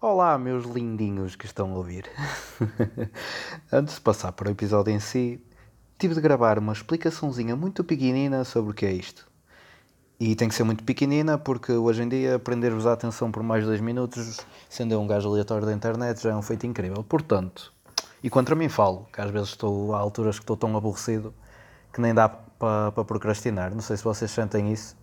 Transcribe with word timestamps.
Olá, 0.00 0.38
meus 0.38 0.64
lindinhos 0.64 1.34
que 1.34 1.44
estão 1.44 1.72
a 1.72 1.74
ouvir. 1.74 2.08
Antes 3.72 3.96
de 3.96 4.00
passar 4.00 4.30
para 4.30 4.48
o 4.48 4.52
episódio 4.52 4.92
em 4.92 5.00
si, 5.00 5.44
tive 5.98 6.14
de 6.14 6.20
gravar 6.20 6.56
uma 6.56 6.72
explicaçãozinha 6.72 7.56
muito 7.56 7.82
pequenina 7.82 8.44
sobre 8.44 8.70
o 8.70 8.74
que 8.74 8.86
é 8.86 8.92
isto. 8.92 9.28
E 10.20 10.36
tem 10.36 10.48
que 10.48 10.54
ser 10.54 10.62
muito 10.62 10.84
pequenina 10.84 11.36
porque 11.36 11.72
hoje 11.72 12.04
em 12.04 12.08
dia 12.08 12.38
prender-vos 12.38 12.86
a 12.86 12.92
atenção 12.92 13.32
por 13.32 13.42
mais 13.42 13.66
2 13.66 13.80
minutos, 13.80 14.38
sendo 14.68 14.96
um 15.00 15.06
gajo 15.08 15.30
aleatório 15.30 15.66
da 15.66 15.72
internet, 15.72 16.22
já 16.22 16.30
é 16.30 16.36
um 16.36 16.42
feito 16.42 16.64
incrível. 16.64 17.02
Portanto, 17.02 17.72
e 18.22 18.30
contra 18.30 18.54
mim 18.54 18.68
falo, 18.68 19.04
que 19.12 19.20
às 19.20 19.32
vezes 19.32 19.48
estou 19.48 19.96
a 19.96 19.98
alturas 19.98 20.36
que 20.38 20.44
estou 20.44 20.56
tão 20.56 20.76
aborrecido 20.76 21.34
que 21.92 22.00
nem 22.00 22.14
dá 22.14 22.28
para 22.28 22.92
pa 22.92 23.04
procrastinar. 23.04 23.74
Não 23.74 23.80
sei 23.80 23.96
se 23.96 24.04
vocês 24.04 24.30
sentem 24.30 24.72
isso. 24.72 24.96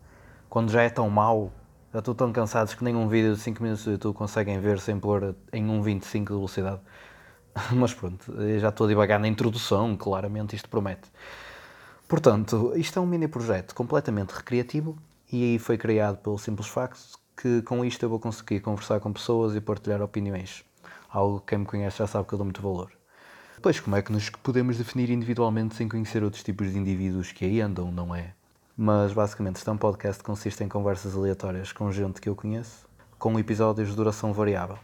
Quando 0.47 0.71
já 0.71 0.83
é 0.83 0.89
tão 0.89 1.09
mau, 1.09 1.51
já 1.95 1.99
estou 1.99 2.13
tão 2.13 2.29
cansados 2.33 2.73
que 2.73 2.83
nem 2.83 2.93
um 2.93 3.07
vídeo 3.07 3.33
de 3.33 3.39
5 3.39 3.63
minutos 3.63 3.85
do 3.85 3.91
YouTube 3.91 4.13
conseguem 4.13 4.59
ver 4.59 4.81
sem 4.81 4.99
pôr 4.99 5.33
em 5.53 5.65
1.25 5.65 6.11
de 6.11 6.33
velocidade. 6.33 6.81
Mas 7.71 7.93
pronto, 7.93 8.33
já 8.59 8.67
estou 8.67 8.83
a 8.83 8.89
devagar 8.89 9.17
na 9.17 9.29
introdução, 9.29 9.95
claramente 9.95 10.57
isto 10.57 10.67
promete. 10.67 11.09
Portanto, 12.05 12.73
isto 12.75 12.99
é 12.99 13.01
um 13.01 13.05
mini 13.05 13.29
projeto 13.29 13.73
completamente 13.73 14.31
recreativo 14.31 14.97
e 15.31 15.57
foi 15.59 15.77
criado 15.77 16.17
pelo 16.17 16.37
simples 16.37 16.67
facto 16.67 17.17
que 17.33 17.61
com 17.61 17.85
isto 17.85 18.03
eu 18.03 18.09
vou 18.09 18.19
conseguir 18.19 18.59
conversar 18.59 18.99
com 18.99 19.13
pessoas 19.13 19.55
e 19.55 19.61
partilhar 19.61 20.01
opiniões. 20.01 20.65
Algo 21.09 21.39
que 21.39 21.45
quem 21.45 21.59
me 21.59 21.65
conhece 21.65 21.99
já 21.99 22.07
sabe 22.07 22.27
que 22.27 22.33
eu 22.33 22.37
dou 22.37 22.45
muito 22.45 22.61
valor. 22.61 22.91
Pois, 23.61 23.79
como 23.79 23.95
é 23.95 24.01
que 24.01 24.11
nos 24.11 24.29
podemos 24.29 24.77
definir 24.77 25.09
individualmente 25.09 25.75
sem 25.75 25.87
conhecer 25.87 26.25
outros 26.25 26.43
tipos 26.43 26.73
de 26.73 26.77
indivíduos 26.77 27.31
que 27.31 27.45
aí 27.45 27.61
andam, 27.61 27.89
não 27.89 28.13
é? 28.13 28.33
Mas 28.77 29.13
basicamente 29.13 29.55
este 29.55 29.69
é 29.69 29.71
um 29.71 29.77
podcast 29.77 30.21
que 30.21 30.25
consiste 30.25 30.61
em 30.61 30.67
conversas 30.67 31.15
aleatórias 31.15 31.71
com 31.71 31.89
gente 31.93 32.19
que 32.19 32.27
eu 32.27 32.35
conheço, 32.35 32.85
com 33.17 33.39
episódios 33.39 33.87
de 33.87 33.95
duração 33.95 34.33
variável. 34.33 34.77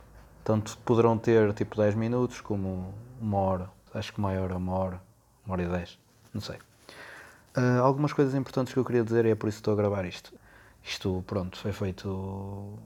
Tanto 0.45 0.77
poderão 0.85 1.17
ter 1.17 1.51
tipo 1.53 1.75
10 1.75 1.95
minutos 1.95 2.39
como 2.39 2.93
uma 3.19 3.37
hora, 3.37 3.69
acho 3.93 4.13
que 4.13 4.21
maior 4.21 4.49
é 4.49 4.55
uma 4.55 4.73
hora, 4.73 5.01
uma 5.45 5.55
hora 5.55 5.63
e 5.63 5.67
10, 5.67 5.99
não 6.33 6.39
sei. 6.39 6.55
Uh, 7.57 7.81
algumas 7.83 8.13
coisas 8.13 8.33
importantes 8.33 8.73
que 8.73 8.79
eu 8.79 8.85
queria 8.85 9.03
dizer 9.03 9.25
e 9.25 9.31
é 9.31 9.35
por 9.35 9.49
isso 9.49 9.57
que 9.57 9.61
estou 9.61 9.73
a 9.73 9.77
gravar 9.77 10.05
isto. 10.05 10.33
Isto, 10.81 11.21
pronto, 11.27 11.57
foi 11.57 11.73
feito 11.73 12.79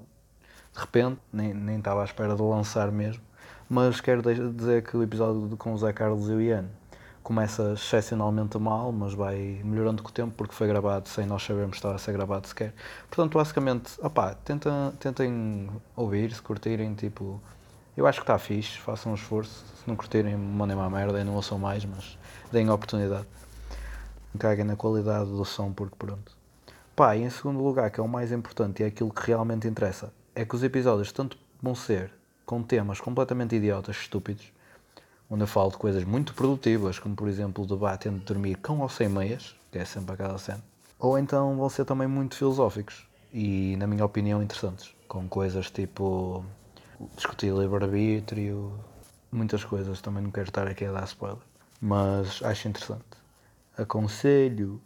de 0.74 0.80
repente, 0.80 1.22
nem, 1.32 1.54
nem 1.54 1.78
estava 1.78 2.02
à 2.02 2.06
espera 2.06 2.36
de 2.36 2.42
lançar 2.42 2.92
mesmo, 2.92 3.22
mas 3.70 4.02
quero 4.02 4.24
dizer 4.52 4.84
que 4.84 4.98
o 4.98 5.04
episódio 5.04 5.56
com 5.56 5.72
o 5.72 5.78
Zé 5.78 5.94
Carlos 5.94 6.28
e 6.30 6.34
o 6.34 6.42
Ian 6.42 6.66
começa 7.26 7.74
excepcionalmente 7.74 8.56
mal, 8.60 8.92
mas 8.92 9.16
vai 9.16 9.60
melhorando 9.64 10.04
com 10.04 10.10
o 10.10 10.12
tempo 10.12 10.32
porque 10.38 10.54
foi 10.54 10.68
gravado 10.68 11.10
sem 11.10 11.26
nós 11.26 11.44
sabermos 11.44 11.72
que 11.72 11.78
estava 11.78 11.96
a 11.96 11.98
ser 11.98 12.14
gravado 12.14 12.48
sequer. 12.48 12.72
Portanto, 13.10 13.34
basicamente, 13.34 13.94
opá, 14.00 14.36
tentem, 14.36 14.72
tentem 15.00 15.70
ouvir, 15.96 16.32
se 16.32 16.42
curtirem, 16.42 16.94
tipo, 16.94 17.42
eu 17.98 18.06
acho 18.06 18.20
que 18.20 18.24
está 18.24 18.38
fixe, 18.38 18.78
façam 18.78 19.12
um 19.12 19.16
esforço, 19.16 19.66
se 19.82 19.88
não 19.88 19.96
curtirem, 19.96 20.38
mandem-me 20.38 20.84
a 20.84 20.90
merda 20.90 21.20
e 21.20 21.24
não 21.24 21.34
ouçam 21.34 21.58
mais, 21.58 21.84
mas 21.84 22.16
deem 22.52 22.70
a 22.70 22.74
oportunidade 22.76 23.26
caguem 24.38 24.66
na 24.66 24.76
qualidade 24.76 25.30
do 25.30 25.46
som, 25.46 25.72
porque 25.72 25.96
pronto. 25.98 26.36
Pá, 26.96 27.16
e 27.16 27.24
em 27.24 27.30
segundo 27.30 27.62
lugar, 27.64 27.90
que 27.90 28.00
é 28.00 28.04
o 28.04 28.08
mais 28.08 28.32
importante 28.32 28.82
e 28.82 28.84
é 28.84 28.88
aquilo 28.88 29.12
que 29.12 29.28
realmente 29.28 29.68
interessa, 29.68 30.14
é 30.36 30.46
que 30.46 30.56
os 30.56 30.64
episódios 30.64 31.12
tanto 31.12 31.38
vão 31.62 31.76
ser 31.76 32.12
com 32.46 32.62
temas 32.62 33.00
completamente 33.00 33.56
idiotas, 33.56 33.96
estúpidos, 33.98 34.52
onde 35.30 35.44
eu 35.44 35.48
falo 35.48 35.72
de 35.72 35.78
coisas 35.78 36.04
muito 36.04 36.34
produtivas, 36.34 37.00
como 37.00 37.16
por 37.16 37.28
exemplo 37.28 37.64
o 37.64 37.68
debate 37.68 38.08
entre 38.08 38.26
dormir 38.26 38.56
com 38.58 38.80
ou 38.80 38.90
sem 38.90 39.10
meias, 39.10 39.56
que 39.72 39.78
é 39.78 39.86
sempre 39.86 40.14
aquela 40.14 40.38
cena, 40.38 40.64
ou 41.00 41.18
então 41.18 41.58
vão 41.58 41.70
ser 41.70 41.86
também 41.86 42.08
muito 42.08 42.36
filosóficos 42.36 43.08
e, 43.34 43.76
na 43.78 43.88
minha 43.88 44.06
opinião, 44.06 44.42
interessantes, 44.42 44.94
com 45.08 45.28
coisas 45.28 45.70
tipo 45.70 46.46
discutir 47.16 47.54
livre-arbítrio, 47.54 48.72
muitas 49.32 49.64
coisas, 49.64 50.02
também 50.02 50.24
não 50.24 50.32
quero 50.32 50.48
estar 50.48 50.68
aqui 50.68 50.86
a 50.86 50.92
dar 50.92 51.04
spoiler, 51.04 51.42
mas 51.82 52.42
acho 52.42 52.68
interessante 52.68 53.04
aconselho. 53.78 54.82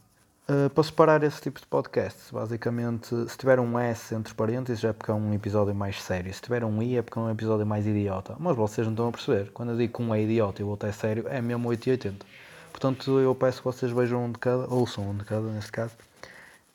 Uh, 0.50 0.68
para 0.72 0.84
separar 0.84 1.22
esse 1.22 1.40
tipo 1.40 1.60
de 1.60 1.68
podcasts, 1.68 2.32
basicamente, 2.32 3.16
se 3.30 3.38
tiver 3.38 3.60
um 3.60 3.78
S 3.78 4.16
entre 4.16 4.34
parênteses 4.34 4.84
é 4.84 4.92
porque 4.92 5.12
é 5.12 5.14
um 5.14 5.32
episódio 5.32 5.76
mais 5.76 6.02
sério, 6.02 6.34
se 6.34 6.42
tiver 6.42 6.66
um 6.66 6.82
I 6.82 6.98
é 6.98 7.04
porque 7.04 7.20
é 7.20 7.22
um 7.22 7.30
episódio 7.30 7.68
mais 7.68 7.86
idiota. 7.86 8.36
Mas 8.40 8.58
vocês 8.58 8.88
não 8.88 8.94
estão 8.94 9.10
a 9.10 9.12
perceber. 9.12 9.52
Quando 9.52 9.74
eu 9.74 9.78
digo 9.78 9.94
que 9.94 10.02
um 10.02 10.16
é 10.16 10.24
idiota 10.24 10.60
e 10.64 10.66
o 10.66 10.70
outro 10.70 10.90
é 10.90 10.92
sério, 10.92 11.28
é 11.28 11.40
mesmo 11.40 11.70
880. 11.70 12.26
Portanto, 12.72 13.20
eu 13.20 13.36
peço 13.36 13.60
que 13.60 13.66
vocês 13.66 13.92
vejam 13.92 14.26
um 14.26 14.32
de 14.32 14.40
cada, 14.40 14.68
ouçam 14.74 15.08
um 15.12 15.16
de 15.16 15.24
cada 15.24 15.48
neste 15.52 15.72
caso, 15.72 15.94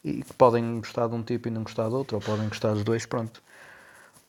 e 0.04 0.22
que 0.22 0.32
podem 0.34 0.78
gostar 0.78 1.08
de 1.08 1.14
um 1.16 1.22
tipo 1.24 1.48
e 1.48 1.50
não 1.50 1.64
gostar 1.64 1.88
do 1.88 1.96
outro, 1.96 2.16
ou 2.16 2.22
podem 2.22 2.46
gostar 2.48 2.74
dos 2.74 2.84
dois, 2.84 3.04
pronto. 3.06 3.42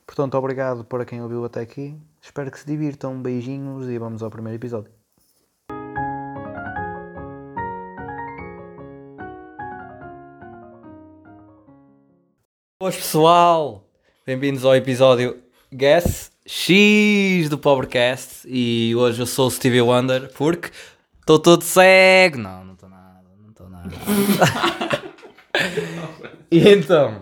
Portanto, 0.07 0.35
obrigado 0.35 0.84
para 0.84 1.05
quem 1.05 1.22
ouviu 1.22 1.45
até 1.45 1.61
aqui. 1.61 1.95
Espero 2.19 2.50
que 2.50 2.59
se 2.59 2.66
divirtam. 2.66 3.22
Beijinhos 3.22 3.88
e 3.89 4.00
vamos 4.00 4.23
ao 4.23 4.31
primeiro 4.31 4.57
episódio. 4.57 4.94
Boas 12.85 12.97
pessoal, 12.97 13.84
bem-vindos 14.28 14.63
ao 14.63 14.75
episódio 14.75 15.41
Guess 15.73 16.31
X 16.46 17.50
do 17.50 17.57
Pobrecast 17.57 18.41
e 18.46 18.96
hoje 18.96 19.23
eu 19.23 19.25
sou 19.25 19.47
o 19.47 19.50
Stevie 19.50 19.81
Wonder 19.81 20.31
porque 20.34 20.69
estou 21.19 21.40
todo 21.40 21.63
cego. 21.63 22.38
Não, 22.38 22.63
não 22.63 22.73
estou 22.73 22.88
nada, 22.88 23.23
não 23.41 23.50
estou 23.50 23.69
nada. 23.69 23.90
e 26.51 26.69
então, 26.69 27.22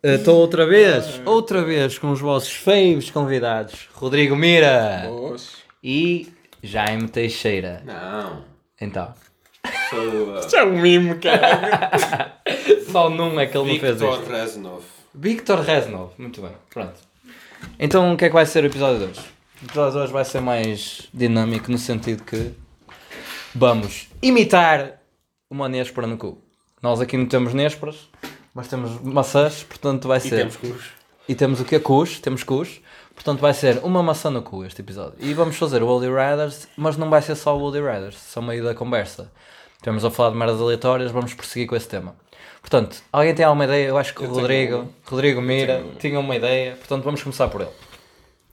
estou 0.00 0.36
outra 0.36 0.64
vez, 0.64 1.20
outra 1.24 1.64
vez 1.64 1.98
com 1.98 2.12
os 2.12 2.20
vossos 2.20 2.52
feios 2.52 3.10
convidados, 3.10 3.88
Rodrigo 3.94 4.36
Mira 4.36 5.06
Boas. 5.08 5.56
e 5.82 6.32
Jaime 6.62 7.08
Teixeira. 7.08 7.82
Não. 7.84 8.44
Então, 8.80 9.12
Sou 9.90 10.38
Isto 10.38 10.54
é 10.54 10.64
um 10.64 10.80
mimo, 10.80 11.18
cara. 11.18 12.30
Só 12.94 13.10
num 13.10 13.40
é 13.40 13.46
que 13.48 13.58
ele 13.58 13.72
não 13.72 13.80
fez 13.80 13.98
Victor 13.98 14.20
isto. 14.20 14.30
Reznov. 14.30 14.82
Victor 15.12 15.58
Reznov, 15.58 16.12
muito 16.16 16.40
bem, 16.40 16.52
pronto. 16.70 16.94
Então 17.76 18.12
o 18.12 18.16
que 18.16 18.26
é 18.26 18.28
que 18.28 18.34
vai 18.34 18.46
ser 18.46 18.62
o 18.62 18.68
episódio 18.68 18.98
de 18.98 19.04
hoje? 19.06 19.20
O 19.60 19.64
episódio 19.64 19.92
de 19.94 19.98
hoje 19.98 20.12
vai 20.12 20.24
ser 20.24 20.40
mais 20.40 21.08
dinâmico 21.12 21.72
no 21.72 21.76
sentido 21.78 22.22
que 22.22 22.52
vamos 23.52 24.06
imitar 24.22 25.00
uma 25.50 25.68
néspera 25.68 26.06
no 26.06 26.16
cu. 26.16 26.38
Nós 26.80 27.00
aqui 27.00 27.16
não 27.16 27.26
temos 27.26 27.52
nésperas, 27.52 28.08
mas 28.54 28.68
temos 28.68 29.00
maçãs, 29.00 29.64
portanto 29.64 30.06
vai 30.06 30.18
E 30.18 30.20
ser. 30.20 30.36
temos 30.36 30.56
cus. 30.56 30.84
E 31.28 31.34
temos 31.34 31.60
o 31.60 31.64
que? 31.64 31.80
Cus, 31.80 32.20
temos 32.20 32.44
cus. 32.44 32.80
Portanto 33.12 33.40
vai 33.40 33.54
ser 33.54 33.78
uma 33.82 34.04
maçã 34.04 34.30
no 34.30 34.40
cu 34.42 34.64
este 34.64 34.82
episódio. 34.82 35.14
E 35.18 35.34
vamos 35.34 35.56
fazer 35.56 35.82
o 35.82 35.86
Woody 35.88 36.06
Riders, 36.06 36.68
mas 36.76 36.96
não 36.96 37.10
vai 37.10 37.22
ser 37.22 37.34
só 37.34 37.56
o 37.56 37.60
Woody 37.60 37.80
Riders, 37.80 38.16
só 38.18 38.40
meio 38.40 38.62
da 38.62 38.72
conversa. 38.72 39.32
Estamos 39.76 40.04
a 40.04 40.10
falar 40.10 40.30
de 40.30 40.36
merdas 40.36 40.60
aleatórias, 40.60 41.10
vamos 41.10 41.34
prosseguir 41.34 41.68
com 41.68 41.76
esse 41.76 41.86
tema. 41.88 42.14
Portanto, 42.64 43.02
alguém 43.12 43.34
tem 43.34 43.44
alguma 43.44 43.66
ideia? 43.66 43.88
Eu 43.88 43.98
acho 43.98 44.14
que 44.14 44.22
o 44.22 44.24
Eu 44.24 44.28
tenho 44.28 44.40
Rodrigo. 44.40 44.88
Rodrigo 45.04 45.42
Mira, 45.42 45.74
tenho 45.74 45.84
uma. 45.84 45.98
tinha 45.98 46.20
uma 46.20 46.34
ideia. 46.36 46.76
Portanto, 46.76 47.04
vamos 47.04 47.22
começar 47.22 47.46
por 47.48 47.60
ele. 47.60 47.70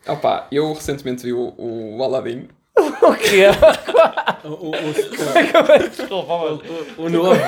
Opa, 0.06 0.48
eu 0.52 0.74
recentemente 0.74 1.24
vi 1.24 1.32
o, 1.32 1.54
o 1.58 2.04
Aladdin. 2.04 2.50
O 3.02 3.16
que 3.16 3.44
é? 3.44 3.52
O, 4.44 4.72
Desculpa, 5.90 6.38
mas 6.38 6.98
o, 6.98 7.02
o 7.04 7.10
novo. 7.10 7.40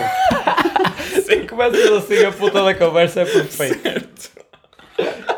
se 1.23 1.39
começas 1.47 1.91
assim 1.91 2.25
a 2.25 2.31
puta 2.31 2.63
da 2.63 2.73
conversa 2.73 3.21
é 3.21 3.25
perfeito. 3.25 4.31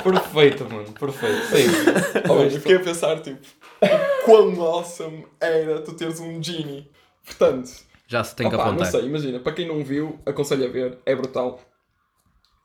Perfeito, 0.03 0.65
mano, 0.71 0.91
perfeito. 0.93 1.45
Sim. 1.47 2.29
Oh, 2.29 2.43
eu 2.43 2.51
fiquei 2.51 2.75
a 2.75 2.79
pensar, 2.79 3.19
tipo, 3.21 3.39
quão 4.23 4.61
awesome 4.61 5.25
era 5.39 5.81
tu 5.81 5.93
teres 5.93 6.19
um 6.19 6.41
genie. 6.41 6.89
Portanto, 7.25 7.71
Já 8.07 8.23
se 8.23 8.35
tem 8.35 8.47
que 8.49 8.55
opa, 8.55 8.65
não 8.65 8.71
apontar. 8.73 8.91
sei, 8.91 9.05
imagina, 9.05 9.39
para 9.39 9.53
quem 9.53 9.67
não 9.67 9.83
viu, 9.83 10.19
aconselho 10.25 10.65
a 10.65 10.69
ver, 10.69 10.97
é 11.05 11.15
brutal. 11.15 11.59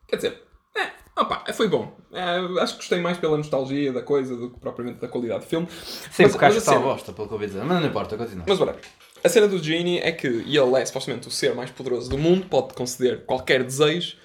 Quer 0.09 0.17
dizer, 0.17 0.43
é, 0.77 0.91
opa, 1.21 1.45
foi 1.53 1.69
bom. 1.69 1.97
É, 2.13 2.39
acho 2.63 2.73
que 2.75 2.79
gostei 2.81 3.01
mais 3.01 3.17
pela 3.19 3.37
nostalgia 3.37 3.93
da 3.93 4.03
coisa 4.03 4.37
do 4.37 4.51
que 4.51 4.59
propriamente 4.61 5.01
da 5.01 5.09
qualidade 5.09 5.45
do 5.45 5.47
filme. 5.47 5.67
Sim, 5.71 6.25
Mas- 6.25 6.33
porque 6.33 6.45
acho 6.45 6.57
que 6.59 6.65
cena- 6.65 6.81
bosta, 6.81 7.13
pelo 7.13 7.27
que 7.29 7.33
eu 7.33 7.37
ouvi 7.37 7.47
dizer. 7.47 7.65
Mas 7.65 7.81
não 7.81 7.89
importa, 7.89 8.17
continua. 8.17 8.45
Mas 8.47 8.59
whatever. 8.59 8.83
A 9.23 9.29
cena 9.29 9.47
do 9.47 9.59
Genie 9.63 9.99
é 9.99 10.13
que 10.13 10.27
ele 10.27 10.75
é 10.81 10.85
supostamente 10.85 11.29
o 11.29 11.31
ser 11.31 11.55
mais 11.55 11.71
poderoso 11.71 12.09
do 12.11 12.17
mundo, 12.19 12.47
pode 12.47 12.73
conceder 12.75 13.25
qualquer 13.27 13.63
desejo, 13.63 14.17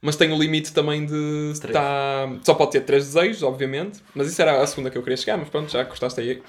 mas 0.00 0.14
tem 0.16 0.32
o 0.32 0.38
limite 0.38 0.72
também 0.72 1.04
de 1.04 1.50
estar. 1.52 2.28
Só 2.44 2.54
pode 2.54 2.70
ter 2.72 2.80
três 2.82 3.04
desejos, 3.06 3.42
obviamente, 3.42 4.00
mas 4.14 4.28
isso 4.28 4.40
era 4.40 4.62
a 4.62 4.66
segunda 4.66 4.90
que 4.90 4.96
eu 4.98 5.02
queria 5.02 5.16
chegar, 5.16 5.36
mas 5.36 5.48
pronto, 5.48 5.70
já 5.70 5.82
gostaste 5.82 6.20
aí. 6.20 6.42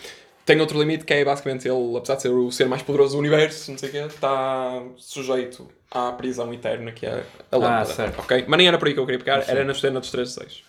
Tem 0.45 0.61
outro 0.61 0.79
limite 0.79 1.05
que 1.05 1.13
é 1.13 1.25
basicamente 1.25 1.67
ele, 1.67 1.97
apesar 1.97 2.15
de 2.15 2.21
ser 2.21 2.29
o 2.29 2.51
ser 2.51 2.67
mais 2.67 2.83
poderoso 2.83 3.13
do 3.13 3.19
universo, 3.19 3.71
não 3.71 3.77
sei 3.79 3.89
o 3.89 3.91
quê, 3.91 3.97
está 3.97 4.83
sujeito 4.95 5.67
à 5.89 6.11
prisão 6.11 6.53
eterna 6.53 6.91
que 6.91 7.05
é 7.05 7.23
a 7.51 7.57
lâmpada. 7.57 7.85
certo. 7.85 8.19
Ok? 8.19 8.45
Mas 8.47 8.57
nem 8.57 8.67
era 8.67 8.77
por 8.77 8.87
aí 8.87 8.93
que 8.93 8.99
eu 8.99 9.05
queria 9.05 9.19
pegar, 9.19 9.43
era 9.47 9.63
na 9.63 9.73
cena 9.73 9.99
dos 9.99 10.11
três 10.11 10.35
desejos. 10.35 10.63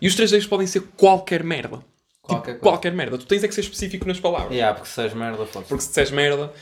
E 0.00 0.06
os 0.06 0.14
três 0.14 0.30
desejos 0.30 0.48
podem 0.48 0.66
ser 0.66 0.82
qualquer 0.96 1.42
merda. 1.42 1.82
Qualquer 2.20 2.52
tipo, 2.52 2.62
qualquer 2.62 2.92
merda. 2.92 3.16
Tu 3.16 3.26
tens 3.26 3.44
é 3.44 3.48
que 3.48 3.54
ser 3.54 3.62
específico 3.62 4.06
nas 4.06 4.20
palavras. 4.20 4.52
Yeah, 4.52 4.74
porque 4.74 4.90
se 4.90 5.00
és 5.00 5.14
merda, 5.14 5.46
foda 5.46 5.64
Porque 5.66 5.82
se 5.82 5.88
disseres 5.88 6.10
merda, 6.10 6.52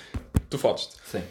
tu 0.49 0.59
fodes-te. 0.59 0.95
Sim. 1.05 1.23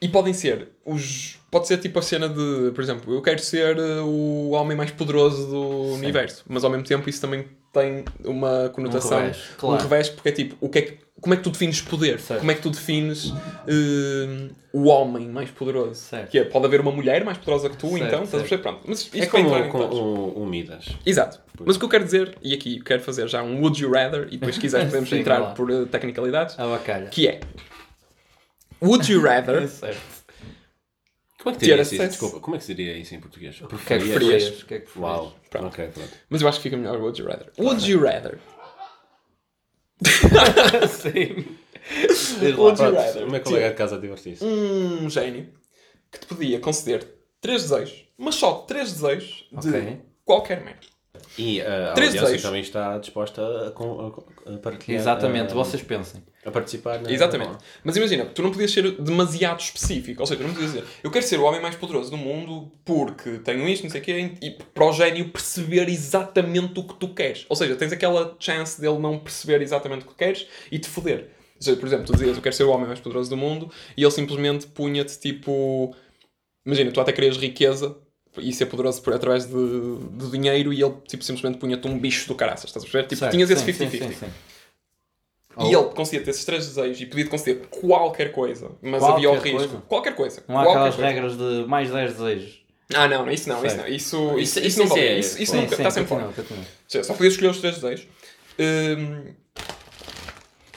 E 0.00 0.08
podem 0.08 0.32
ser 0.32 0.68
os. 0.84 1.38
Pode 1.50 1.66
ser 1.66 1.78
tipo 1.78 1.98
a 1.98 2.02
cena 2.02 2.28
de, 2.28 2.70
por 2.72 2.82
exemplo, 2.82 3.12
eu 3.14 3.22
quero 3.22 3.40
ser 3.40 3.78
uh, 3.78 4.04
o 4.04 4.50
homem 4.50 4.76
mais 4.76 4.90
poderoso 4.90 5.46
do 5.46 5.94
universo, 5.94 6.44
mas 6.46 6.62
ao 6.62 6.70
mesmo 6.70 6.84
tempo 6.84 7.08
isso 7.08 7.20
também 7.20 7.48
tem 7.80 8.04
uma 8.24 8.68
conotação, 8.70 9.18
um 9.18 9.20
revés, 9.20 9.36
revés, 9.82 10.08
claro. 10.08 10.14
porque 10.14 10.28
é 10.28 10.32
tipo, 10.32 10.56
o 10.60 10.68
que 10.68 10.78
é 10.78 10.82
que, 10.82 10.98
como 11.20 11.34
é 11.34 11.36
que 11.36 11.42
tu 11.42 11.50
defines 11.50 11.80
poder? 11.80 12.20
Certo. 12.20 12.40
Como 12.40 12.50
é 12.50 12.54
que 12.54 12.62
tu 12.62 12.70
defines 12.70 13.32
eh, 13.66 14.48
o 14.72 14.84
homem 14.86 15.28
mais 15.28 15.50
poderoso? 15.50 15.94
Certo. 15.96 16.30
Que 16.30 16.38
é, 16.38 16.44
pode 16.44 16.64
haver 16.66 16.80
uma 16.80 16.92
mulher 16.92 17.24
mais 17.24 17.38
poderosa 17.38 17.68
que 17.70 17.76
tu, 17.76 17.88
Certo, 17.90 18.04
então, 18.04 18.22
estás 18.22 18.34
a 18.34 18.46
perceber? 18.46 18.62
Pronto. 18.62 18.80
Mas 18.86 19.00
isto 19.00 19.16
É 19.16 19.20
vai 19.20 19.28
como 19.28 19.46
entrar 19.48 19.66
em 19.66 19.68
com 19.70 19.78
detalhes. 19.78 19.98
o, 20.00 20.42
o 20.42 20.46
Midas. 20.46 20.86
Exato. 21.04 21.40
Mas 21.64 21.74
o 21.74 21.78
que 21.80 21.84
eu 21.84 21.88
quero 21.88 22.04
dizer, 22.04 22.36
e 22.40 22.54
aqui 22.54 22.80
quero 22.80 23.02
fazer 23.02 23.26
já 23.26 23.42
um 23.42 23.60
Would 23.60 23.82
You 23.82 23.90
Rather, 23.90 24.28
e 24.30 24.36
depois 24.36 24.54
se 24.54 24.60
quiseres 24.60 24.86
podemos 24.90 25.08
Sim, 25.08 25.18
entrar 25.18 25.54
por 25.54 25.70
eh, 25.72 25.86
tecnicalidades, 25.90 26.54
bacalha. 26.54 27.06
que 27.06 27.26
é 27.26 27.40
Would 28.80 29.10
You 29.12 29.22
Rather 29.22 29.66
certo. 29.68 30.17
Como 31.42 31.54
é 31.54 31.58
que 31.58 31.64
Ter 31.66 31.78
acesso- 31.80 32.08
Desculpa, 32.08 32.40
como 32.40 32.56
é 32.56 32.58
que 32.58 32.64
se 32.64 32.74
diria 32.74 32.96
isso 32.98 33.14
em 33.14 33.20
português? 33.20 33.60
O 33.60 33.68
que 33.68 33.74
é 33.74 33.78
que 33.78 33.84
Preferias? 33.84 34.14
preferias? 34.18 34.62
Que 34.64 34.74
é 34.74 34.80
que? 34.80 34.98
Uau. 34.98 35.34
Pronto. 35.48 35.66
Ok, 35.68 35.88
pronto. 35.94 36.10
Mas 36.28 36.42
eu 36.42 36.48
acho 36.48 36.58
que 36.58 36.62
fica 36.64 36.76
melhor 36.76 36.96
Would 37.00 37.20
You 37.20 37.28
Rather. 37.28 37.52
Would 37.58 37.88
You 37.90 38.00
Rather? 38.02 38.38
Sim. 40.88 41.44
Would 42.56 42.82
You 42.82 42.94
Rather? 42.94 43.24
o 43.26 43.30
meu 43.30 43.40
colega 43.40 43.68
de 43.70 43.74
casa 43.76 43.98
divertiu-se. 43.98 44.44
Um 44.44 45.08
gênio 45.08 45.52
que 46.10 46.18
te 46.20 46.26
podia 46.26 46.58
conceder 46.60 47.06
três 47.40 47.62
desejos, 47.62 48.04
mas 48.16 48.34
só 48.34 48.54
três 48.62 48.92
desejos 48.92 49.46
de 49.52 49.68
Ok. 49.68 50.00
qualquer 50.24 50.64
merda. 50.64 50.86
E 51.36 51.60
uh, 51.60 51.64
a 51.90 51.92
Três 51.94 52.08
audiência 52.10 52.20
desejos. 52.20 52.42
também 52.42 52.60
está 52.60 52.98
disposta 52.98 53.68
a, 53.68 53.70
com- 53.72 54.12
a- 54.46 54.54
a 54.54 54.58
partilhar. 54.58 55.00
Exatamente, 55.00 55.52
a, 55.52 55.54
vocês 55.54 55.82
pensem. 55.82 56.22
a 56.44 56.50
participar. 56.50 57.00
Na, 57.00 57.10
Exatamente. 57.10 57.56
Mas 57.82 57.96
imagina, 57.96 58.24
tu 58.26 58.42
não 58.42 58.50
podias 58.50 58.70
ser 58.70 58.92
demasiado 59.00 59.58
específico. 59.60 60.20
Ou 60.20 60.26
seja, 60.26 60.40
tu 60.40 60.46
não 60.46 60.54
podias 60.54 60.72
dizer, 60.72 60.84
eu 61.02 61.10
quero 61.10 61.24
ser 61.26 61.38
o 61.40 61.44
homem 61.44 61.60
mais 61.60 61.74
poderoso 61.74 62.10
do 62.10 62.16
mundo 62.16 62.70
porque 62.84 63.38
tenho 63.38 63.68
isto, 63.68 63.82
não 63.84 63.90
sei 63.90 64.00
o 64.00 64.04
quê, 64.04 64.32
e 64.40 64.50
para 64.50 64.84
o 64.84 64.92
gênio 64.92 65.28
perceber 65.30 65.88
exatamente 65.88 66.78
o 66.78 66.84
que 66.84 66.94
tu 66.94 67.12
queres. 67.14 67.46
Ou 67.48 67.56
seja, 67.56 67.74
tens 67.74 67.92
aquela 67.92 68.36
chance 68.38 68.80
dele 68.80 68.98
não 68.98 69.18
perceber 69.18 69.60
exatamente 69.62 70.04
o 70.04 70.08
que 70.08 70.14
queres 70.14 70.46
e 70.70 70.78
te 70.78 70.88
foder. 70.88 71.30
Ou 71.56 71.62
seja, 71.62 71.76
por 71.76 71.86
exemplo, 71.86 72.04
tu 72.06 72.12
dizias, 72.12 72.36
eu 72.36 72.42
quero 72.42 72.54
ser 72.54 72.64
o 72.64 72.70
homem 72.70 72.86
mais 72.86 73.00
poderoso 73.00 73.28
do 73.30 73.36
mundo, 73.36 73.70
e 73.96 74.02
ele 74.02 74.10
simplesmente 74.12 74.66
punha-te 74.68 75.18
tipo. 75.18 75.94
Imagina, 76.64 76.92
tu 76.92 77.00
até 77.00 77.12
querias 77.12 77.36
riqueza 77.36 77.96
e 78.36 78.52
ser 78.52 78.66
poderoso 78.66 79.00
por, 79.02 79.12
através 79.14 79.46
de, 79.46 79.52
de 80.12 80.30
dinheiro, 80.30 80.72
e 80.72 80.82
ele 80.82 80.94
tipo, 81.08 81.24
simplesmente 81.24 81.58
punha-te 81.58 81.86
um 81.88 81.98
bicho 81.98 82.28
do 82.28 82.34
caraças. 82.34 82.64
Estás 82.70 82.84
a 82.84 82.86
perceber? 82.86 83.08
Tipo, 83.08 83.18
Certo, 83.20 83.32
tinhas 83.32 83.50
esse 83.50 83.64
sim, 83.64 83.72
sim, 83.72 83.86
50-50. 83.86 84.08
sim, 84.08 84.12
sim. 84.12 84.26
E 85.60 85.74
ele 85.74 85.84
concedeu-te 85.86 86.30
esses 86.30 86.44
três 86.44 86.66
desejos 86.68 87.00
e 87.00 87.06
podia-te 87.06 87.30
conceder 87.30 87.66
qualquer 87.66 88.30
coisa, 88.30 88.70
mas 88.80 89.00
Qualquer 89.00 89.14
havia 89.16 89.30
o 89.30 89.34
risco. 89.40 89.58
coisa? 89.58 89.82
Qualquer 89.88 90.14
coisa. 90.14 90.44
Não 90.46 90.56
há 90.58 90.62
qualquer 90.62 90.78
aquelas 90.78 90.94
coisa. 90.94 91.08
regras 91.10 91.36
de 91.36 91.66
mais 91.68 91.90
10 91.90 92.12
desejos. 92.12 92.62
Ah, 92.94 93.08
não, 93.08 93.26
não, 93.26 93.32
isso 93.32 93.48
não, 93.48 93.66
isso 93.66 93.76
não. 93.76 93.86
Isso, 93.88 94.16
isso, 94.16 94.38
Isso- 94.38 94.58
isso, 94.60 94.66
isso 94.68 94.78
não 94.78 94.86
é- 94.86 94.88
vale. 94.88 95.18
Isso, 95.18 95.42
isso 95.42 95.52
Sim, 95.52 95.60
nunca 95.62 95.74
está 95.74 95.90
sempre 95.90 96.08
fora. 96.08 96.30
só 97.02 97.12
podias 97.14 97.32
escolher 97.34 97.50
os 97.50 97.58
três 97.60 97.74
desejos. 97.78 98.06
Hum, 98.58 99.34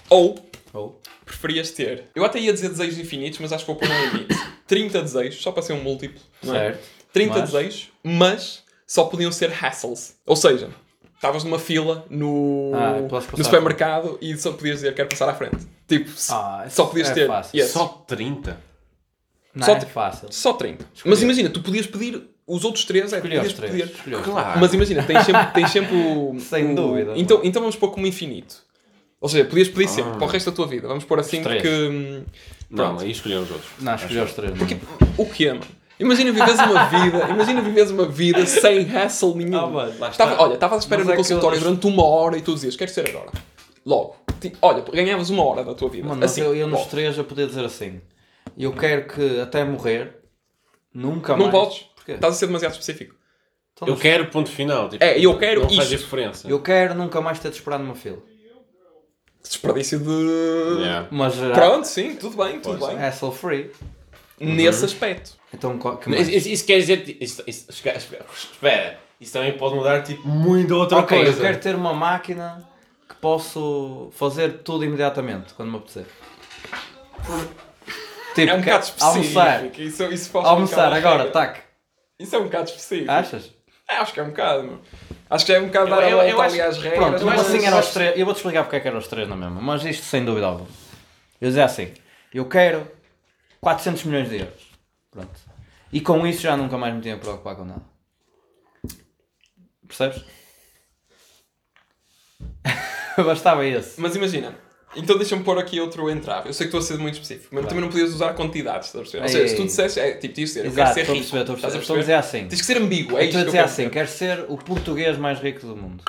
ou 0.09 0.35
Ou, 0.73 1.01
preferias 1.25 1.71
ter. 1.71 2.05
Eu 2.15 2.23
até 2.25 2.39
ia 2.39 2.51
dizer 2.53 2.69
desejos 2.69 2.97
infinitos, 2.97 3.39
mas 3.39 3.51
acho 3.53 3.65
que 3.65 3.71
vou 3.71 3.75
pôr 3.79 3.87
um 3.89 4.05
limite. 4.13 4.33
30 4.67 5.01
desejos, 5.01 5.41
só 5.41 5.51
para 5.51 5.61
ser 5.63 5.73
um 5.73 5.81
múltiplo. 5.83 6.21
Não 6.43 6.55
é? 6.55 6.59
certo. 6.73 7.00
30 7.13 7.39
Mas- 7.39 7.51
desejos, 7.51 7.89
mas 8.03 8.63
só 8.87 9.05
podiam 9.05 9.31
ser 9.31 9.51
hassles. 9.51 10.15
Ou 10.25 10.35
seja, 10.35 10.69
estavas 11.15 11.43
numa 11.43 11.59
fila 11.59 12.05
no, 12.09 12.71
Ah, 12.73 13.07
passar 13.09 13.37
no 13.37 13.43
supermercado 13.43 14.17
e 14.21 14.35
só 14.37 14.51
podias 14.51 14.77
dizer 14.77 14.93
quero 14.95 15.09
passar 15.09 15.29
à 15.29 15.33
frente. 15.33 15.57
Tipo, 15.87 16.09
Ah, 16.29 16.65
só 16.69 16.85
podias 16.85 17.09
é 17.09 17.13
ter. 17.13 17.27
fácil. 17.27 17.59
Yes. 17.59 17.71
Só 17.71 17.87
30. 18.07 18.57
Não 19.53 19.65
Só 19.65 19.73
é 19.75 19.81
fácil. 19.81 20.27
Só 20.31 20.53
30. 20.53 20.85
Mas 21.05 21.21
imagina, 21.21 21.49
tu 21.49 21.61
podias 21.61 21.85
pedir 21.85 22.21
os 22.47 22.63
outros 22.63 22.85
três, 22.85 23.11
é, 23.11 23.19
podias 23.19 23.51
três. 23.53 23.91
pedir. 23.91 24.21
Claro. 24.23 24.59
Mas 24.59 24.73
imagina, 24.73 25.03
tens 25.03 25.25
sempre, 25.25 25.45
tens 25.53 25.71
sempre 25.71 25.95
o. 25.95 26.39
Sem 26.39 26.71
o- 26.71 26.75
dúvida. 26.75 27.13
Então, 27.17 27.41
então 27.43 27.61
vamos 27.61 27.75
pôr 27.75 27.91
como 27.91 28.07
infinito. 28.07 28.55
Ou 29.19 29.27
seja, 29.29 29.43
podias 29.45 29.67
pedir 29.67 29.89
sempre 29.89 30.13
Ah. 30.13 30.15
para 30.15 30.25
o 30.25 30.29
resto 30.29 30.49
da 30.49 30.55
tua 30.55 30.67
vida. 30.67 30.87
Vamos 30.87 31.03
pôr 31.03 31.19
assim 31.19 31.37
Os 31.39 31.43
três. 31.43 31.61
porque. 31.61 31.75
hum, 31.87 32.23
Não, 32.69 32.97
aí 32.99 33.11
escolher 33.11 33.35
os 33.35 33.51
outros. 33.51 33.69
Não, 33.79 33.93
escolhi 33.95 34.19
os 34.21 34.33
três. 34.33 34.57
Porque 34.57 34.77
o 35.17 35.25
que 35.25 35.47
é, 35.47 35.53
mano? 35.53 35.65
Imagina 36.01 36.31
viveres 36.31 36.59
uma 36.59 36.85
vida, 36.85 37.27
imagina 37.29 37.61
viveres 37.61 37.91
uma 37.91 38.05
vida 38.05 38.45
sem 38.45 38.83
hassle 38.85 39.35
nenhum. 39.35 39.57
Ah, 39.59 39.67
mano, 39.67 39.93
lá 39.99 40.09
está. 40.09 40.25
Tava, 40.27 40.41
olha, 40.43 40.53
estavas 40.55 40.77
à 40.77 40.79
espera 40.79 40.99
Mas 40.99 41.07
no 41.07 41.13
é 41.13 41.15
que 41.15 41.21
consultório 41.21 41.57
eu- 41.57 41.61
durante 41.63 41.87
uma 41.87 42.03
hora 42.05 42.37
e 42.37 42.41
tu 42.41 42.53
dizias, 42.53 42.75
quero 42.75 42.91
ser 42.91 43.09
agora. 43.09 43.31
Logo. 43.85 44.15
Ti- 44.39 44.53
Olha, 44.61 44.81
ganhavas 44.81 45.29
uma 45.29 45.43
hora 45.45 45.63
da 45.63 45.73
tua 45.73 45.89
vida. 45.89 46.07
Mano, 46.07 46.19
mas 46.21 46.31
assim, 46.31 46.41
eu, 46.41 46.55
eu 46.55 46.67
nos 46.67 46.85
três 46.87 47.17
eu 47.17 47.23
podia 47.23 47.45
dizer 47.47 47.63
assim. 47.63 48.01
Eu 48.57 48.73
quero 48.73 49.07
que 49.07 49.39
até 49.39 49.63
morrer, 49.63 50.17
nunca 50.93 51.33
Não 51.37 51.47
mais. 51.47 51.51
podes. 51.51 51.77
Porquê? 51.95 52.13
Estás 52.13 52.35
a 52.35 52.37
ser 52.37 52.47
demasiado 52.47 52.71
específico. 52.73 53.15
Então, 53.73 53.87
Eu 53.87 53.95
quero 53.95 54.27
ponto 54.27 54.49
final. 54.49 54.89
Tipo, 54.89 55.03
É, 55.03 55.19
eu 55.19 55.37
quero 55.37 55.61
Não 55.61 55.69
faz 55.69 55.91
isto. 55.91 56.03
diferença. 56.03 56.47
eu 56.47 56.59
quero 56.61 56.93
nunca 56.95 57.21
mais 57.21 57.39
ter 57.39 57.49
de 57.49 57.55
esperar 57.57 57.79
numa 57.79 57.95
fila. 57.95 58.17
Desperdício 59.43 59.99
de. 59.99 60.81
Yeah. 60.81 61.07
Mas 61.11 61.35
Pronto, 61.35 61.85
sim, 61.87 62.15
tudo 62.15 62.37
bem, 62.37 62.59
tudo 62.59 62.77
Pois. 62.77 62.93
bem. 62.93 63.03
hassle 63.03 63.31
free. 63.31 63.71
Nesse 64.45 64.85
aspecto. 64.85 65.33
Então 65.53 65.77
qual- 65.77 65.97
que 65.97 66.09
mais? 66.09 66.27
Isso, 66.27 66.47
isso- 66.49 66.65
quer 66.65 66.77
dizer. 66.79 67.03
que- 67.03 67.17
Isso, 67.23 67.43
isso, 67.45 67.65
espera. 67.69 68.99
Isso 69.19 69.33
também 69.33 69.53
pode 69.57 69.75
mudar 69.75 70.01
tipo 70.01 70.27
muito 70.27 70.73
outra 70.75 70.97
ok, 70.99 71.17
coisa. 71.17 71.37
eu 71.37 71.41
quero 71.45 71.59
ter 71.59 71.75
uma 71.75 71.93
máquina 71.93 72.67
que 73.07 73.15
posso 73.15 74.09
fazer 74.15 74.59
tudo 74.63 74.83
imediatamente 74.83 75.53
quando 75.53 75.69
me 75.69 75.77
apetecer. 75.77 76.05
Tipo, 78.33 78.49
É 78.49 78.53
um 78.55 78.59
bocado 78.61 78.83
específico. 78.85 79.39
almoçar. 79.39 79.65
Isso, 79.79 80.03
isso 80.05 80.29
pode 80.31 80.47
Almoçar 80.47 80.93
agora, 80.93 81.29
tac. 81.31 81.59
Isso 82.17 82.35
é 82.35 82.39
um 82.39 82.43
bocado 82.43 82.69
específico. 82.69 83.11
Achas? 83.11 83.51
É, 83.89 83.95
acho 83.97 84.13
que 84.13 84.19
é 84.19 84.23
um 84.23 84.29
bocado, 84.29 84.63
meu. 84.63 84.79
Acho 85.29 85.45
que 85.45 85.51
já 85.51 85.57
é 85.57 85.61
um 85.61 85.65
bocado 85.67 85.89
Eu- 85.89 85.95
dar 85.95 86.01
a 86.03 86.09
eu- 86.09 86.17
volta 86.17 86.31
eu 86.31 86.41
acho- 86.41 86.53
ali 86.53 86.61
às 86.61 86.77
regras. 86.77 86.99
Pronto, 86.99 87.19
eu 87.21 87.25
mas 87.25 87.41
assim 87.41 87.57
eu 87.59 87.65
eram 87.65 87.79
os 87.79 87.89
três. 87.89 88.17
Eu 88.17 88.25
vou-te 88.25 88.37
explicar 88.37 88.63
porque 88.63 88.75
é 88.77 88.79
que 88.79 88.87
eram 88.87 88.97
os 88.99 89.07
três 89.07 89.27
na 89.27 89.35
mesma, 89.35 89.61
mas 89.61 89.83
isto 89.85 90.03
sem 90.05 90.23
dúvida 90.23 90.45
alguma. 90.47 90.67
Eu 91.41 91.47
dizia 91.49 91.65
assim: 91.65 91.91
eu 92.33 92.45
quero 92.45 92.87
400 93.61 94.03
milhões 94.05 94.29
de 94.29 94.37
euros. 94.37 94.71
Pronto. 95.11 95.39
E 95.93 96.01
com 96.01 96.25
isso 96.25 96.41
já 96.41 96.57
nunca 96.57 96.77
mais 96.77 96.93
me 96.93 97.01
tinha 97.01 97.15
a 97.15 97.17
preocupar 97.17 97.55
com 97.55 97.65
nada. 97.65 97.81
Percebes? 99.87 100.23
Bastava 103.17 103.65
esse. 103.65 103.99
Mas 103.99 104.15
imagina, 104.15 104.55
então 104.95 105.17
deixa-me 105.17 105.43
pôr 105.43 105.59
aqui 105.59 105.79
outro 105.79 106.09
entrave. 106.09 106.49
Eu 106.49 106.53
sei 106.53 106.67
que 106.67 106.75
estou 106.75 106.79
a 106.79 106.83
ser 106.83 106.97
muito 106.97 107.15
específico, 107.15 107.53
mas 107.53 107.65
também 107.65 107.81
não 107.81 107.89
podias 107.89 108.13
usar 108.13 108.33
quantidades, 108.33 108.87
estás 108.87 109.01
a 109.01 109.03
perceber? 109.03 109.23
Ou 109.23 109.29
seja, 109.29 109.47
se 109.49 109.55
tu 109.55 109.63
dissesse, 109.63 109.99
é, 109.99 110.13
tipo, 110.13 110.33
tinhas 110.33 110.49
de 110.49 110.55
dizer, 110.55 110.65
eu 110.65 110.71
Exato, 110.71 110.93
quero 110.93 111.05
ser 111.05 111.13
rico. 111.13 111.25
estou 111.25 111.39
a 111.41 111.45
perceber. 111.45 111.81
Estou 111.81 111.95
a 111.95 111.99
dizer 111.99 112.13
assim. 112.13 112.47
Tens 112.47 112.59
que 112.61 112.65
ser 112.65 112.77
ambíguo, 112.77 113.17
é 113.17 113.21
Eu 113.21 113.25
estou 113.25 113.41
a 113.41 113.43
que 113.43 113.45
dizer 113.47 113.57
quero 113.57 113.69
assim: 113.69 113.89
quero 113.89 114.07
ser 114.07 114.45
o 114.47 114.57
português 114.57 115.17
mais 115.17 115.39
rico 115.39 115.67
do 115.67 115.75
mundo. 115.75 116.03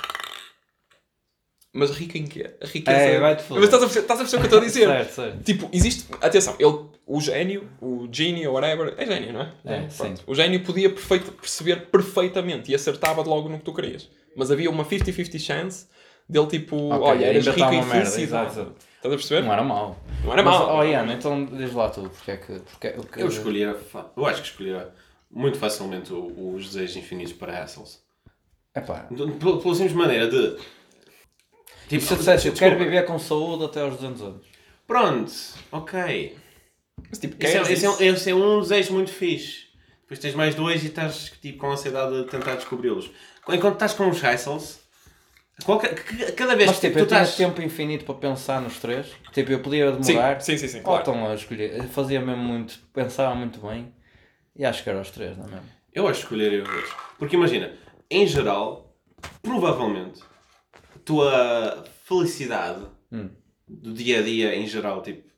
Mas 1.75 1.90
rico 1.90 2.18
em 2.18 2.26
quê? 2.26 2.50
A 2.61 2.66
riqueza... 2.66 2.99
É, 2.99 3.18
vai-te 3.18 3.44
mas 3.49 3.64
estás 3.64 3.82
a, 3.82 3.87
perceber, 3.87 4.02
estás 4.02 4.21
a 4.21 4.23
perceber 4.25 4.44
o 4.44 4.49
que 4.49 4.54
eu 4.54 4.59
estou 4.59 4.59
a 4.59 4.62
dizer? 4.62 4.87
certo, 4.87 5.14
certo. 5.14 5.42
Tipo, 5.42 5.71
existe. 5.73 6.06
Atenção, 6.21 6.54
ele, 6.59 6.78
o 7.06 7.21
gênio, 7.21 7.68
o 7.80 8.09
genie 8.11 8.47
ou 8.47 8.54
whatever, 8.54 8.94
é 8.97 9.06
gênio, 9.06 9.32
não 9.32 9.42
é? 9.42 9.52
É. 9.64 9.88
O 10.26 10.35
gênio 10.35 10.62
podia 10.64 10.88
perfeito, 10.90 11.32
perceber 11.32 11.87
perfeitamente 11.87 12.71
e 12.71 12.75
acertava 12.75 13.23
logo 13.23 13.49
no 13.49 13.59
que 13.59 13.64
tu 13.64 13.75
querias. 13.75 14.09
Mas 14.37 14.50
havia 14.50 14.71
uma 14.71 14.85
50-50 14.85 15.38
chance 15.38 15.87
dele, 16.28 16.47
tipo, 16.47 16.76
Ok, 16.90 17.06
olha, 17.09 17.26
eras 17.26 17.47
rico 17.47 17.59
está 17.59 17.75
em 17.75 17.78
uma 17.78 17.87
merda, 17.87 18.11
felicidade. 18.11 18.47
exato, 18.52 18.61
exato. 18.61 18.76
Estás 18.97 19.14
a 19.14 19.16
perceber? 19.16 19.42
Não 19.42 19.52
era 19.52 19.62
mau. 19.64 19.99
Não 20.25 20.32
era 20.32 20.42
mau. 20.42 20.78
Oh, 20.78 20.85
Ian, 20.85 21.12
então 21.12 21.44
diz 21.44 21.73
lá 21.75 21.90
tu, 21.90 22.02
porque 22.09 22.30
é 22.30 22.37
que. 22.37 22.52
Porque, 22.61 22.87
é- 22.87 22.92
que- 22.92 23.21
Eu 23.21 23.26
escolhia. 23.28 23.76
Eu 24.16 24.25
acho 24.26 24.40
que 24.42 24.49
escolhia 24.49 24.88
muito 25.30 25.59
facilmente 25.59 26.12
os 26.12 26.66
desejos 26.73 26.97
infinitos 26.97 27.32
para 27.32 27.62
hassles. 27.62 28.00
Epá, 28.75 29.06
Pela, 29.14 29.61
pela 29.61 29.75
simples 29.75 29.92
maneira 29.92 30.28
de. 30.28 30.56
E 31.87 31.88
Tipo, 31.88 32.04
se 32.04 32.12
eu 32.12 32.16
dissesse, 32.18 32.49
eu 32.49 32.54
quero 32.54 32.78
viver 32.78 33.04
com 33.04 33.18
saúde 33.18 33.64
até 33.64 33.80
aos 33.82 33.97
200 33.97 34.23
anos. 34.23 34.47
Pronto, 34.87 35.32
ok. 35.71 36.37
Mas, 37.12 37.19
tipo, 37.21 37.37
Esse 37.38 37.59
é, 37.59 37.61
esse, 37.61 37.71
é, 37.71 37.90
isso? 37.90 38.02
esse 38.02 38.31
é 38.31 38.35
um 38.35 38.61
desejo 38.61 38.95
muito 38.95 39.11
fixe. 39.12 39.66
Depois 40.00 40.19
tens 40.19 40.35
mais 40.35 40.54
dois 40.54 40.83
e 40.83 40.87
estás 40.87 41.31
tipo, 41.42 41.59
com 41.59 41.71
ansiedade 41.71 42.16
de 42.25 42.25
tentar 42.31 42.54
descobri-los. 42.54 43.11
Enquanto 43.49 43.75
estás 43.75 43.92
com 43.92 44.09
os 44.09 44.19
qualquer, 45.62 45.97
c- 45.99 46.33
cada 46.33 46.57
vez 46.57 46.71
Mas 46.71 46.78
que 46.78 46.87
tipo, 46.87 46.99
tu 46.99 47.04
eu 47.04 47.07
tinha 47.07 47.23
estás. 47.23 47.37
tempo 47.37 47.61
infinito 47.61 48.04
para 48.07 48.14
pensar 48.14 48.62
nos 48.62 48.78
três. 48.78 49.09
Tipo, 49.33 49.52
eu 49.52 49.61
podia 49.61 49.92
Sim, 50.02 50.12
demorar. 50.14 50.40
sim, 50.40 50.57
sim, 50.57 50.69
sim, 50.69 50.78
Ou 50.78 50.85
claro. 50.85 51.02
então 51.02 51.26
a 51.31 51.35
escolher. 51.35 51.76
Eu 51.76 51.85
fazia 51.85 52.19
mesmo 52.21 52.42
muito. 52.42 52.78
Pensava 52.95 53.35
muito 53.35 53.61
bem. 53.61 53.92
E 54.57 54.64
acho 54.64 54.83
que 54.83 54.88
era 54.90 55.00
os 55.00 55.11
três, 55.11 55.37
não 55.37 55.45
é 55.45 55.50
mesmo? 55.50 55.66
Eu 55.92 56.09
acho 56.09 56.21
que 56.21 56.25
escolheria 56.25 56.62
os 56.62 56.69
dois. 56.69 56.88
Porque 57.19 57.37
imagina, 57.37 57.75
em 58.11 58.26
geral, 58.26 58.97
provavelmente, 59.42 60.23
a 60.97 60.99
tua 61.04 61.85
felicidade 62.04 62.87
Hum. 63.12 63.28
do 63.69 63.92
dia 63.92 64.21
a 64.21 64.23
dia, 64.23 64.54
em 64.57 64.66
geral, 64.66 65.02
tipo, 65.02 65.31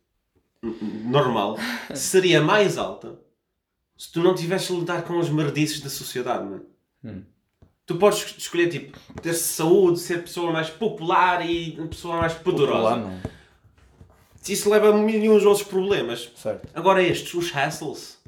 normal, 1.04 1.58
seria 1.94 2.40
mais 2.40 2.76
alta 2.78 3.18
se 3.96 4.10
tu 4.12 4.20
não 4.20 4.34
tivesses 4.34 4.68
de 4.68 4.74
lidar 4.80 5.02
com 5.02 5.18
os 5.18 5.28
merdices 5.28 5.80
da 5.80 5.88
sociedade, 5.88 6.44
mano. 6.44 6.64
Hum. 7.04 7.22
Tu 7.86 7.94
podes 7.96 8.20
es- 8.24 8.34
escolher, 8.38 8.68
tipo, 8.68 8.98
ter 9.20 9.34
saúde, 9.34 10.00
ser 10.00 10.22
pessoa 10.22 10.50
mais 10.52 10.70
popular 10.70 11.48
e 11.48 11.72
pessoa 11.88 12.16
mais 12.16 12.32
poderosa. 12.32 12.96
Não. 12.96 13.20
Isso 14.48 14.68
leva 14.68 14.90
a 14.90 14.92
milhões 14.92 15.40
de 15.42 15.46
outros 15.48 15.66
problemas. 15.66 16.30
Certo. 16.36 16.68
Agora 16.74 17.02
estes, 17.02 17.32
os 17.34 17.50
hassles, 17.54 18.18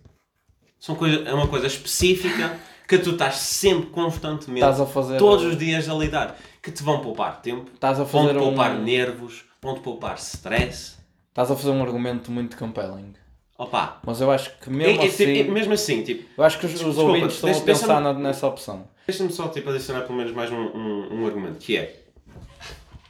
são 0.79 0.95
coisa, 0.95 1.29
é 1.29 1.33
uma 1.35 1.47
coisa 1.49 1.67
específica 1.67 2.59
que 2.89 2.99
tu 2.99 3.11
estás 3.11 3.37
sempre, 3.37 3.91
constantemente, 3.91 4.61
Estás 4.65 4.81
a 4.81 4.87
fazer. 4.87 5.19
todos 5.19 5.45
os 5.45 5.59
dias 5.59 5.89
a 5.89 5.95
lidar. 5.95 6.39
que 6.63 6.71
te 6.73 6.83
vão 6.83 7.01
poupar 7.01 7.41
tempo, 7.43 7.71
Estás 7.75 8.01
a 8.01 8.05
vão 8.05 8.23
fazer 8.25 8.35
te 8.39 8.43
poupar 8.45 8.73
um... 8.77 8.83
nervos, 8.83 9.45
vão 9.63 9.75
te 9.75 9.81
poupar 9.81 10.17
stress. 10.17 10.97
Estás 11.37 11.51
a 11.51 11.55
fazer 11.57 11.69
um 11.69 11.83
argumento 11.83 12.31
muito 12.33 12.57
compelling. 12.57 13.13
Opa, 13.59 14.01
Mas 14.07 14.23
eu 14.23 14.31
acho 14.31 14.59
que 14.59 14.71
é- 14.71 14.73
mesmo 14.73 15.03
é- 15.03 15.07
assim... 15.07 15.39
é- 15.39 15.43
mesmo 15.45 15.75
assim, 15.75 16.03
tipo, 16.03 16.25
Eu 16.35 16.45
acho 16.45 16.59
que 16.59 16.65
os, 16.65 16.73
os 16.73 16.79
Desculpa, 16.79 17.03
ouvintes 17.03 17.35
estão 17.35 17.51
a 17.51 17.61
pensar 17.61 18.01
na- 18.01 18.15
nessa 18.15 18.47
opção. 18.47 18.89
deixa-me 19.07 19.31
só 19.31 19.47
tipo, 19.49 19.69
adicionar 19.69 20.01
pelo 20.07 20.17
menos 20.17 20.33
mais 20.33 20.51
um, 20.51 20.57
um, 20.57 21.21
um 21.21 21.27
argumento, 21.27 21.59
que 21.59 21.77
é, 21.77 22.05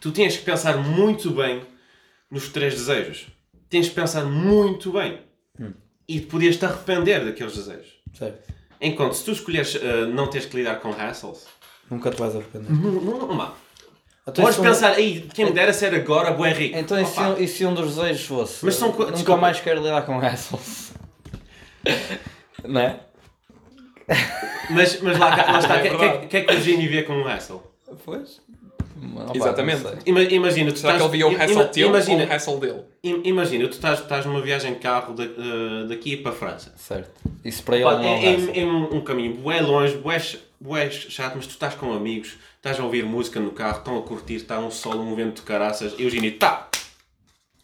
tu 0.01 0.11
tens 0.11 0.37
que 0.37 0.45
pensar 0.45 0.77
muito 0.77 1.31
bem 1.31 1.63
nos 2.29 2.49
três 2.49 2.75
desejos. 2.75 3.29
Tens 3.71 3.89
que 3.89 3.95
pensar 3.95 4.25
muito 4.25 4.91
bem. 4.91 5.21
Hum. 5.61 5.73
E 6.09 6.21
podias-te 6.21 6.65
arrepender 6.65 7.25
daqueles 7.25 7.55
desejos. 7.55 7.93
Certo. 8.13 8.53
Enquanto 8.81 9.13
se 9.15 9.25
tu 9.25 9.31
escolheres 9.31 9.77
eh, 9.77 10.07
não 10.07 10.27
teres 10.29 10.47
que 10.49 10.57
lidar 10.57 10.81
com 10.81 10.91
hassles, 10.91 11.47
Nunca 11.89 12.11
te 12.11 12.17
vais 12.19 12.35
arrepender. 12.35 12.73
não, 12.73 12.91
não, 12.91 13.29
não, 13.29 13.55
Então, 14.29 14.43
Podes 14.45 14.59
isso- 14.59 14.63
pensar, 14.63 14.93
aí, 14.93 15.25
quem 15.33 15.45
me 15.47 15.53
dera 15.53 15.73
ser 15.73 15.95
agora 15.95 16.33
bué 16.33 16.53
rico. 16.53 16.77
Então, 16.77 16.99
e 16.99 17.05
um- 17.05 17.39
e 17.39 17.47
se 17.47 17.65
um 17.65 17.73
dos 17.73 17.95
desejos 17.95 18.27
fosse? 18.27 18.65
Mas 18.65 18.75
são 18.75 18.89
Nunca 18.89 19.13
desculpa. 19.13 19.41
mais 19.41 19.61
quero 19.61 19.81
lidar 19.83 20.03
com 20.05 20.19
hassles. 20.19 20.93
não 22.65 22.81
é? 22.81 23.01
Mas, 24.71 25.01
mas 25.01 25.19
lá, 25.19 25.29
lá 25.29 25.59
está, 25.59 25.75
o 25.75 25.79
É 25.87 25.89
que, 25.91 26.19
que, 26.19 26.27
que 26.27 26.37
é 26.37 26.41
que 26.43 26.55
o 26.55 26.61
Gini 26.61 26.87
vê 26.89 27.03
como 27.03 27.21
um 27.21 27.25
hassle? 27.29 27.61
Pois. 28.05 28.41
Exatamente. 29.35 29.83
Ima- 30.07 30.23
Imagina, 30.23 30.73
tu 30.73 30.79
Será 30.79 30.95
que 30.95 30.99
estás... 30.99 31.03
ele 31.03 31.11
via 31.13 31.27
o 31.29 31.37
hassle 31.41 31.65
teu 31.69 31.89
ou 31.89 31.95
imagina, 31.95 32.25
o 32.25 32.29
hassle 32.29 32.61
dele? 32.61 32.81
im- 33.05 33.21
imagina, 33.25 33.69
tu 33.69 33.73
estás, 33.73 34.01
estás 34.01 34.25
numa 34.27 34.41
viagem 34.41 34.73
de 34.75 34.79
carro 34.81 35.13
da- 35.15 35.25
eh, 35.25 35.87
daqui 35.89 36.17
para 36.17 36.33
a 36.33 36.35
França. 36.35 36.73
Certo. 36.77 37.11
Isso 37.45 37.63
para 37.63 37.77
ele 37.77 37.85
Pá, 37.85 37.95
não 37.97 38.03
é 38.05 38.07
um 38.07 38.15
é, 38.25 38.35
hassle. 38.35 38.51
é- 38.55 38.61
é 38.61 38.65
um 38.65 38.97
um 38.97 39.01
caminho 39.03 39.35
bué 39.35 39.61
longe, 39.61 39.97
bué, 39.99 40.19
ch- 40.19 40.39
bué 40.61 40.91
chato, 40.91 41.35
mas 41.37 41.47
tu 41.47 41.51
estás 41.51 41.75
com 41.75 41.93
amigos, 41.93 42.37
estás 42.57 42.79
a 42.81 42.85
ouvir 42.85 43.05
música 43.05 43.39
no 43.41 43.51
carro, 43.53 43.79
estão 43.79 43.99
a 43.99 44.03
curtir, 44.03 44.35
está 44.37 44.59
um 44.59 44.71
sol, 44.71 44.97
um 45.01 45.15
vento 45.15 45.37
de 45.37 45.43
caraças, 45.43 45.95
e 45.99 46.05
o 46.07 46.11
Gini, 46.11 46.33
tá! 46.33 46.69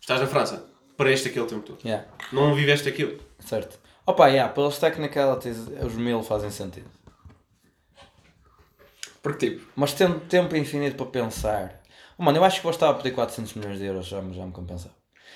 Estás 0.00 0.20
na 0.20 0.26
França, 0.26 0.66
para 0.96 1.10
este 1.12 1.28
aquele 1.28 1.46
tempo 1.46 1.62
todo. 1.62 1.78
Yeah. 1.84 2.06
Não 2.32 2.54
viveste 2.54 2.88
aquilo. 2.88 3.18
Certo. 3.38 3.78
Opa, 4.06 4.26
yeah, 4.28 4.52
pelas 4.52 4.78
technicalities, 4.78 5.58
os 5.84 5.94
mil 5.94 6.22
fazem 6.22 6.50
sentido. 6.50 6.90
Porque 9.22 9.50
tipo, 9.50 9.66
Mas 9.76 9.92
tendo 9.92 10.18
tempo 10.20 10.56
infinito 10.56 10.96
para 10.96 11.06
pensar. 11.06 11.80
Oh, 12.18 12.22
mano, 12.24 12.38
eu 12.38 12.44
acho 12.44 12.56
que 12.56 12.62
vou 12.64 12.72
estar 12.72 12.90
a 12.90 12.94
pedir 12.94 13.12
400 13.12 13.54
milhões 13.54 13.78
de 13.78 13.84
euros, 13.86 14.06
já, 14.06 14.20
me- 14.20 14.34
já 14.34 14.44
me 14.44 14.52
compensava. 14.52 14.94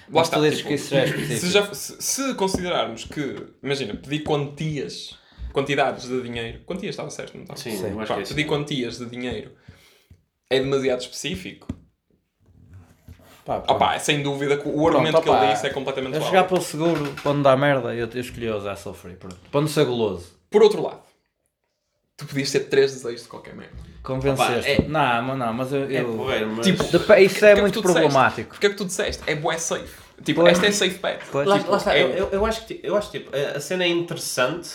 lá 0.08 0.20
Mas 0.20 0.26
está. 0.26 0.36
tu 0.38 0.42
dizes 0.42 0.58
tipo, 0.58 0.68
que 0.68 0.74
isso 0.74 0.90
já 0.90 0.98
é 1.00 1.06
se, 1.06 1.50
já- 1.50 1.74
se- 1.74 2.02
se 2.02 2.34
considerarmos 2.34 3.04
que, 3.04 3.46
imagina, 3.62 3.94
pedir 3.94 4.20
quantias, 4.24 5.16
quantidades 5.56 6.06
de 6.06 6.20
dinheiro, 6.22 6.60
quantias 6.66 6.90
estava 6.90 7.08
certo, 7.08 7.34
não 7.34 7.42
estava? 7.44 7.58
Sim, 7.58 7.70
Sim. 7.74 7.90
eu 7.92 8.00
acho 8.00 8.08
Pá, 8.08 8.16
que 8.16 8.22
é 8.24 8.26
pedir 8.26 8.44
quantias 8.44 8.98
de 8.98 9.06
dinheiro 9.06 9.52
é 10.50 10.60
demasiado 10.60 11.00
específico. 11.00 11.66
Pá, 13.42 13.60
pronto. 13.60 13.70
Opa, 13.72 13.98
sem 13.98 14.22
dúvida 14.22 14.58
que 14.58 14.68
o 14.68 14.86
argumento 14.86 15.22
que 15.22 15.28
opa, 15.30 15.44
ele 15.44 15.52
disse 15.54 15.66
é 15.66 15.70
completamente 15.70 16.12
válido. 16.12 16.26
jogar 16.30 16.44
pelo 16.44 16.60
seguro, 16.60 17.14
para 17.22 17.32
não 17.32 17.40
dar 17.42 17.56
merda, 17.56 17.94
eu, 17.94 18.06
eu 18.12 18.20
escolhi 18.20 18.50
os 18.50 18.66
hassle 18.66 18.92
free. 18.92 19.14
Pronto. 19.16 19.36
Para 19.50 19.60
não 19.62 19.68
ser 19.68 19.86
goloso. 19.86 20.26
Por 20.50 20.62
outro 20.62 20.82
lado, 20.82 21.00
tu 22.18 22.26
podias 22.26 22.50
ter 22.50 22.60
três 22.68 22.92
desejos 22.92 23.22
de 23.22 23.28
qualquer 23.28 23.54
merda. 23.54 23.72
Convenceste. 24.02 24.70
Opa, 24.72 24.82
é- 24.84 24.88
Não, 24.88 25.22
mas 25.22 25.38
não, 25.38 25.52
mas 25.54 25.72
eu. 25.72 25.90
É 25.90 26.44
mas... 26.44 26.66
Tipo, 26.66 26.84
Depe- 26.84 27.20
isso 27.22 27.34
Porque 27.34 27.46
é 27.46 27.54
que 27.54 27.60
muito 27.62 27.82
problemático. 27.82 28.48
Porque 28.50 28.66
é 28.66 28.70
que 28.70 28.76
tu 28.76 28.84
disseste? 28.84 29.22
É 29.26 29.34
bué 29.34 29.56
safe. 29.56 30.04
Tipo, 30.22 30.42
Pois. 30.42 30.52
esta 30.52 30.66
é 30.66 30.72
safe 30.72 30.98
bet. 30.98 31.20
Pois. 31.32 31.46
Lá, 31.48 31.58
Tipo, 31.58 31.70
lá 31.70 31.76
está, 31.78 31.96
é- 31.96 32.02
eu, 32.02 32.08
eu, 32.10 32.28
eu 32.30 32.46
acho 32.46 32.66
que, 32.66 32.78
eu 32.82 32.94
acho 32.96 33.10
que 33.10 33.18
tipo, 33.20 33.30
a 33.34 33.58
cena 33.60 33.84
é 33.84 33.88
interessante, 33.88 34.68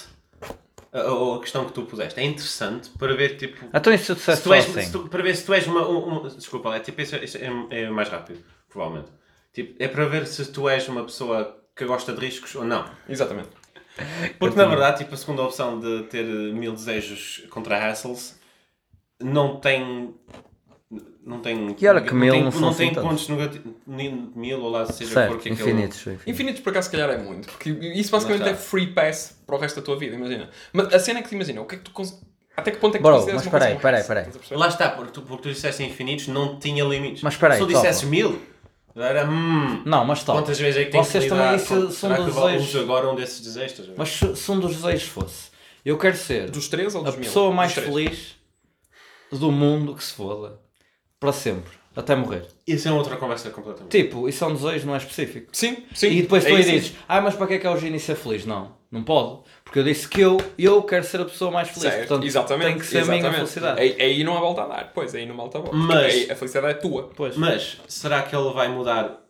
a, 0.93 0.99
a- 0.99 1.39
questão 1.39 1.65
que 1.65 1.73
tu 1.73 1.83
puseste, 1.83 2.19
é 2.19 2.23
interessante 2.23 2.89
para 2.97 3.13
ver 3.15 3.37
tipo. 3.37 3.65
Então 3.73 3.97
se 3.97 4.15
Se 4.15 4.41
tu 4.43 4.53
és, 4.53 4.65
assim? 4.69 4.81
se 4.83 4.91
tu- 4.91 5.07
para 5.07 5.23
ver 5.23 5.35
se 5.35 5.45
tu 5.45 5.53
és 5.53 5.65
uma. 5.67 5.87
um- 5.87 6.03
uma- 6.19 6.29
desculpa, 6.29 6.75
é, 6.75 6.79
tipo, 6.79 7.01
isso, 7.01 7.15
é- 7.15 7.23
isso 7.23 7.37
é, 7.37 7.81
é 7.83 7.89
mais 7.89 8.09
rápido, 8.09 8.43
provavelmente. 8.69 9.09
Tipo, 9.53 9.75
é 9.83 9.87
para 9.87 10.05
ver 10.05 10.25
se 10.27 10.45
tu 10.51 10.67
és 10.69 10.87
uma 10.87 11.03
pessoa 11.03 11.57
que 11.75 11.85
gosta 11.85 12.13
de 12.13 12.19
riscos 12.25 12.53
ou 12.55 12.63
não. 12.63 12.85
Exatamente. 13.07 13.49
Porque 14.39 14.55
na 14.55 14.65
verdade, 14.65 14.99
tipo, 14.99 15.13
a 15.13 15.17
segunda 15.17 15.43
opção 15.43 15.79
de 15.79 16.03
ter 16.03 16.23
mil 16.23 16.71
desejos 16.73 17.43
contra 17.49 17.77
hassles 17.89 18.39
não 19.19 19.59
tem. 19.59 20.15
Não 21.23 21.39
tem. 21.39 21.75
E 21.79 21.87
olha 21.87 22.01
que 22.01 22.11
não 22.11 22.19
mil 22.19 22.33
tem, 22.33 22.43
não 22.43 22.51
são 22.51 22.61
não 22.61 22.73
tem 22.73 22.93
pontos 22.95 23.27
negativos. 23.27 23.73
Mil 23.85 24.59
ou 24.59 24.69
lá 24.71 24.85
seja 24.87 25.13
Certo, 25.13 25.37
que 25.37 25.49
aquele- 25.49 25.53
infinitos. 25.55 25.99
infinitos. 25.99 26.27
Infinitos, 26.27 26.61
por 26.61 26.71
acaso, 26.71 26.85
se 26.87 26.91
calhar 26.91 27.09
é 27.11 27.17
muito. 27.17 27.47
Porque 27.47 27.69
isso 27.69 28.11
basicamente 28.11 28.49
é 28.49 28.55
free 28.55 28.87
pass 28.87 29.39
para 29.45 29.55
o 29.55 29.59
resto 29.59 29.75
da 29.79 29.85
tua 29.85 29.97
vida, 29.97 30.15
imagina. 30.15 30.49
Mas 30.73 30.93
a 30.93 30.97
cena 30.99 31.19
é 31.19 31.21
que 31.21 31.29
te 31.29 31.35
imagina, 31.35 31.61
o 31.61 31.65
que 31.65 31.75
é 31.75 31.77
que 31.77 31.83
tu 31.83 31.91
cons... 31.91 32.19
Até 32.57 32.71
que 32.71 32.77
ponto 32.77 32.95
é 32.95 32.97
que 32.97 33.03
Bro, 33.03 33.19
tu 33.25 33.33
mas 33.33 33.47
peraí, 33.47 33.75
um 33.75 33.79
peraí, 33.79 34.03
peraí. 34.03 34.25
A? 34.51 34.57
Lá 34.57 34.67
está, 34.67 34.89
porque 34.89 35.11
tu, 35.11 35.21
porque 35.21 35.43
tu 35.43 35.53
disseste 35.53 35.83
infinitos, 35.83 36.27
não 36.27 36.57
tinha 36.59 36.83
limites. 36.83 37.21
Mas 37.23 37.33
espera 37.35 37.53
aí, 37.53 37.59
Se 37.59 37.65
tu 37.65 37.71
dissesse 37.71 37.99
topa. 38.01 38.11
mil, 38.11 38.41
era 38.95 39.29
hum. 39.29 39.83
Não, 39.85 40.03
mas 40.03 40.23
top. 40.23 40.39
Quantas 40.39 40.59
vezes 40.59 40.81
é 40.81 40.85
que 40.85 40.91
tem 40.91 41.01
Vocês 41.03 41.23
que 41.23 41.29
também 41.29 41.51
lidar 41.53 41.59
com- 41.65 41.75
são 41.81 41.91
Será 41.91 42.15
que 42.17 42.23
dos 42.23 42.35
desejos. 42.35 42.81
agora 42.81 43.09
um 43.09 43.15
desses 43.15 43.39
desejos? 43.41 43.79
a? 43.89 43.93
Mas 43.95 44.09
se, 44.09 44.35
se 44.35 44.51
um 44.51 44.59
dos 44.59 44.75
desejos 44.75 45.07
fosse, 45.07 45.49
eu 45.85 45.97
quero 45.97 46.17
ser 46.17 46.49
Dos 46.51 46.67
três 46.67 46.93
ou 46.93 47.01
a 47.01 47.05
dos 47.05 47.15
mil? 47.15 47.23
pessoa 47.25 47.53
mais 47.53 47.71
feliz 47.73 48.35
do 49.31 49.51
mundo 49.51 49.95
que 49.95 50.03
se 50.03 50.13
foda. 50.13 50.59
Para 51.21 51.31
sempre. 51.31 51.71
Até 51.95 52.15
morrer. 52.15 52.47
Isso 52.65 52.87
é 52.87 52.91
outra 52.91 53.15
conversa 53.15 53.49
completamente. 53.51 53.91
Tipo, 53.91 54.27
isso 54.27 54.43
é 54.43 54.47
um 54.47 54.55
desejo, 54.55 54.87
não 54.87 54.95
é 54.95 54.97
específico. 54.97 55.47
Sim, 55.51 55.77
sim. 55.93 56.07
e 56.07 56.21
depois 56.23 56.43
é 56.43 56.49
tu 56.49 56.55
aí 56.55 56.61
isso. 56.61 56.71
dizes, 56.71 56.93
ah, 57.07 57.21
mas 57.21 57.35
para 57.35 57.45
que 57.47 57.53
é 57.53 57.59
que 57.59 57.67
é 57.67 57.69
o 57.69 57.77
Gini 57.77 57.99
ser 57.99 58.15
feliz? 58.15 58.43
Não, 58.45 58.71
não 58.89 59.03
pode. 59.03 59.41
Porque 59.63 59.77
eu 59.79 59.83
disse 59.83 60.07
que 60.07 60.19
eu, 60.21 60.37
eu 60.57 60.81
quero 60.83 61.03
ser 61.03 61.21
a 61.21 61.25
pessoa 61.25 61.51
mais 61.51 61.67
feliz. 61.67 61.83
Certo, 61.93 62.07
Portanto, 62.07 62.25
exatamente. 62.25 62.67
tem 62.69 62.77
que 62.79 62.85
ser 62.85 62.99
a 62.99 63.05
minha 63.05 63.17
exatamente. 63.17 63.37
felicidade. 63.39 63.81
Aí, 63.81 63.95
aí 64.01 64.23
não 64.23 64.35
há 64.35 64.39
volta 64.39 64.61
a 64.63 64.67
dar. 64.67 64.91
Pois, 64.95 65.13
aí 65.13 65.25
não 65.27 65.35
há 65.35 65.37
volta 65.37 65.59
a 65.59 65.61
dar. 65.61 65.73
Mas- 65.73 66.13
aí 66.13 66.31
a 66.31 66.35
felicidade 66.35 66.73
é 66.73 66.73
tua. 66.73 67.09
Pois. 67.15 67.37
Mas 67.37 67.77
será 67.87 68.21
que 68.23 68.35
ele 68.35 68.51
vai 68.53 68.67
mudar 68.69 69.21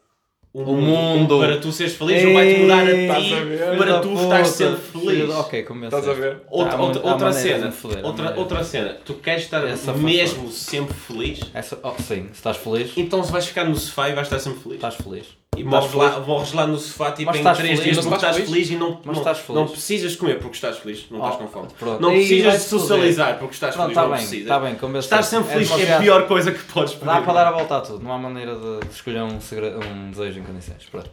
o, 0.53 0.61
O 0.63 0.75
mundo. 0.75 1.39
para 1.39 1.57
tu 1.59 1.71
seres 1.71 1.93
feliz 1.95 2.25
ou 2.25 2.33
vai-te 2.33 2.59
mudar 2.61 2.83
a 2.83 2.91
ti 2.91 2.97
estás 3.01 3.25
a 3.31 3.77
para 3.77 3.99
tu 3.99 4.09
puta, 4.09 4.45
sempre 4.45 4.81
feliz? 4.81 5.29
Ok, 5.29 5.63
convenceste. 5.63 6.09
Estás 6.09 6.17
a 6.17 6.21
ver? 6.21 6.41
Outra, 6.49 6.73
Há 6.77 6.81
outra, 6.81 7.07
outra 7.09 7.33
cena, 7.33 7.71
foder, 7.71 8.05
outra, 8.05 8.33
outra 8.37 8.63
cena, 8.63 8.97
tu 9.05 9.13
queres 9.15 9.43
estar 9.43 9.65
Essa 9.65 9.93
mesmo 9.93 10.51
sempre 10.51 10.93
feliz, 10.93 11.39
Essa, 11.53 11.79
oh, 11.81 11.93
sim, 12.01 12.25
se 12.27 12.33
estás 12.33 12.57
feliz, 12.57 12.91
então 12.97 13.23
se 13.23 13.31
vais 13.31 13.45
ficar 13.45 13.63
no 13.65 13.75
sofá 13.75 14.09
e 14.09 14.13
vais 14.13 14.27
estar 14.27 14.39
sempre 14.39 14.59
feliz. 14.61 14.75
estás 14.75 14.95
feliz. 14.95 15.40
E 15.57 15.63
Estás 15.63 15.91
morres 15.93 15.93
lá, 15.93 16.19
morres 16.21 16.53
lá 16.53 16.65
no 16.65 16.77
sofá 16.77 17.11
tipo 17.11 17.29
em 17.35 17.37
estás 17.39 17.57
3 17.57 17.79
feliz, 17.79 17.83
dias 17.93 18.05
porque 18.05 18.15
estás 18.15 18.35
estás 18.37 18.49
feliz 18.49 18.69
e 18.69 18.75
não, 18.77 19.01
não, 19.03 19.13
estás 19.13 19.39
feliz. 19.39 19.61
não 19.61 19.67
precisas 19.67 20.15
comer 20.15 20.39
porque 20.39 20.55
estás 20.55 20.77
feliz, 20.77 21.05
não 21.11 21.17
estás 21.17 21.35
Oh, 21.35 21.37
com 21.39 21.47
fome. 21.49 21.67
pronto. 21.77 22.01
Não 22.01 22.11
precisas 22.11 22.53
de 22.53 22.59
socializar 22.61 23.37
porque 23.37 23.53
estás 23.55 23.75
feliz, 23.75 23.89
está 23.89 24.01
não 24.03 24.09
bem, 24.11 24.17
precisas. 24.19 24.43
está 24.43 24.59
bem. 24.59 24.99
Estar 24.99 25.23
sempre 25.23 25.49
É 25.49 25.53
feliz 25.65 25.89
é 25.89 25.93
a 25.93 25.99
pior 25.99 26.25
coisa 26.27 26.53
que 26.53 26.63
podes 26.71 26.93
pedir. 26.93 27.05
Dá 27.05 27.21
para 27.21 27.33
dar 27.33 27.47
a 27.47 27.51
volta 27.51 27.77
a 27.77 27.81
tudo, 27.81 28.01
não 28.01 28.13
há 28.13 28.17
maneira 28.17 28.55
de 28.55 28.87
escolher 28.93 29.23
um, 29.23 29.27
um 29.35 30.09
desejo 30.11 30.39
em 30.39 30.43
condições. 30.43 30.85
Pronto. 30.89 31.11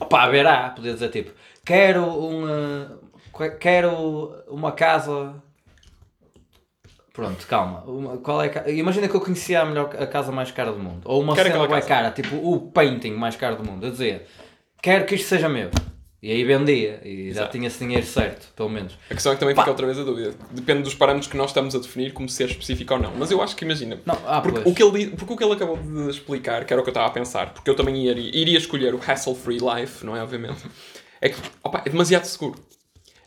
Opa, 0.00 0.22
a 0.22 0.28
ver, 0.30 0.46
há, 0.46 0.70
podia 0.70 0.94
dizer 0.94 1.10
tipo, 1.10 1.30
quero 1.62 2.02
um. 2.02 2.48
eh, 2.48 3.48
quero 3.60 4.34
uma 4.48 4.72
casa. 4.72 5.34
Pronto, 7.12 7.46
calma. 7.46 7.82
Uma- 7.82 8.16
qual 8.18 8.42
é 8.42 8.50
a 8.64 8.70
Imagina 8.70 9.08
que 9.08 9.14
eu 9.14 9.20
conhecia 9.20 9.62
a, 9.62 9.64
melhor, 9.64 9.90
a 9.98 10.06
casa 10.06 10.30
mais 10.30 10.50
cara 10.50 10.72
do 10.72 10.78
mundo. 10.78 11.00
Ou 11.04 11.20
uma 11.20 11.34
Quero 11.34 11.50
cena 11.50 11.66
bem 11.66 11.82
cara, 11.82 12.10
tipo 12.10 12.36
o 12.36 12.70
painting 12.70 13.12
mais 13.12 13.36
caro 13.36 13.56
do 13.56 13.64
mundo. 13.64 13.84
Eu 13.86 13.90
dizia, 13.90 14.24
quero 14.80 15.04
que 15.06 15.14
isto 15.16 15.28
seja 15.28 15.48
meu. 15.48 15.70
E 16.22 16.30
aí 16.30 16.44
vendia. 16.44 17.00
E 17.02 17.26
já 17.32 17.40
Exato. 17.42 17.52
tinha 17.52 17.66
esse 17.66 17.78
dinheiro 17.78 18.06
certo, 18.06 18.52
pelo 18.54 18.68
menos. 18.68 18.96
A 19.10 19.14
questão 19.14 19.32
é 19.32 19.34
que 19.34 19.40
também 19.40 19.54
Pá. 19.54 19.62
fica 19.62 19.70
outra 19.70 19.86
vez 19.86 19.98
a 19.98 20.04
dúvida. 20.04 20.34
Depende 20.50 20.82
dos 20.82 20.94
parâmetros 20.94 21.30
que 21.30 21.36
nós 21.36 21.48
estamos 21.50 21.74
a 21.74 21.78
definir 21.78 22.12
como 22.12 22.28
ser 22.28 22.50
específico 22.50 22.92
ou 22.92 23.00
não. 23.00 23.12
Mas 23.16 23.30
eu 23.30 23.42
acho 23.42 23.56
que 23.56 23.64
imagina. 23.64 23.98
Não, 24.04 24.18
ah, 24.26 24.40
porque, 24.42 24.60
pois. 24.60 24.70
o 24.70 24.74
que 24.74 24.82
ele, 24.82 25.16
porque 25.16 25.32
o 25.32 25.36
que 25.36 25.42
ele 25.44 25.54
acabou 25.54 25.78
de 25.78 26.10
explicar, 26.10 26.64
que 26.66 26.72
era 26.74 26.80
o 26.80 26.84
que 26.84 26.90
eu 26.90 26.92
estava 26.92 27.06
a 27.06 27.10
pensar, 27.10 27.54
porque 27.54 27.70
eu 27.70 27.74
também 27.74 28.06
iria, 28.06 28.30
iria 28.38 28.58
escolher 28.58 28.94
o 28.94 28.98
hassle-free 28.98 29.58
life, 29.58 30.04
não 30.04 30.14
é? 30.14 30.22
Obviamente. 30.22 30.60
É 31.22 31.30
que 31.30 31.36
opa, 31.62 31.82
é 31.86 31.88
demasiado 31.88 32.24
seguro. 32.24 32.54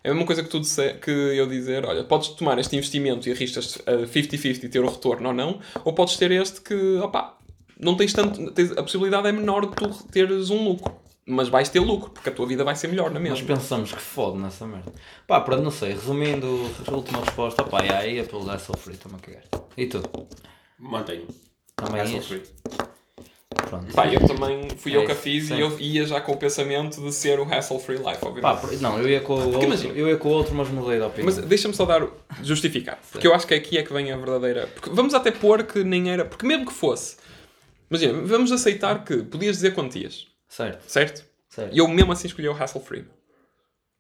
É 0.04 0.10
a 0.10 0.14
mesma 0.14 0.26
coisa 0.26 0.44
que, 0.44 0.50
tu 0.50 0.60
disse, 0.60 0.96
que 0.96 1.10
eu 1.10 1.48
dizer, 1.48 1.86
olha, 1.86 2.04
podes 2.04 2.30
tomar 2.30 2.60
este 2.60 2.76
investimento 2.76 3.30
e 3.30 3.32
arriscas 3.32 3.78
a 3.86 4.06
50-50 4.06 4.64
e 4.66 4.70
ter 4.70 4.80
o 4.80 4.90
retorno 4.90 5.30
ou 5.30 5.34
não, 5.34 5.60
ou 5.86 5.94
podes 5.94 6.18
ter 6.18 6.30
este 6.32 6.60
que, 6.62 6.98
opa, 6.98 7.38
não 7.80 7.96
tens 7.96 8.12
tanto, 8.14 8.52
tens- 8.52 8.72
a 8.72 8.84
possibilidade 8.84 9.28
é 9.28 9.32
menor 9.32 9.66
de 9.66 9.76
tu 9.76 9.90
teres 10.12 10.50
um 10.50 10.64
lucro. 10.64 10.94
Mas 11.26 11.48
vais 11.48 11.70
ter 11.70 11.80
lucro, 11.80 12.10
porque 12.10 12.28
a 12.28 12.34
tua 12.34 12.46
vida 12.46 12.66
vai 12.66 12.76
ser 12.76 12.90
melhor 12.90 13.10
na 13.10 13.18
Nós 13.18 13.40
mesma. 13.42 13.48
pensamos 13.56 13.94
que 13.94 14.02
fode 14.02 14.38
nessa 14.40 14.68
merda. 14.68 14.92
Pá, 15.26 15.40
pronto, 15.40 15.64
não 15.64 15.72
sei. 15.72 15.94
Resumindo, 15.94 16.70
a 16.86 16.92
última 16.94 17.22
resposta, 17.24 17.64
pá, 17.64 17.86
e 17.86 17.90
aí 17.90 18.20
é 18.20 18.24
pelo 18.24 18.50
Hassle 18.52 18.76
Free, 18.78 18.96
estou-me 18.96 19.18
a 19.18 19.22
cagar. 19.22 19.44
E 19.78 19.86
tu? 19.88 20.04
Mantenho. 20.78 21.26
Também 21.78 22.14
ias? 22.14 22.26
free. 22.28 22.44
Pronto. 23.54 23.94
Pá, 23.94 24.08
eu 24.08 24.20
também 24.28 24.70
fui 24.78 24.94
É 24.94 24.98
eu 24.98 25.06
que 25.06 25.12
a 25.12 25.16
fiz 25.16 25.48
sim. 25.48 25.56
e 25.56 25.60
eu 25.62 25.80
ia 25.80 26.06
já 26.06 26.20
com 26.22 26.32
o 26.34 26.38
pensamento 26.38 27.02
de 27.02 27.12
ser 27.12 27.40
o 27.40 27.44
hassle-free 27.44 27.98
life, 27.98 28.20
obviamente. 28.22 28.42
Pá, 28.62 28.68
não, 28.82 29.00
eu 29.00 29.10
ia 29.10 29.22
com 29.22 29.34
o 29.36 29.46
outro, 29.46 29.64
imagina. 29.64 29.94
eu 29.94 30.08
ia 30.08 30.18
com 30.18 30.30
o 30.30 30.32
outro, 30.32 30.54
mas 30.56 30.70
mudei 30.70 30.98
de 31.00 31.06
opinião. 31.06 31.26
Mas 31.26 31.38
deixa-me 31.46 31.74
só 31.74 31.86
dar, 31.86 32.08
justificar, 32.42 33.00
porque 33.12 33.26
eu 33.28 33.34
acho 33.34 33.46
que 33.48 33.54
aqui 33.54 33.78
é 33.78 33.84
que 33.84 33.92
vem 33.94 34.12
a 34.12 34.18
verdadeira. 34.18 34.68
Porque 34.68 34.90
vamos 34.90 35.14
até 35.14 35.32
pôr 35.32 35.64
que 35.64 35.84
nem 35.84 36.10
era. 36.12 36.26
Porque 36.26 36.46
mesmo 36.46 36.66
que 36.66 36.74
fosse, 36.74 37.18
imagina, 37.90 38.22
vamos 38.24 38.52
aceitar 38.52 39.04
que 39.04 39.18
podias 39.24 39.56
dizer 39.58 39.74
quantias, 39.74 40.28
Certo, 40.48 40.84
certo? 40.90 41.24
certo. 41.50 41.74
E 41.74 41.80
eu 41.80 41.88
mesmo 41.88 42.12
assim 42.12 42.28
escolhi 42.28 42.48
o 42.48 42.54
hassle-free. 42.54 43.06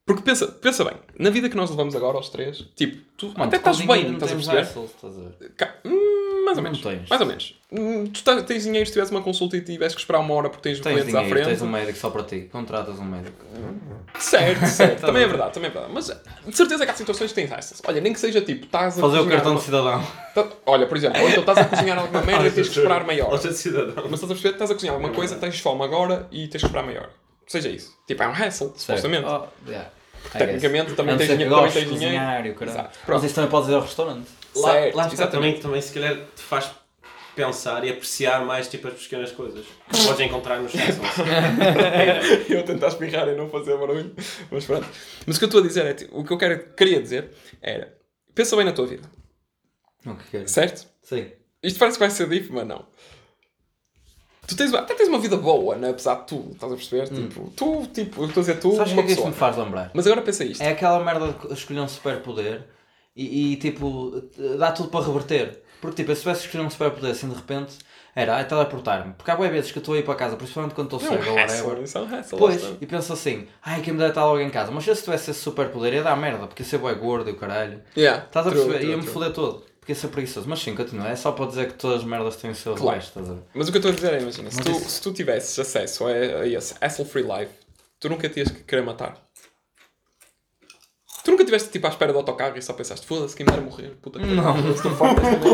Porque 0.05 0.21
pensa, 0.21 0.47
pensa 0.47 0.83
bem, 0.83 0.95
na 1.17 1.29
vida 1.29 1.47
que 1.49 1.55
nós 1.55 1.69
levamos 1.69 1.95
agora 1.95 2.17
aos 2.17 2.27
três, 2.29 2.57
tipo, 2.75 3.01
tu 3.15 3.27
Mano, 3.29 3.45
até 3.45 3.55
estás 3.55 3.79
bem, 3.79 4.13
estás 4.13 4.31
a 4.31 4.35
perceber? 4.35 4.59
hassles, 4.59 4.89
estás 4.91 5.13
a 5.17 5.87
Hum, 5.87 6.32
Mais 6.43 6.57
ou 6.57 6.63
menos. 6.63 6.81
tens. 6.81 7.09
Mais 7.09 7.21
ou 7.21 7.27
menos. 7.27 7.59
Hum, 7.71 8.05
Tu 8.07 8.23
tá- 8.23 8.41
tens 8.43 8.63
dinheiro 8.63 8.85
se 8.85 8.93
tivesse 8.93 9.11
uma 9.11 9.21
consulta 9.21 9.57
e 9.57 9.61
tivesse 9.61 9.95
que 9.95 10.01
esperar 10.01 10.19
uma 10.19 10.33
hora 10.35 10.49
porque 10.49 10.61
tens, 10.69 10.79
Tens 10.79 10.93
clientes 10.93 11.15
à 11.15 11.19
dinheiro, 11.19 11.29
frente. 11.39 11.47
tens 11.57 11.61
um 11.61 11.69
médico 11.71 11.97
só 11.97 12.09
para 12.09 12.23
ti. 12.23 12.49
Contratas 12.51 12.99
um 12.99 13.03
médico. 13.05 13.37
Certo, 14.19 14.65
certo. 14.67 15.01
Tá 15.01 15.07
também 15.07 15.23
é 15.23 15.27
verdade, 15.27 15.53
também 15.53 15.69
é 15.69 15.73
verdade. 15.73 15.93
Mas 15.93 16.05
de 16.45 16.55
certeza 16.55 16.85
que 16.85 16.91
há 16.91 16.95
situações 16.95 17.31
que 17.31 17.35
tens 17.35 17.51
essas. 17.51 17.81
Olha, 17.87 17.99
nem 18.01 18.13
que 18.13 18.19
seja 18.19 18.41
tipo, 18.41 18.65
estás 18.65 18.97
a 18.97 19.01
Fazer 19.01 19.19
o 19.19 19.27
cartão 19.27 19.51
uma- 19.53 19.59
de 19.59 19.65
cidadão. 19.65 20.03
Tá- 20.35 20.47
Olha, 20.65 20.85
por 20.87 20.97
exemplo, 20.97 21.21
ou 21.21 21.29
então 21.29 21.39
estás 21.41 21.57
a 21.59 21.65
cozinhar 21.65 21.97
alguma 21.97 22.21
merda 22.23 22.47
e 22.47 22.51
tens 22.51 22.69
que 22.69 22.77
esperar 22.77 23.03
meia 23.05 23.25
hora. 23.25 23.37
Cidadão. 23.53 24.03
Mas 24.09 24.13
estás 24.13 24.23
a 24.23 24.27
perceber? 24.27 24.49
Estás 24.53 24.71
a 24.71 24.73
cozinhar 24.73 24.95
alguma 24.95 25.13
coisa, 25.13 25.35
tens 25.37 25.59
fome 25.59 25.83
agora 25.83 26.27
e 26.31 26.47
tens 26.47 26.61
que 26.61 26.67
esperar 26.67 26.85
meia 26.85 26.99
hora. 27.01 27.09
Seja 27.47 27.69
isso. 27.69 27.91
Tipo, 28.07 28.23
é 28.23 28.27
um 28.27 28.31
hassle, 28.31 28.71
supostamente. 28.75 29.25
Oh, 29.27 29.45
yeah. 29.67 29.89
Tecnicamente, 30.31 30.93
também 30.93 31.17
tens 31.17 31.29
dinheiro- 31.29 31.55
também 31.55 31.71
tens 31.71 31.89
de 31.89 31.95
dinheiro. 31.99 32.55
Mas 32.59 32.97
Pronto. 33.05 33.25
isso 33.25 33.35
também 33.35 33.49
podes 33.49 33.69
ir 33.69 33.75
ao 33.75 33.81
restaurante. 33.81 34.27
Lá, 34.55 34.71
Certo, 34.71 34.95
lá 34.95 35.07
está, 35.07 35.27
também, 35.27 35.59
também 35.59 35.81
se 35.81 35.93
calhar 35.93 36.15
te 36.15 36.41
faz 36.41 36.71
pensar 37.35 37.83
e 37.83 37.89
apreciar 37.89 38.45
mais 38.45 38.67
tipo 38.67 38.87
as 38.87 38.93
pequenas 38.93 39.31
coisas 39.31 39.65
que 39.65 40.03
podes 40.05 40.19
encontrar 40.19 40.59
nos 40.59 40.71
Simpsons. 40.71 40.99
eu 42.49 42.63
tentar 42.63 42.87
espirrar 42.89 43.27
e 43.27 43.35
não 43.35 43.49
fazer 43.49 43.75
barulho. 43.77 44.13
Mas 44.51 44.65
pronto. 44.65 44.87
Mas 45.25 45.35
o 45.35 45.39
que 45.39 45.45
eu 45.45 45.47
estou 45.47 45.61
a 45.63 45.67
dizer 45.67 45.85
é, 45.85 45.93
tipo, 45.95 46.19
o 46.19 46.23
que 46.23 46.31
eu 46.31 46.37
quero, 46.37 46.63
queria 46.75 47.01
dizer 47.01 47.31
era, 47.61 47.95
pensa 48.35 48.55
bem 48.55 48.65
na 48.65 48.71
tua 48.71 48.85
vida, 48.85 49.09
O 50.05 50.15
que 50.15 50.27
queres? 50.29 50.51
certo? 50.51 50.87
Sim. 51.01 51.31
Isto 51.63 51.79
parece 51.79 51.97
que 51.97 52.03
vai 52.03 52.09
ser 52.11 52.29
diff, 52.29 52.51
mas 52.51 52.67
não. 52.67 52.85
Tu 54.47 54.55
tens, 54.57 54.69
uma- 54.71 54.79
até 54.79 54.93
tens 54.93 55.07
uma 55.07 55.19
vida 55.19 55.37
boa, 55.37 55.75
né? 55.75 55.89
apesar 55.89 56.15
de 56.15 56.27
tu, 56.27 56.49
estás 56.53 56.71
a 56.71 56.75
perceber? 56.75 57.07
Tipo, 57.09 57.49
tu, 57.55 57.87
tipo, 57.87 58.21
eu 58.23 58.27
estou 58.27 58.41
a 58.41 58.45
dizer 58.45 58.59
tu, 58.59 58.75
Sabes 58.75 58.91
o 58.91 58.95
que 58.95 58.99
uma 58.99 59.01
é 59.01 59.05
que 59.05 59.11
isto 59.13 59.25
me 59.27 59.33
faz 59.33 59.57
lembrar? 59.57 59.91
Mas 59.93 60.05
agora 60.05 60.21
pensa 60.21 60.43
isto. 60.43 60.61
É 60.61 60.69
aquela 60.69 61.03
merda 61.03 61.33
de 61.47 61.53
escolher 61.53 61.79
um 61.79 61.87
superpoder 61.87 62.65
e, 63.15 63.53
e, 63.53 63.55
tipo, 63.57 64.21
dá 64.59 64.71
tudo 64.71 64.89
para 64.89 65.05
reverter. 65.05 65.61
Porque 65.79 66.01
tipo, 66.03 66.13
se 66.15 66.21
tivesse 66.21 66.45
escolhido 66.45 66.67
um 66.67 66.69
superpoder 66.69 67.11
assim 67.11 67.27
de 67.29 67.35
repente, 67.35 67.73
era 68.15 68.35
ai, 68.35 68.47
teleportar-me. 68.47 69.13
Porque 69.13 69.29
há 69.31 69.35
boas 69.35 69.49
vezes 69.51 69.71
que 69.71 69.77
eu 69.77 69.81
estou 69.81 69.95
a 69.95 69.97
ir 69.97 70.03
para 70.03 70.15
casa, 70.15 70.35
principalmente 70.35 70.73
quando 70.75 70.93
estou 70.95 70.99
É 70.99 71.03
cego 71.17 71.29
ou 71.31 71.37
whatever. 71.37 71.63
é. 71.63 72.23
Pois, 72.37 72.61
e 72.81 72.85
penso 72.85 73.13
assim, 73.13 73.47
ai, 73.63 73.81
quem 73.81 73.93
me 73.93 73.99
deve 73.99 74.11
estar 74.11 74.25
logo 74.25 74.39
em 74.39 74.49
casa. 74.49 74.71
Mas 74.71 74.83
se 74.83 74.89
eu 74.91 74.95
tivesse 74.95 75.31
esse 75.31 75.39
superpoder 75.39 75.93
ia 75.93 76.03
dar 76.03 76.15
merda, 76.15 76.47
porque 76.47 76.63
ia 76.63 76.67
ser 76.67 76.77
bué 76.79 76.93
gordo 76.95 77.29
e 77.29 77.33
o 77.33 77.35
caralho. 77.37 77.81
Yeah, 77.97 78.25
Estás 78.25 78.47
a 78.47 78.49
true, 78.51 78.63
perceber? 78.65 78.89
Ia-me 78.91 79.03
foder 79.13 79.31
todo. 79.33 79.63
Porque 79.83 79.95
ser 79.95 80.07
preguiçoso. 80.07 80.47
Mas 80.47 80.59
sim, 80.59 80.73
continua. 80.73 81.09
É 81.09 81.15
só 81.17 81.33
para 81.33 81.45
dizer 81.47 81.67
que 81.67 81.73
todas 81.73 81.97
as 81.99 82.03
merdas 82.05 82.37
têm 82.37 82.51
o 82.51 82.55
seu 82.55 82.73
Claro. 82.73 82.99
estás 82.99 83.29
a 83.29 83.33
ver? 83.33 83.41
Mas 83.53 83.67
o 83.67 83.71
que 83.71 83.77
eu 83.77 83.79
estou 83.79 83.91
a 83.91 83.95
dizer 83.95 84.13
é, 84.13 84.21
imagina, 84.21 84.49
se 84.49 84.61
tu, 84.63 84.71
isso- 84.71 84.89
se 84.89 85.01
tu 85.01 85.11
tivesses 85.11 85.59
acesso 85.59 86.05
a, 86.07 86.11
a 86.11 86.47
esse 86.47 86.73
hassle-free 86.81 87.23
life, 87.23 87.51
tu 87.99 88.07
nunca 88.07 88.29
tinhas 88.29 88.49
que 88.49 88.63
querer 88.63 88.81
matar. 88.81 89.17
Tu 91.25 91.31
nunca 91.31 91.43
estiveste 91.43 91.69
tipo 91.69 91.85
à 91.85 91.89
espera 91.89 92.11
do 92.13 92.17
autocarro 92.19 92.57
e 92.57 92.61
só 92.61 92.71
pensaste, 92.73 93.05
foda-se, 93.05 93.35
quem 93.35 93.45
me 93.45 93.51
dera 93.51 93.61
morrer, 93.63 93.95
puta 94.01 94.19
que 94.19 94.25
Não. 94.25 94.43
pariu, 94.55 94.71
estou 94.73 94.91
merda. 94.91 95.47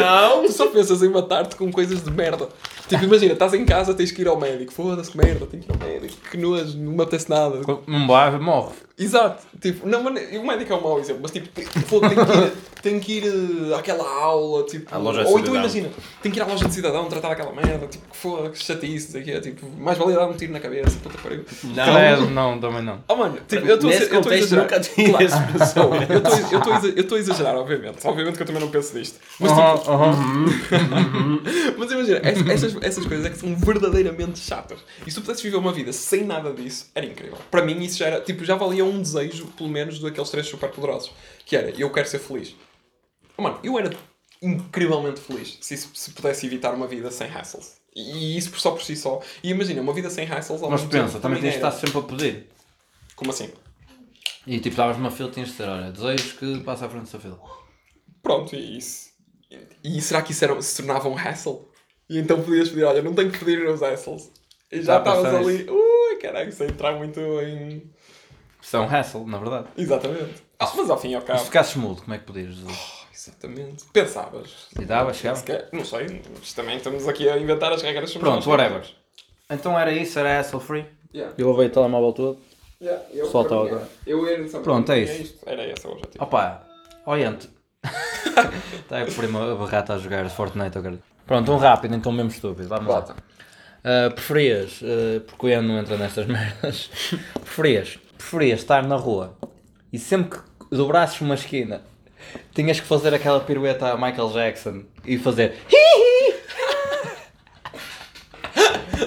Não! 0.00 0.42
Tu 0.46 0.52
só 0.52 0.66
pensas 0.68 1.02
em 1.02 1.08
matar-te 1.08 1.56
com 1.56 1.70
coisas 1.70 2.02
de 2.02 2.10
merda. 2.10 2.48
Tipo, 2.88 3.04
imagina, 3.04 3.32
estás 3.34 3.52
em 3.54 3.64
casa, 3.66 3.94
tens 3.94 4.12
que 4.12 4.22
ir 4.22 4.28
ao 4.28 4.38
médico, 4.38 4.72
foda-se, 4.72 5.10
que 5.10 5.16
merda, 5.18 5.46
tenho 5.46 5.62
que 5.62 5.70
ir 5.70 5.72
ao 5.74 5.88
médico, 5.88 6.16
que 6.30 6.36
nojo, 6.36 6.76
não 6.78 6.92
me 6.92 7.02
apetece 7.02 7.28
nada. 7.30 7.60
Não 7.86 8.06
vai, 8.06 8.38
morre. 8.38 8.74
Exato, 8.98 9.44
tipo, 9.60 9.86
não, 9.88 10.02
mas 10.02 10.14
o 10.36 10.44
médico 10.44 10.72
é 10.72 10.76
um 10.76 10.80
mau 10.80 10.98
exemplo, 10.98 11.20
mas 11.22 11.30
tipo, 11.30 11.48
tem, 11.50 11.64
foda, 11.64 12.08
tem 12.08 12.18
que 12.18 12.32
ir, 12.32 12.52
tem 12.82 13.00
que 13.00 13.12
ir 13.18 13.70
eh, 13.72 13.74
àquela 13.76 14.04
aula, 14.08 14.64
tipo, 14.64 14.92
À 14.92 14.98
loja 14.98 15.22
de 15.24 15.30
ou 15.30 15.38
então 15.38 15.54
imagina, 15.54 15.88
tem 16.20 16.32
que 16.32 16.38
ir 16.38 16.42
à 16.42 16.46
loja 16.46 16.66
de 16.66 16.74
cidadão 16.74 17.04
tratar 17.06 17.30
aquela 17.32 17.52
merda, 17.52 17.86
tipo, 17.86 18.04
que 18.10 18.16
foda, 18.16 18.50
que 18.50 18.58
chatice, 18.62 19.14
não 19.14 19.20
o 19.20 19.24
quê, 19.24 19.40
tipo, 19.40 19.66
mais 19.78 19.96
valia 19.96 20.16
dar 20.16 20.26
um 20.26 20.32
tiro 20.32 20.52
na 20.52 20.58
cabeça, 20.58 20.96
puta 21.02 21.16
pariu. 21.22 21.44
Credo, 21.44 22.30
não, 22.30 22.58
também 22.58 22.82
não. 22.82 23.02
Oh 23.08 23.14
mano, 23.14 23.38
tipo, 23.46 23.64
eu 23.66 23.76
estou 23.76 23.90
a 24.32 24.36
exagerar. 24.36 24.64
nunca 24.64 24.80
tinha 24.80 25.08
Claro. 25.10 25.24
essa 25.24 25.42
pessoa. 25.42 25.96
Eu 26.92 27.02
estou- 27.04 27.16
a 27.16 27.20
exagerar, 27.20 27.56
obviamente. 27.56 27.98
Obviamente 28.04 28.36
que 28.36 28.42
eu 28.42 28.46
também 28.46 28.60
não 28.62 28.68
penso 28.70 28.96
nisto. 28.96 29.18
Mas, 29.38 29.50
tipo, 29.50 29.62
Aham, 29.62 29.80
aham. 29.86 30.50
mas 31.78 31.90
imagina, 31.92 32.18
ess- 32.24 32.48
essas, 32.48 32.76
essas 32.82 33.06
coisas 33.06 33.26
é 33.26 33.30
que 33.30 33.38
são 33.38 33.54
verdadeiramente 33.56 34.38
chatas. 34.40 34.78
E 35.06 35.10
se 35.10 35.16
tu 35.16 35.20
pudesses 35.22 35.42
viver 35.42 35.56
uma 35.56 35.72
vida 35.72 35.92
sem 35.92 36.24
nada 36.24 36.52
disso, 36.52 36.86
era 36.94 37.06
incrível. 37.06 37.38
Para 37.50 37.62
mim, 37.62 37.80
isso 37.82 37.98
já 37.98 38.06
era, 38.06 38.20
tipo, 38.20 38.44
já 38.44 38.54
valia 38.56 38.84
um 38.88 39.00
desejo, 39.00 39.46
pelo 39.48 39.68
menos, 39.68 39.98
daqueles 40.00 40.30
três 40.30 40.46
super 40.46 40.70
poderosos. 40.70 41.12
Que 41.44 41.56
era, 41.56 41.70
eu 41.70 41.90
quero 41.90 42.08
ser 42.08 42.18
feliz. 42.18 42.54
Oh, 43.36 43.42
mano, 43.42 43.58
eu 43.62 43.78
era 43.78 43.90
incrivelmente 44.40 45.20
feliz 45.20 45.58
se, 45.60 45.76
se 45.76 46.10
pudesse 46.12 46.46
evitar 46.46 46.74
uma 46.74 46.86
vida 46.86 47.10
sem 47.10 47.28
hassles. 47.28 47.78
E 47.94 48.36
isso 48.36 48.56
só 48.58 48.70
por 48.72 48.82
si 48.82 48.96
só. 48.96 49.20
E 49.42 49.50
imagina, 49.50 49.80
uma 49.80 49.92
vida 49.92 50.08
sem 50.10 50.26
hassles 50.26 50.60
Mas 50.60 50.84
pensa, 50.84 51.18
também 51.18 51.40
tens 51.40 51.50
de 51.50 51.56
estar 51.56 51.72
sempre 51.72 51.98
a 51.98 52.02
pedir. 52.02 52.48
Como 53.16 53.30
assim? 53.30 53.50
E 54.46 54.56
tipo, 54.56 54.68
estavas 54.68 54.96
numa 54.96 55.10
fila, 55.10 55.30
tinhas 55.30 55.48
de 55.48 55.56
dizer, 55.56 55.68
olha, 55.68 55.90
desejo 55.90 56.36
que 56.36 56.60
passe 56.60 56.84
à 56.84 56.88
frente 56.88 57.12
da 57.12 57.18
fila. 57.18 57.40
Pronto, 58.22 58.54
e 58.54 58.78
isso. 58.78 59.08
E 59.82 60.00
será 60.00 60.22
que 60.22 60.32
isso 60.32 60.44
era, 60.44 60.60
se 60.62 60.76
tornava 60.76 61.08
um 61.08 61.14
hassle? 61.14 61.60
E 62.08 62.18
então 62.18 62.42
podias 62.42 62.68
pedir, 62.68 62.84
olha, 62.84 63.02
não 63.02 63.14
tenho 63.14 63.30
que 63.30 63.38
pedir 63.38 63.66
os 63.68 63.82
hassles. 63.82 64.30
E 64.70 64.82
já 64.82 64.98
estavas 64.98 65.34
ali, 65.34 65.68
ui, 65.68 66.16
caralho, 66.16 66.48
isso 66.48 66.62
aí 66.62 66.70
entrar 66.70 66.96
muito 66.96 67.20
em. 67.40 67.90
Isso 68.60 68.76
é 68.76 68.80
um 68.80 68.86
hassle, 68.86 69.24
na 69.26 69.38
verdade. 69.38 69.66
Exatamente. 69.76 70.42
Ah, 70.58 70.70
mas 70.76 70.90
ao 70.90 70.98
fim 70.98 71.10
e 71.10 71.14
ao 71.14 71.22
E 71.22 71.24
cabo. 71.24 71.38
se 71.38 71.44
ficasses 71.46 71.76
mudo, 71.76 72.02
como 72.02 72.14
é 72.14 72.18
que 72.18 72.24
podias 72.24 72.54
dizer? 72.56 72.74
Exatamente. 73.14 73.84
Pensavas. 73.92 74.50
E 74.78 74.84
dava, 74.84 75.12
chegava? 75.12 75.38
Se 75.38 75.44
Não 75.72 75.84
sei, 75.84 76.22
mas 76.38 76.52
também 76.52 76.76
estamos 76.76 77.06
aqui 77.08 77.28
a 77.28 77.38
inventar 77.38 77.72
as 77.72 77.82
regras 77.82 78.10
sobre 78.10 78.28
Pronto, 78.28 78.48
whatever. 78.48 78.84
Então 79.50 79.78
era 79.78 79.92
isso, 79.92 80.18
era 80.18 80.38
hassle 80.38 80.60
free. 80.60 80.86
Yeah. 81.14 81.34
Eu 81.38 81.50
levei 81.50 81.66
o 81.66 81.70
telemóvel 81.70 82.12
todo. 82.12 82.38
Yeah, 82.80 83.02
eu, 83.12 83.24
Pessoal, 83.26 83.44
para 83.44 83.56
tá 83.56 83.62
agora. 83.64 83.88
Eu 84.06 84.26
era, 84.28 84.48
só 84.48 84.60
Pronto, 84.60 84.92
é 84.92 85.00
isso. 85.00 85.38
Era 85.46 85.66
esse 85.66 85.86
o 85.86 85.90
objetivo. 85.92 86.22
Opa, 86.22 86.62
olhante. 87.06 87.48
Está 88.76 89.02
a 89.02 89.04
prima 89.06 89.52
a 89.52 89.54
barrata 89.56 89.94
a 89.94 89.98
jogar 89.98 90.28
Fortnite 90.30 90.78
agora. 90.78 90.98
Pronto, 91.26 91.52
um 91.52 91.56
rápido, 91.56 91.94
então 91.94 92.12
mesmo 92.12 92.30
estúpido. 92.30 92.68
Vamos 92.68 92.86
lá. 92.86 93.00
Bota. 93.00 93.16
Uh, 93.78 94.12
preferias, 94.12 94.80
uh, 94.82 95.20
porque 95.26 95.46
o 95.46 95.48
Ian 95.48 95.62
não 95.62 95.78
entra 95.78 95.96
nestas 95.96 96.26
merdas, 96.28 96.90
preferias, 97.34 97.98
preferias 98.18 98.60
estar 98.60 98.82
na 98.86 98.96
rua 98.96 99.36
e 99.92 99.98
sempre 99.98 100.38
que 100.38 100.76
dobrasses 100.76 101.20
uma 101.20 101.34
esquina 101.34 101.82
tinhas 102.54 102.78
que 102.80 102.86
fazer 102.86 103.14
aquela 103.14 103.40
pirueta 103.40 103.88
a 103.92 103.96
Michael 103.96 104.30
Jackson 104.32 104.82
e 105.06 105.16
fazer 105.18 105.54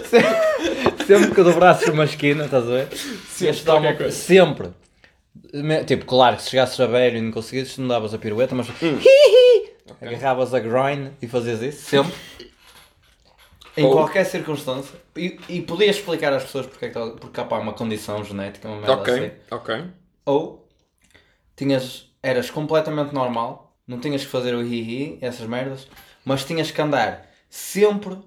sempre, 0.09 1.05
sempre 1.05 1.35
que 1.35 1.43
dobrasses 1.43 1.87
uma 1.89 2.05
esquina, 2.05 2.45
estás 2.45 2.63
a 2.63 2.67
ver? 2.67 2.87
Dar 3.65 3.75
uma- 3.75 3.89
sempre. 4.11 4.69
Tipo, 5.85 6.05
claro 6.05 6.37
que 6.37 6.43
se 6.43 6.49
chegasses 6.51 6.79
a 6.79 6.85
velho 6.87 7.17
e 7.17 7.21
não 7.21 7.31
conseguisses, 7.31 7.77
não 7.77 7.87
davas 7.87 8.13
a 8.13 8.17
pirueta, 8.17 8.55
mas 8.55 8.67
agarravas 10.01 10.53
a 10.53 10.59
groin 10.59 11.09
e 11.21 11.27
fazias 11.27 11.61
isso, 11.61 11.89
sempre. 11.89 12.13
Em 13.81 13.85
Ou- 13.85 13.91
qualquer 13.93 14.25
circunstância. 14.25 14.99
E, 15.15 15.39
e 15.49 15.61
podias 15.61 15.95
explicar 15.97 16.31
às 16.33 16.43
pessoas 16.43 16.65
porque, 16.67 16.85
é 16.85 16.87
que 16.89 16.93
tá- 16.93 17.11
porque 17.19 17.39
há 17.39 17.43
uma 17.57 17.73
condição 17.73 18.23
genética, 18.23 18.67
uma 18.67 18.77
merda 18.77 18.93
Ok, 18.93 19.13
assim. 19.13 19.31
ok. 19.51 19.83
Ou 20.25 20.67
tinhas, 21.55 22.07
eras 22.21 22.49
completamente 22.49 23.13
normal, 23.13 23.75
não 23.87 23.99
tinhas 23.99 24.23
que 24.23 24.29
fazer 24.29 24.53
o 24.55 24.61
hi-hi, 24.61 25.17
essas 25.21 25.47
merdas, 25.47 25.87
mas 26.25 26.43
tinhas 26.45 26.71
que 26.71 26.81
andar 26.81 27.27
sempre 27.49 28.17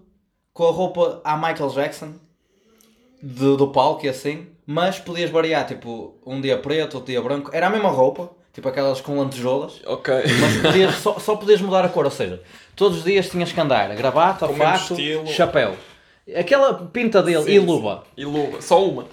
com 0.53 0.67
a 0.69 0.71
roupa 0.71 1.21
à 1.25 1.37
Michael 1.37 1.71
Jackson 1.71 2.15
do, 3.23 3.57
do 3.57 3.69
palco 3.69 4.05
e 4.05 4.09
assim, 4.09 4.49
mas 4.67 4.99
podias 4.99 5.31
variar, 5.31 5.67
tipo, 5.67 6.15
um 6.27 6.41
dia 6.41 6.59
preto, 6.59 6.95
outro 6.97 7.11
dia 7.13 7.23
branco, 7.23 7.51
era 7.53 7.67
a 7.67 7.71
mesma 7.71 7.89
roupa, 7.91 8.31
tipo 8.53 8.69
aquelas 8.69 9.01
com 9.01 9.19
lantejoulas, 9.19 9.81
Ok. 9.87 10.15
mas 10.41 10.57
podias, 10.63 10.95
só, 11.01 11.19
só 11.19 11.37
podias 11.37 11.61
mudar 11.61 11.85
a 11.85 11.89
cor, 11.89 12.05
ou 12.05 12.11
seja, 12.11 12.43
todos 12.77 12.99
os 12.99 13.05
dias 13.05 13.29
tinhas 13.29 13.53
que 13.53 13.61
andar 13.61 13.95
gravata, 13.95 14.47
Com 14.47 14.55
fato, 14.55 14.97
chapéu. 15.27 15.77
Aquela 16.37 16.75
pinta 16.75 17.23
dele 17.23 17.43
Sim, 17.45 17.51
e 17.51 17.61
sim. 17.61 17.67
luva. 17.67 18.05
E 18.17 18.25
luva. 18.25 18.63
Só 18.63 18.85
uma. 18.85 19.07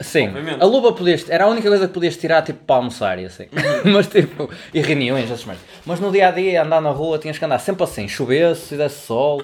Sim, 0.00 0.28
Obviamente. 0.28 0.62
a 0.62 0.64
luva 0.64 0.92
podias, 0.94 1.28
era 1.28 1.44
a 1.44 1.48
única 1.48 1.68
coisa 1.68 1.86
que 1.86 1.92
podias 1.92 2.16
tirar 2.16 2.42
tipo 2.42 2.64
para 2.64 2.76
almoçar 2.76 3.18
e 3.18 3.26
assim. 3.26 3.44
Uhum. 3.84 3.92
Mas 3.92 4.06
tipo, 4.06 4.48
e 4.72 4.80
reuniões, 4.80 5.24
essas 5.30 5.44
merdas. 5.44 5.64
Mas 5.84 6.00
no 6.00 6.10
dia 6.10 6.28
a 6.28 6.30
dia, 6.30 6.62
andar 6.62 6.80
na 6.80 6.90
rua, 6.90 7.18
tinhas 7.18 7.36
que 7.38 7.44
andar 7.44 7.58
sempre 7.58 7.84
assim, 7.84 8.08
chovesse, 8.08 8.68
se 8.68 8.76
desse 8.76 9.06
sol. 9.06 9.42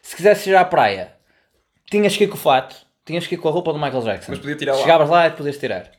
Se 0.00 0.16
quisesse 0.16 0.50
ir 0.50 0.56
à 0.56 0.64
praia, 0.64 1.12
tinhas 1.88 2.16
que 2.16 2.24
ir 2.24 2.28
com 2.28 2.34
o 2.34 2.38
fato, 2.38 2.74
tinhas 3.04 3.26
que 3.28 3.36
ir 3.36 3.38
com 3.38 3.48
a 3.48 3.52
roupa 3.52 3.72
do 3.72 3.78
Michael 3.78 4.02
Jackson. 4.02 4.32
Mas 4.32 4.40
podia 4.40 4.56
tirar 4.56 4.72
lá. 4.74 4.80
Chegavas 4.80 5.08
lá 5.08 5.26
e 5.28 5.30
podias 5.30 5.56
tirar. 5.58 5.90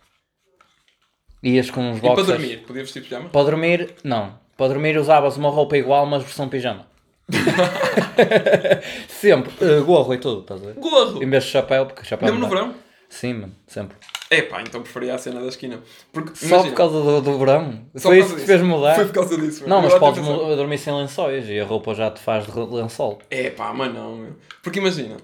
Ias 1.41 1.69
com 1.71 1.81
uns 1.91 1.97
E 1.97 2.01
para 2.01 2.09
boxers. 2.09 2.27
dormir? 2.27 2.57
Podia 2.65 2.83
vestir 2.83 3.03
pijama? 3.03 3.29
Para 3.29 3.43
dormir, 3.45 3.95
não. 4.03 4.37
Para 4.57 4.67
dormir 4.69 4.97
usavas 4.97 5.37
uma 5.37 5.49
roupa 5.49 5.77
igual, 5.77 6.05
mas 6.05 6.23
versão 6.23 6.47
pijama. 6.49 6.85
sempre, 9.07 9.51
eh, 9.61 9.79
gorro 9.81 10.13
e 10.13 10.17
tudo, 10.17 10.41
estás 10.41 10.61
a 10.61 10.65
ver? 10.65 10.73
Gorro! 10.75 11.23
Em 11.23 11.29
vez 11.29 11.43
de 11.45 11.49
chapéu, 11.51 11.85
porque 11.85 12.03
chapéu. 12.03 12.27
Mesmo 12.27 12.39
não 12.41 12.49
no 12.49 12.55
dá. 12.55 12.61
verão? 12.61 12.75
Sim, 13.09 13.33
mano, 13.33 13.53
sempre. 13.67 13.95
Epá, 14.31 14.61
então 14.61 14.81
preferia 14.81 15.13
a 15.13 15.17
cena 15.17 15.39
da 15.41 15.47
esquina. 15.47 15.79
Porque, 16.11 16.35
Só 16.35 16.45
imagina, 16.47 16.69
por 16.71 16.75
causa 16.77 17.01
do, 17.01 17.21
do 17.21 17.37
verão. 17.37 17.85
só 17.95 18.09
Foi 18.09 18.17
isso 18.19 18.29
que 18.29 18.35
disso. 18.35 18.47
fez 18.47 18.61
mudar. 18.61 18.95
Foi 18.95 19.05
por 19.05 19.13
causa 19.13 19.37
disso. 19.37 19.67
Não, 19.69 19.81
meu. 19.81 19.89
mas 19.91 19.99
podes 19.99 20.23
mu- 20.23 20.55
dormir 20.55 20.79
sem 20.79 20.91
lençóis 20.93 21.47
e 21.47 21.59
a 21.59 21.65
roupa 21.65 21.93
já 21.93 22.09
te 22.09 22.19
faz 22.19 22.45
de 22.47 22.59
lençol. 22.59 23.19
Epá, 23.29 23.71
mas 23.73 23.93
não, 23.93 24.15
meu. 24.17 24.35
Porque 24.63 24.79
imagina. 24.79 25.17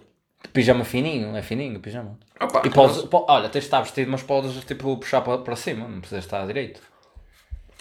Pijama 0.53 0.85
fininho, 0.85 1.35
é 1.35 1.41
fininho 1.41 1.77
o 1.77 1.79
pijama. 1.79 2.17
Opá, 2.39 2.61
E 2.63 2.69
podes, 2.69 3.01
po- 3.03 3.25
olha, 3.27 3.49
tens 3.49 3.61
de 3.63 3.67
estar 3.67 3.81
vestido, 3.81 4.11
mas 4.11 4.21
podes 4.21 4.63
tipo 4.63 4.95
puxar 4.97 5.21
para, 5.21 5.39
para 5.39 5.55
cima, 5.55 5.87
não 5.87 5.99
precisas 5.99 6.23
estar 6.25 6.45
direito. 6.45 6.79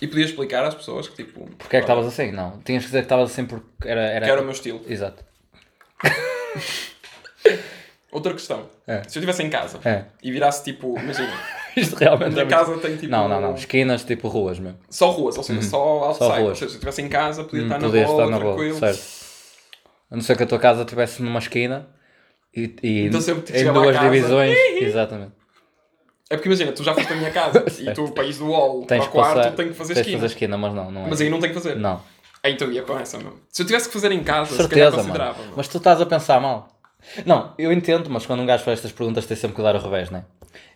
E 0.00 0.06
podias 0.06 0.30
explicar 0.30 0.64
às 0.64 0.74
pessoas 0.74 1.08
que 1.08 1.16
tipo. 1.24 1.48
Porque 1.58 1.76
é 1.76 1.80
que 1.80 1.84
estavas 1.84 2.06
assim? 2.06 2.30
Não. 2.30 2.60
Tinhas 2.60 2.82
que 2.84 2.88
dizer 2.88 3.00
que 3.00 3.04
estavas 3.06 3.30
assim 3.32 3.44
porque 3.44 3.66
era. 3.88 4.00
era... 4.02 4.24
Que 4.26 4.30
era 4.32 4.40
o 4.40 4.44
meu 4.44 4.52
estilo. 4.52 4.80
Exato. 4.86 5.24
Outra 8.10 8.32
questão. 8.32 8.68
É. 8.86 9.02
Se 9.02 9.18
eu 9.18 9.20
estivesse 9.20 9.42
em 9.42 9.50
casa 9.50 9.78
É. 9.84 10.04
e 10.22 10.32
virasse 10.32 10.64
tipo, 10.64 10.98
imagina, 10.98 11.30
Isto 11.76 11.94
realmente 11.96 12.28
a 12.28 12.30
minha 12.30 12.40
é 12.42 12.44
muito- 12.44 12.56
casa 12.56 12.78
tem 12.78 12.96
tipo. 12.96 13.10
Não, 13.10 13.28
não, 13.28 13.40
não. 13.40 13.54
Esquinas 13.54 14.02
tipo 14.04 14.28
ruas 14.28 14.58
mesmo. 14.58 14.78
Só 14.88 15.10
ruas, 15.10 15.36
ou 15.36 15.42
seja, 15.44 15.62
só 15.62 16.04
outside. 16.04 16.28
ruas. 16.40 16.40
Ou 16.40 16.54
seja, 16.54 16.56
se 16.56 16.64
eu 16.64 16.68
estivesse 16.78 17.02
em 17.02 17.08
casa, 17.08 17.44
podia 17.44 17.60
Hum, 17.62 17.64
estar 17.66 17.78
na 17.78 17.88
boa, 17.88 18.00
estar 18.02 18.26
na 18.30 18.38
tranquilo. 18.38 18.78
certo. 18.78 19.02
A 20.10 20.14
não 20.16 20.22
ser 20.22 20.36
que 20.38 20.42
a 20.42 20.46
tua 20.46 20.58
casa 20.58 20.82
estivesse 20.82 21.22
numa 21.22 21.38
esquina 21.38 21.86
e, 22.56 22.74
e 22.82 23.00
Então 23.06 23.20
em 23.20 23.72
duas 23.72 24.00
divisões. 24.00 24.56
Exatamente. 24.80 25.32
É 26.30 26.36
porque 26.36 26.48
imagina, 26.48 26.72
tu 26.72 26.84
já 26.84 26.92
foste 26.94 27.12
à 27.12 27.16
minha 27.16 27.30
casa 27.30 27.64
e 27.80 27.92
tu, 27.94 28.10
para 28.12 28.24
ir 28.24 28.34
do 28.34 28.46
para 28.86 28.86
Tens 28.98 29.04
o 29.04 29.06
que 29.06 29.12
quarto, 29.12 29.34
passar. 29.36 29.50
tenho 29.52 29.68
que 29.70 29.74
fazer 29.74 29.94
tens 29.94 30.02
que 30.04 30.10
esquina. 30.10 30.20
fazer 30.22 30.34
esquina, 30.34 30.58
mas 30.58 30.74
não, 30.74 30.90
não 30.90 31.04
é. 31.06 31.08
Mas 31.08 31.20
aí 31.20 31.30
não 31.30 31.40
tenho 31.40 31.54
que 31.54 31.60
fazer. 31.60 31.76
Não. 31.76 32.00
Aí 32.42 32.52
então 32.52 32.70
ia 32.70 32.82
com 32.82 32.98
essa, 32.98 33.18
meu. 33.18 33.34
Se 33.50 33.62
eu 33.62 33.66
tivesse 33.66 33.88
que 33.88 33.94
fazer 33.94 34.12
em 34.12 34.22
casa, 34.22 34.50
se 34.50 34.56
calhar 34.68 34.68
Certeza, 34.68 34.90
mano. 34.90 35.02
considerava. 35.08 35.42
meu. 35.42 35.52
Mas 35.56 35.68
tu 35.68 35.78
estás 35.78 36.00
a 36.00 36.06
pensar 36.06 36.40
mal. 36.40 36.68
Não, 37.24 37.54
eu 37.58 37.72
entendo, 37.72 38.10
mas 38.10 38.26
quando 38.26 38.40
um 38.40 38.46
gajo 38.46 38.62
faz 38.64 38.78
estas 38.78 38.92
perguntas 38.92 39.24
tem 39.26 39.36
sempre 39.36 39.56
que 39.56 39.62
dar 39.62 39.74
o 39.74 39.78
revés, 39.80 40.10
não 40.10 40.18
é? 40.18 40.24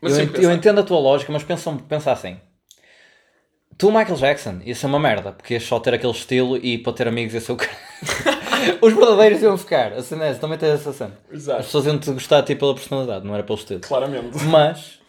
Mas 0.01 0.17
eu, 0.17 0.25
ent- 0.25 0.39
eu 0.39 0.51
entendo 0.53 0.81
a 0.81 0.83
tua 0.83 0.99
lógica, 0.99 1.31
mas 1.33 1.43
pensa, 1.45 1.71
pensa 1.89 2.13
assim. 2.13 2.37
Tu, 3.79 3.91
Michael 3.91 4.17
Jackson, 4.17 4.61
ia 4.65 4.75
ser 4.75 4.87
uma 4.87 4.99
merda, 4.99 5.33
porque 5.33 5.55
ias 5.55 5.65
só 5.65 5.81
ter 5.81 5.95
aquele 5.95 6.13
estilo 6.13 6.57
e 6.57 6.79
para 6.79 6.93
ter 6.93 7.09
amigos 7.09 7.35
ia 7.35 7.41
ser 7.41 7.53
o 7.53 7.57
cara. 7.57 7.73
Os 8.81 8.93
verdadeiros 8.93 9.43
iam 9.43 9.59
ficar. 9.59 9.93
A 9.93 10.03
cena 10.03 10.27
é 10.27 10.35
também 10.35 10.57
tens 10.59 10.75
essa 10.75 10.93
cena. 10.93 11.19
As 11.31 11.37
Exato. 11.37 11.63
pessoas 11.65 11.87
iam-te 11.87 12.11
gostar 12.13 12.43
tipo, 12.45 12.61
pela 12.61 12.75
personalidade, 12.75 13.27
não 13.27 13.35
era 13.35 13.43
pelo 13.43 13.59
estilo. 13.59 13.81
Claramente. 13.81 14.39
Mas 14.45 15.01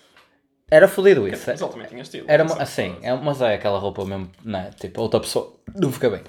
era 0.76 0.88
fodido 0.88 1.28
isso. 1.28 1.44
Mas 1.48 1.62
ele 1.62 1.70
também 1.70 1.88
tinha 1.88 2.02
estilo. 2.02 2.26
Era 2.28 2.44
uma- 2.44 2.62
assim, 2.62 2.96
é, 3.02 3.14
mas 3.14 3.42
é 3.42 3.54
aquela 3.54 3.78
roupa 3.78 4.04
mesmo, 4.06 4.30
não 4.44 4.60
é? 4.60 4.70
Tipo, 4.72 5.02
outra 5.02 5.20
pessoa 5.20 5.54
não 5.76 5.92
fica 5.92 6.10
bem. 6.10 6.22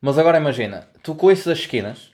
Mas 0.00 0.18
agora 0.18 0.38
imagina, 0.38 0.88
tu 1.02 1.14
com 1.14 1.30
isso 1.30 1.48
das 1.48 1.58
esquinas, 1.58 2.10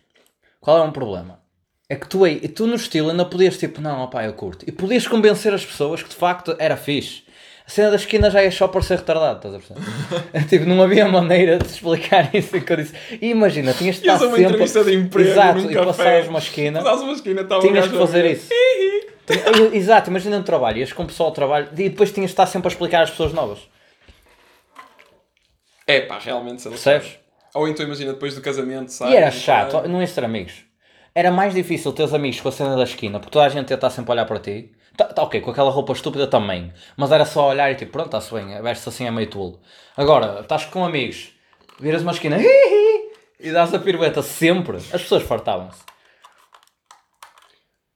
qual 0.61 0.79
é 0.79 0.83
um 0.83 0.93
problema? 0.93 1.41
É 1.89 1.95
que 1.95 2.07
tu 2.09 2.25
aí, 2.25 2.41
tu 2.49 2.67
no 2.67 2.75
estilo 2.75 3.11
ainda 3.11 3.25
podias 3.25 3.57
tipo, 3.57 3.81
não, 3.81 4.03
opá, 4.03 4.25
eu 4.25 4.33
curto. 4.35 4.65
E 4.69 4.73
podias 4.73 5.07
convencer 5.07 5.55
as 5.55 5.65
pessoas 5.65 6.03
que 6.03 6.09
de 6.09 6.17
facto 6.17 6.55
era 6.59 6.77
fixe. 6.77 7.23
A 7.67 7.71
cena 7.71 7.91
da 7.91 7.97
esquina 7.97 8.31
já 8.31 8.43
é 8.43 8.51
só 8.51 8.69
por 8.69 8.85
ser 8.85 8.99
retardado, 8.99 9.39
estás 9.39 9.55
a 9.55 9.59
perceber? 9.59 10.45
tipo, 10.49 10.67
não 10.67 10.83
havia 10.83 11.09
maneira 11.09 11.59
de 11.59 11.67
explicar 11.67 12.29
isso 12.35 12.61
que 12.61 12.73
eu 12.73 12.77
disse. 12.77 12.93
E 13.21 13.31
imagina, 13.31 13.73
tinhas 13.73 13.97
de 13.97 14.03
estar 14.03 14.15
a 14.23 14.29
uma 14.29 14.37
sempre... 14.37 14.45
entrevista 14.45 14.85
de 14.85 14.95
emprego 14.95 15.31
Exato, 15.31 15.59
e 15.71 15.75
café. 15.75 15.85
passares 15.87 16.29
uma 16.29 16.39
esquina. 16.39 16.79
Passares 16.81 17.03
uma 17.03 17.13
esquina, 17.13 17.41
estava 17.41 17.61
Tinhas 17.63 17.89
que 17.89 17.97
fazer 17.99 18.25
isso. 18.31 18.49
Exato, 19.73 20.11
imagina 20.11 20.39
no 20.39 20.45
trabalho, 20.45 20.79
ias 20.79 20.93
com 20.93 21.03
o 21.03 21.07
pessoal 21.07 21.31
ao 21.31 21.35
trabalho 21.35 21.69
e 21.73 21.89
depois 21.89 22.13
tinhas 22.13 22.31
de 22.31 22.33
estar 22.33 22.47
sempre 22.47 22.69
a 22.69 22.71
explicar 22.71 23.03
às 23.03 23.11
pessoas 23.11 23.33
novas. 23.33 23.61
É 25.87 26.01
pá, 26.01 26.19
realmente. 26.19 26.65
lá. 26.65 26.71
Percebes? 26.71 27.19
Ou 27.55 27.69
então 27.69 27.87
imagina 27.87 28.13
depois 28.13 28.35
do 28.35 28.41
casamento, 28.41 28.93
sai. 28.93 29.13
E 29.13 29.17
era 29.17 29.31
chato, 29.31 29.89
não 29.89 30.01
ias 30.01 30.13
ter 30.13 30.25
amigos. 30.25 30.65
Era 31.15 31.31
mais 31.31 31.55
difícil 31.55 31.93
teres 31.93 32.13
amigos 32.13 32.41
com 32.41 32.49
a 32.49 32.53
cena 32.53 32.77
da 32.77 32.83
esquina, 32.83 33.19
porque 33.19 33.33
toda 33.33 33.47
a 33.47 33.49
gente 33.49 33.71
ia 33.71 33.75
estar 33.75 33.89
sempre 33.89 34.11
a 34.11 34.15
olhar 34.15 34.27
para 34.27 34.39
ti. 34.39 34.73
Tá, 34.97 35.05
tá 35.05 35.23
ok, 35.23 35.41
com 35.41 35.51
aquela 35.51 35.71
roupa 35.71 35.93
estúpida 35.93 36.27
também. 36.27 36.73
Mas 36.97 37.11
era 37.11 37.25
só 37.25 37.49
olhar 37.49 37.71
e 37.71 37.75
tipo, 37.75 37.93
pronto, 37.93 38.07
está-se 38.07 38.35
bem, 38.35 38.61
veste 38.61 38.89
assim 38.89 39.07
é 39.07 39.11
meio 39.11 39.29
tolo. 39.29 39.61
Agora, 39.97 40.41
estás 40.41 40.67
com 40.67 40.85
amigos, 40.85 41.31
viras 41.81 42.03
uma 42.03 42.13
esquina, 42.13 42.39
hi, 42.39 42.45
hi, 42.45 43.49
e 43.49 43.51
dás 43.51 43.73
a 43.73 43.79
pirueta 43.79 44.23
sempre, 44.23 44.77
as 44.77 44.91
pessoas 44.91 45.23
fartavam-se. 45.23 45.81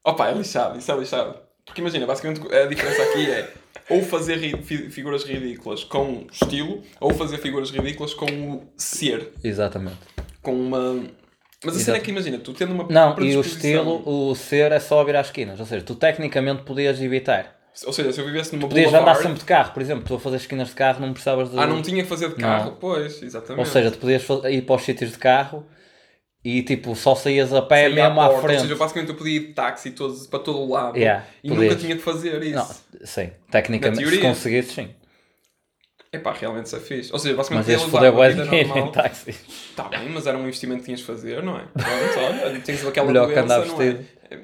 Opa, 0.04 0.28
é 0.28 0.34
lixado, 0.34 0.78
isso 0.78 0.90
é 0.90 0.96
lixado. 0.96 1.34
Porque 1.64 1.80
imagina, 1.80 2.06
basicamente 2.06 2.40
a 2.54 2.66
diferença 2.66 3.02
aqui 3.02 3.30
é 3.30 3.52
ou 3.88 4.02
fazer 4.02 4.36
ri- 4.38 4.62
fi- 4.62 4.90
figuras 4.90 5.24
ridículas 5.24 5.84
com 5.84 6.26
estilo, 6.32 6.82
ou 7.00 7.12
fazer 7.12 7.38
figuras 7.38 7.70
ridículas 7.70 8.14
com 8.14 8.26
o 8.26 8.62
ser. 8.76 9.32
Exatamente. 9.44 9.98
Com 10.42 10.54
uma. 10.54 11.04
Mas 11.62 11.76
a 11.76 11.80
cena 11.80 11.96
é 11.98 12.00
que 12.00 12.10
imagina, 12.10 12.38
tu 12.38 12.54
tendo 12.54 12.72
uma. 12.72 12.86
Não, 12.88 13.18
e 13.20 13.36
o 13.36 13.40
estilo, 13.42 14.02
o 14.08 14.34
ser 14.34 14.72
é 14.72 14.80
só 14.80 15.04
virar 15.04 15.20
esquinas. 15.20 15.60
Ou 15.60 15.66
seja, 15.66 15.84
tu 15.84 15.94
tecnicamente 15.94 16.62
podias 16.62 17.00
evitar. 17.00 17.58
Ou 17.86 17.92
seja, 17.92 18.12
se 18.12 18.20
eu 18.20 18.26
vivesse 18.26 18.54
numa 18.56 18.68
Podias 18.68 18.90
boulevard... 18.90 19.10
andar 19.18 19.22
sempre 19.22 19.38
de 19.38 19.44
carro, 19.44 19.72
por 19.72 19.80
exemplo, 19.82 20.04
tu 20.04 20.14
a 20.14 20.20
fazer 20.20 20.36
esquinas 20.36 20.68
de 20.68 20.74
carro 20.74 21.00
não 21.00 21.12
precisavas 21.12 21.50
de. 21.50 21.58
Ah, 21.58 21.66
não 21.66 21.80
tinha 21.82 22.02
que 22.02 22.08
fazer 22.08 22.30
de 22.30 22.34
carro? 22.36 22.70
Não. 22.70 22.76
Pois, 22.76 23.22
exatamente. 23.22 23.60
Ou 23.60 23.66
seja, 23.66 23.90
tu 23.90 23.98
podias 23.98 24.24
ir 24.50 24.62
para 24.62 24.74
os 24.76 24.82
sítios 24.82 25.12
de 25.12 25.18
carro 25.18 25.64
e 26.44 26.62
tipo 26.62 26.94
só 26.96 27.14
saías 27.14 27.53
a 27.53 27.61
pé 27.62 27.85
Saía 27.85 27.94
mesmo 27.94 28.20
à 28.20 28.26
à 28.26 28.29
porta, 28.29 28.42
frente. 28.42 28.57
Ou 28.59 28.62
seja, 28.62 28.76
basicamente 28.76 29.11
eu 29.11 29.16
podia 29.16 29.37
ir 29.37 29.46
de 29.48 29.53
táxi 29.53 29.90
todos, 29.90 30.26
para 30.26 30.38
todo 30.38 30.59
o 30.61 30.70
lado 30.70 30.96
Yeah, 30.96 31.26
e 31.44 31.48
podias. 31.48 31.68
nunca 31.72 31.81
tinha 31.81 31.96
que 31.96 32.03
fazer 32.03 32.42
isso. 32.42 32.55
Não, 32.55 33.07
sim, 33.07 33.31
tecnicamente, 33.50 34.09
se 34.09 34.18
conseguisses, 34.18 34.72
sim. 34.72 34.90
Epá, 36.12 36.33
realmente 36.33 36.66
isso 36.66 36.76
é 36.76 36.81
fixe. 36.81 37.12
Ou 37.12 37.18
seja, 37.20 37.37
basicamente 37.37 37.70
Mas 37.70 37.83
foder 37.83 38.12
levar 38.12 38.12
bué 38.12 38.29
uma 38.29 38.29
vida 38.29 38.44
dinheiro 38.50 38.79
em 38.79 38.92
táxi. 38.92 39.35
Tá 39.76 39.85
bem, 39.85 40.09
mas 40.09 40.26
era 40.26 40.37
um 40.37 40.42
investimento 40.42 40.81
que 40.81 40.87
tinhas 40.87 41.00
de 41.00 41.07
fazer, 41.07 41.42
não 41.42 41.57
é? 41.57 41.62
Pronto, 41.66 42.44
olha, 42.46 42.61
tens 42.64 42.85
aquela 42.85 43.07
Melhor 43.07 43.29
que 43.29 43.35
doença, 43.35 43.44
andar 43.55 43.66
não 43.66 43.76
vestido. 43.76 44.07
é? 44.31 44.38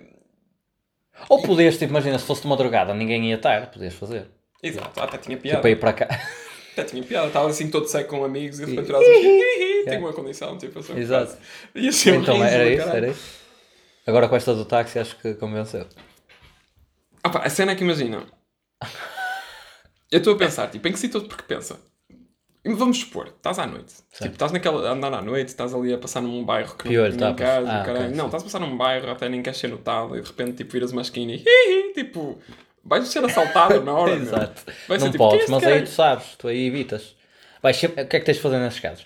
Ou 1.29 1.43
podias, 1.43 1.77
tipo, 1.77 1.91
imagina, 1.91 2.19
se 2.19 2.25
fosse 2.25 2.43
de 2.43 2.49
madrugada, 2.49 2.95
ninguém 2.95 3.31
ia 3.31 3.35
estar, 3.37 3.71
podias 3.71 3.95
fazer. 3.95 4.29
Exato, 4.63 5.01
até 5.01 5.19
tinha 5.19 5.37
piada. 5.37 5.59
Tipo, 5.59 5.69
ir 5.69 5.77
para 5.81 5.93
cá. 5.93 6.09
Até 6.77 6.85
tinha 6.85 7.03
piada. 7.03 7.29
Estava 7.29 7.49
assim 7.49 7.71
todo 7.71 7.87
seco 7.89 8.11
com 8.11 8.25
amigos 8.25 8.61
e 8.61 8.67
de 8.67 8.75
repente 8.75 8.95
assim, 8.95 9.85
tenho 9.87 10.01
uma 10.01 10.12
condição, 10.12 10.59
tipo 10.59 10.79
assim. 10.81 10.95
Exato. 10.99 11.37
Ser 11.93 12.12
um 12.19 12.23
Então 12.23 12.35
riso 12.35 12.47
era 12.47 12.69
isso, 12.69 12.89
era 12.89 13.09
isso. 13.09 13.47
Agora 14.07 14.29
com 14.29 14.37
esta 14.37 14.55
do 14.55 14.65
táxi 14.65 14.99
acho 14.99 15.17
que 15.19 15.35
convenceu. 15.35 15.87
Ah 17.25 17.31
pá, 17.31 17.41
a 17.45 17.49
cena 17.51 17.73
é 17.73 17.75
que 17.75 17.83
imagina. 17.83 18.25
Eu 20.12 20.19
estou 20.19 20.35
a 20.35 20.39
pensar, 20.39 20.69
tipo, 20.71 20.87
em 20.87 20.93
que 20.93 20.99
sítio 20.99 21.23
porque 21.23 21.43
pensa. 21.43 21.81
Vamos 22.65 22.99
supor, 22.99 23.29
estás 23.29 23.59
à 23.61 23.67
noite. 23.67 23.95
Tipo, 24.12 24.33
estás 24.35 24.51
naquela, 24.53 24.89
a 24.89 24.93
andar 24.93 25.15
à 25.15 25.23
noite, 25.23 25.49
estás 25.49 25.73
ali 25.73 25.95
a 25.95 25.99
passar 25.99 26.21
num 26.21 26.45
bairro 26.45 26.77
que 26.77 26.89
Piolho, 26.89 27.12
não 27.17 27.35
tem 27.35 27.47
casa, 27.47 27.71
Ah, 27.71 27.85
caralho. 27.85 28.07
ok, 28.07 28.17
não, 28.17 28.25
sim. 28.25 28.27
estás 28.27 28.43
a 28.43 28.45
passar 28.47 28.59
num 28.61 28.77
bairro, 28.77 29.11
até 29.11 29.29
nem 29.29 29.41
queres 29.41 29.59
ser 29.59 29.69
notado 29.69 30.17
e 30.17 30.21
de 30.21 30.27
repente 30.29 30.57
tipo 30.59 30.73
viras 30.73 30.91
uma 30.91 31.03
esquina 31.03 31.33
e 31.33 31.37
hi, 31.37 31.45
hi, 31.91 31.93
tipo, 31.95 32.39
vais 32.87 33.07
ser 33.09 33.25
assaltado 33.25 33.83
na 33.83 33.92
hora. 33.92 34.12
Exato. 34.16 34.62
Vai 34.88 34.99
Não 34.99 35.11
tipo, 35.11 35.18
"Quem 35.18 35.27
é 35.27 35.31
podes, 35.31 35.40
este 35.40 35.51
mas 35.51 35.62
aí 35.62 35.68
caralho?" 35.68 35.87
tu 35.87 35.90
sabes, 35.92 36.27
tu 36.38 36.49
aí 36.49 36.66
evitas. 36.66 37.14
Vais 37.62 37.77
sempre- 37.77 38.03
o 38.05 38.07
que 38.07 38.16
é 38.16 38.20
que 38.20 38.27
tens 38.27 38.37
de 38.37 38.42
fazer 38.42 38.59
nesses 38.59 38.81
casos? 38.81 39.05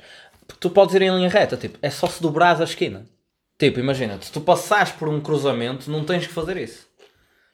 Tu 0.59 0.71
podes 0.71 0.95
ir 0.95 1.03
em 1.03 1.11
linha 1.17 1.29
reta, 1.29 1.57
tipo, 1.57 1.79
é 1.81 1.91
só 1.91 2.07
se 2.09 2.21
dobrares 2.21 2.61
a 2.61 2.65
esquina. 2.65 3.07
Tipo, 3.59 3.79
imagina, 3.79 4.19
se 4.21 4.33
tu 4.33 4.41
passares 4.41 4.93
por 4.93 5.09
um 5.09 5.21
cruzamento, 5.21 5.91
não 5.91 6.05
tens 6.05 6.27
que 6.27 6.33
fazer 6.33 6.57
isso. 6.57 6.89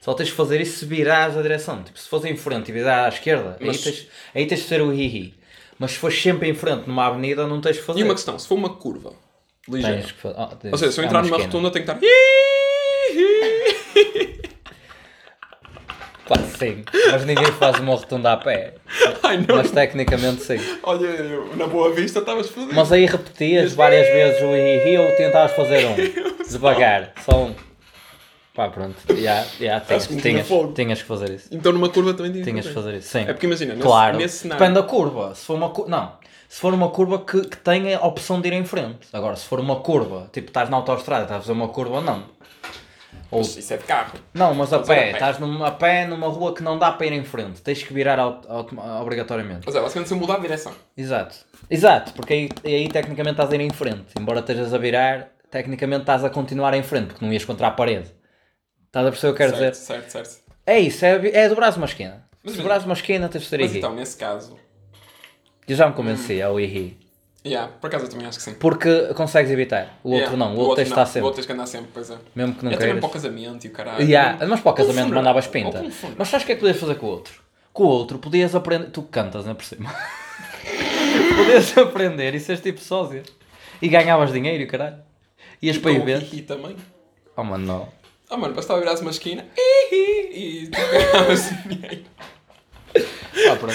Só 0.01 0.15
tens 0.15 0.31
que 0.31 0.37
fazer 0.37 0.61
isso 0.61 0.79
se 0.79 0.85
virares 0.87 1.37
a 1.37 1.43
direção. 1.43 1.83
Tipo, 1.83 1.99
se 1.99 2.09
fores 2.09 2.25
em 2.27 2.37
frente 2.37 2.69
e 2.69 2.73
virar 2.73 3.07
à 3.07 3.09
esquerda, 3.09 3.57
Mas- 3.61 3.77
aí, 3.77 3.83
tens, 3.83 4.09
aí 4.35 4.47
tens 4.47 4.61
de 4.63 4.67
ser 4.69 4.81
o 4.83 4.93
hihi. 4.93 5.35
Mas 5.79 5.93
se 5.93 5.99
fores 5.99 6.21
sempre 6.23 6.49
em 6.49 6.55
frente 6.55 6.87
numa 6.87 7.07
avenida, 7.07 7.47
não 7.47 7.61
tens 7.61 7.77
que 7.77 7.83
fazer. 7.83 8.01
E 8.01 8.05
uma 8.05 8.15
questão, 8.15 8.39
se 8.39 8.47
for 8.49 8.55
uma 8.55 8.71
curva 8.77 9.13
ligeira. 9.69 9.97
Tens 10.01 10.13
tens- 10.13 10.73
Ou 10.73 10.79
seja, 10.79 10.93
se 10.93 11.01
eu 11.01 11.05
há 11.05 11.07
entrar 11.07 11.19
uma 11.19 11.27
numa 11.27 11.37
esquina. 11.39 11.45
rotunda, 11.53 11.71
tenho 11.71 11.85
que 11.85 11.91
estar. 11.91 12.07
"Hi, 12.07 13.19
hi". 13.19 14.47
Pá, 16.29 16.37
sim, 16.59 16.85
mas 17.13 17.25
ninguém 17.25 17.47
faz 17.53 17.79
uma 17.79 17.95
rotunda 17.95 18.33
a 18.33 18.37
pé. 18.37 18.75
Ai 19.23 19.37
não, 19.47 19.57
Mas 19.57 19.71
tecnicamente 19.71 20.43
sim. 20.43 20.59
olha, 20.83 21.07
eu, 21.07 21.57
na 21.57 21.67
boa 21.69 21.93
vista 21.93 22.19
estavas 22.19 22.49
fodido. 22.49 22.75
Mas 22.75 22.91
aí 22.91 23.07
repetias 23.07 23.73
várias 23.75 24.07
vezes 24.09 24.43
o 24.43 24.47
hihi 24.57 24.99
ou 24.99 25.11
tentavas 25.17 25.53
fazer 25.55 25.87
um. 25.87 25.95
Devagar, 26.51 27.13
só 27.25 27.45
um. 27.45 27.55
Pá, 28.55 28.69
pronto. 28.69 28.97
Já, 29.17 29.45
já, 29.61 29.81
tinhas, 29.81 30.07
que 30.07 30.17
tinhas, 30.17 30.49
tinhas 30.75 31.03
que 31.03 31.07
fazer 31.09 31.31
isso. 31.31 31.49
Então 31.53 31.73
numa 31.73 31.89
curva 31.91 32.15
também 32.15 32.33
tinha 32.33 32.45
que 32.45 32.51
Tinhas 32.51 32.67
que 32.67 32.73
fazer. 32.75 32.95
isso, 32.95 33.09
sim. 33.11 33.21
É 33.21 33.27
porque 33.33 33.47
imagina, 33.47 33.75
nesse, 33.75 33.87
Claro, 33.87 34.17
nesse 34.17 34.39
cenário. 34.39 34.59
depende 34.65 34.81
da 34.81 34.87
curva. 34.87 35.35
Se 35.35 35.45
for 35.45 35.55
uma 35.57 35.69
curva, 35.69 35.91
não. 35.91 36.13
Se 36.49 36.61
for 36.61 36.73
uma 36.73 36.89
curva 36.89 37.19
que, 37.19 37.41
que 37.43 37.57
tenha 37.59 37.99
a 37.99 38.07
opção 38.07 38.41
de 38.41 38.49
ir 38.49 38.53
em 38.55 38.65
frente. 38.65 39.09
Agora, 39.13 39.37
se 39.37 39.45
for 39.47 39.61
uma 39.61 39.77
curva, 39.77 40.31
tipo, 40.33 40.49
estás 40.49 40.71
na 40.71 40.77
autostrada, 40.77 41.25
estás 41.25 41.39
a 41.39 41.43
fazer 41.43 41.53
uma 41.53 41.69
curva, 41.69 42.01
não. 42.01 42.23
Ou, 43.31 43.41
Isso 43.41 43.73
é 43.75 43.77
de 43.77 43.85
carro. 43.85 44.19
não, 44.33 44.55
mas 44.55 44.73
a 44.73 44.79
Fazer 44.79 44.93
a 44.93 44.97
pé, 44.97 45.03
pé. 45.07 45.13
estás 45.13 45.39
numa, 45.39 45.67
a 45.67 45.71
pé 45.73 46.07
numa 46.07 46.29
rua 46.29 46.55
que 46.55 46.63
não 46.63 46.79
dá 46.79 46.93
para 46.93 47.07
ir 47.07 47.13
em 47.13 47.25
frente. 47.25 47.61
Tens 47.61 47.83
que 47.83 47.93
virar 47.93 48.19
auto- 48.19 48.49
auto- 48.51 48.77
obrigatoriamente. 49.03 49.63
Mas 49.67 49.75
é, 49.75 49.81
basicamente 49.81 50.09
se 50.09 50.15
eu 50.15 50.19
mudar 50.19 50.37
de 50.37 50.43
direção. 50.43 50.73
Exato. 50.97 51.37
Exato, 51.69 52.13
porque 52.13 52.33
aí, 52.33 52.49
aí 52.65 52.89
tecnicamente 52.89 53.33
estás 53.33 53.51
a 53.51 53.55
ir 53.57 53.61
em 53.63 53.71
frente. 53.71 54.05
Embora 54.19 54.39
estejas 54.41 54.73
a 54.73 54.79
virar, 54.79 55.31
tecnicamente 55.51 56.03
estás 56.03 56.23
a 56.25 56.31
continuar 56.31 56.73
em 56.75 56.83
frente, 56.85 57.09
porque 57.09 57.25
não 57.25 57.33
ias 57.33 57.45
contra 57.45 57.67
a 57.67 57.71
parede. 57.73 58.13
Estás 58.87 59.07
a 59.07 59.11
perceber 59.11 59.33
o 59.33 59.37
que 59.37 59.43
eu 59.43 59.47
quero 59.49 59.59
certo, 59.59 59.73
dizer? 59.75 59.85
certo, 59.85 60.11
certo. 60.11 60.45
É 60.65 60.79
isso, 60.79 61.05
é, 61.05 61.29
é 61.29 61.49
dobrares 61.49 61.77
uma 61.77 61.87
esquina. 61.87 62.25
Mas 62.45 62.57
dobrares 62.57 62.85
uma 62.85 62.95
esquina, 62.95 63.29
tens 63.29 63.43
de 63.43 63.49
ser 63.49 63.59
Mas 63.61 63.75
então, 63.75 63.93
nesse 63.93 64.17
caso. 64.17 64.57
Eu 65.69 65.75
já 65.75 65.89
me 65.89 65.95
convenci, 65.95 66.41
é 66.41 66.49
o 66.49 66.61
ihi. 66.61 66.97
Yeah, 67.47 67.73
por 67.81 67.87
acaso 67.87 68.05
eu 68.07 68.09
também 68.11 68.27
acho 68.27 68.39
que 68.39 68.45
sim. 68.45 68.55
Porque 68.55 69.15
consegues 69.15 69.51
evitar. 69.53 69.99
O 70.03 70.11
outro 70.11 70.33
Yeah, 70.33 70.37
não, 70.37 70.55
o 70.55 70.59
outro 70.59 70.77
tens 70.77 70.87
de 70.87 70.91
estar 70.93 71.07
sempre. 71.07 71.21
O 71.21 71.25
outro 71.27 71.37
tens 71.37 71.47
que 71.47 71.53
andar 71.53 71.67
sempre, 71.67 71.89
pois 71.95 72.11
é. 72.11 72.17
Mesmo 72.35 72.55
que 72.55 72.65
não 72.65 72.71
é 72.73 72.75
também 72.75 72.79
queiras. 72.79 73.01
para 73.01 73.09
o 73.09 73.13
casamento 73.13 73.65
e 73.65 73.69
o 73.69 73.71
caralho. 73.73 74.03
Yeah, 74.05 74.47
mas 74.47 74.61
para 74.61 74.71
o 74.73 74.75
casamento 74.75 75.15
mandavas 75.15 75.47
pinta. 75.47 75.79
para. 75.79 76.11
Mas 76.19 76.29
sabes 76.29 76.43
o 76.45 76.47
que 76.47 76.53
é 76.53 76.55
que 76.57 76.61
podias 76.61 76.79
fazer 76.79 76.95
com 76.97 77.07
o 77.07 77.11
outro? 77.11 77.41
Com 77.73 77.85
o 77.85 77.87
outro 77.87 78.19
podias 78.19 78.55
aprender. 78.55 78.91
Tu 78.91 79.03
cantas, 79.03 79.45
não 79.45 79.53
é 79.53 79.55
por 79.55 79.65
cima? 79.65 79.95
podias 81.37 81.77
aprender 81.79 82.35
e 82.35 82.41
seres 82.41 82.61
tipo 82.61 82.81
sósia. 82.81 83.23
E 83.81 83.89
ganhavas 83.89 84.33
dinheiro, 84.33 84.63
e 84.63 84.67
caralho. 84.67 84.97
Ias 85.63 85.79
para 85.79 85.93
ir 85.93 86.01
o 86.01 86.05
ver. 86.05 86.23
hihi 86.23 86.43
também. 86.43 86.77
Oh 87.37 87.45
mano, 87.45 87.67
não. 87.67 87.89
Ah, 88.29 88.37
mano, 88.37 88.55
bastava 88.55 88.81
virares 88.81 89.01
uma 89.01 89.11
esquina 89.11 89.47
e 89.57 90.69
tu 90.73 90.79
ganhavas 90.91 91.51
dinheiro. 91.67 92.05
Ah, 93.51 93.57
pronto. 93.57 93.75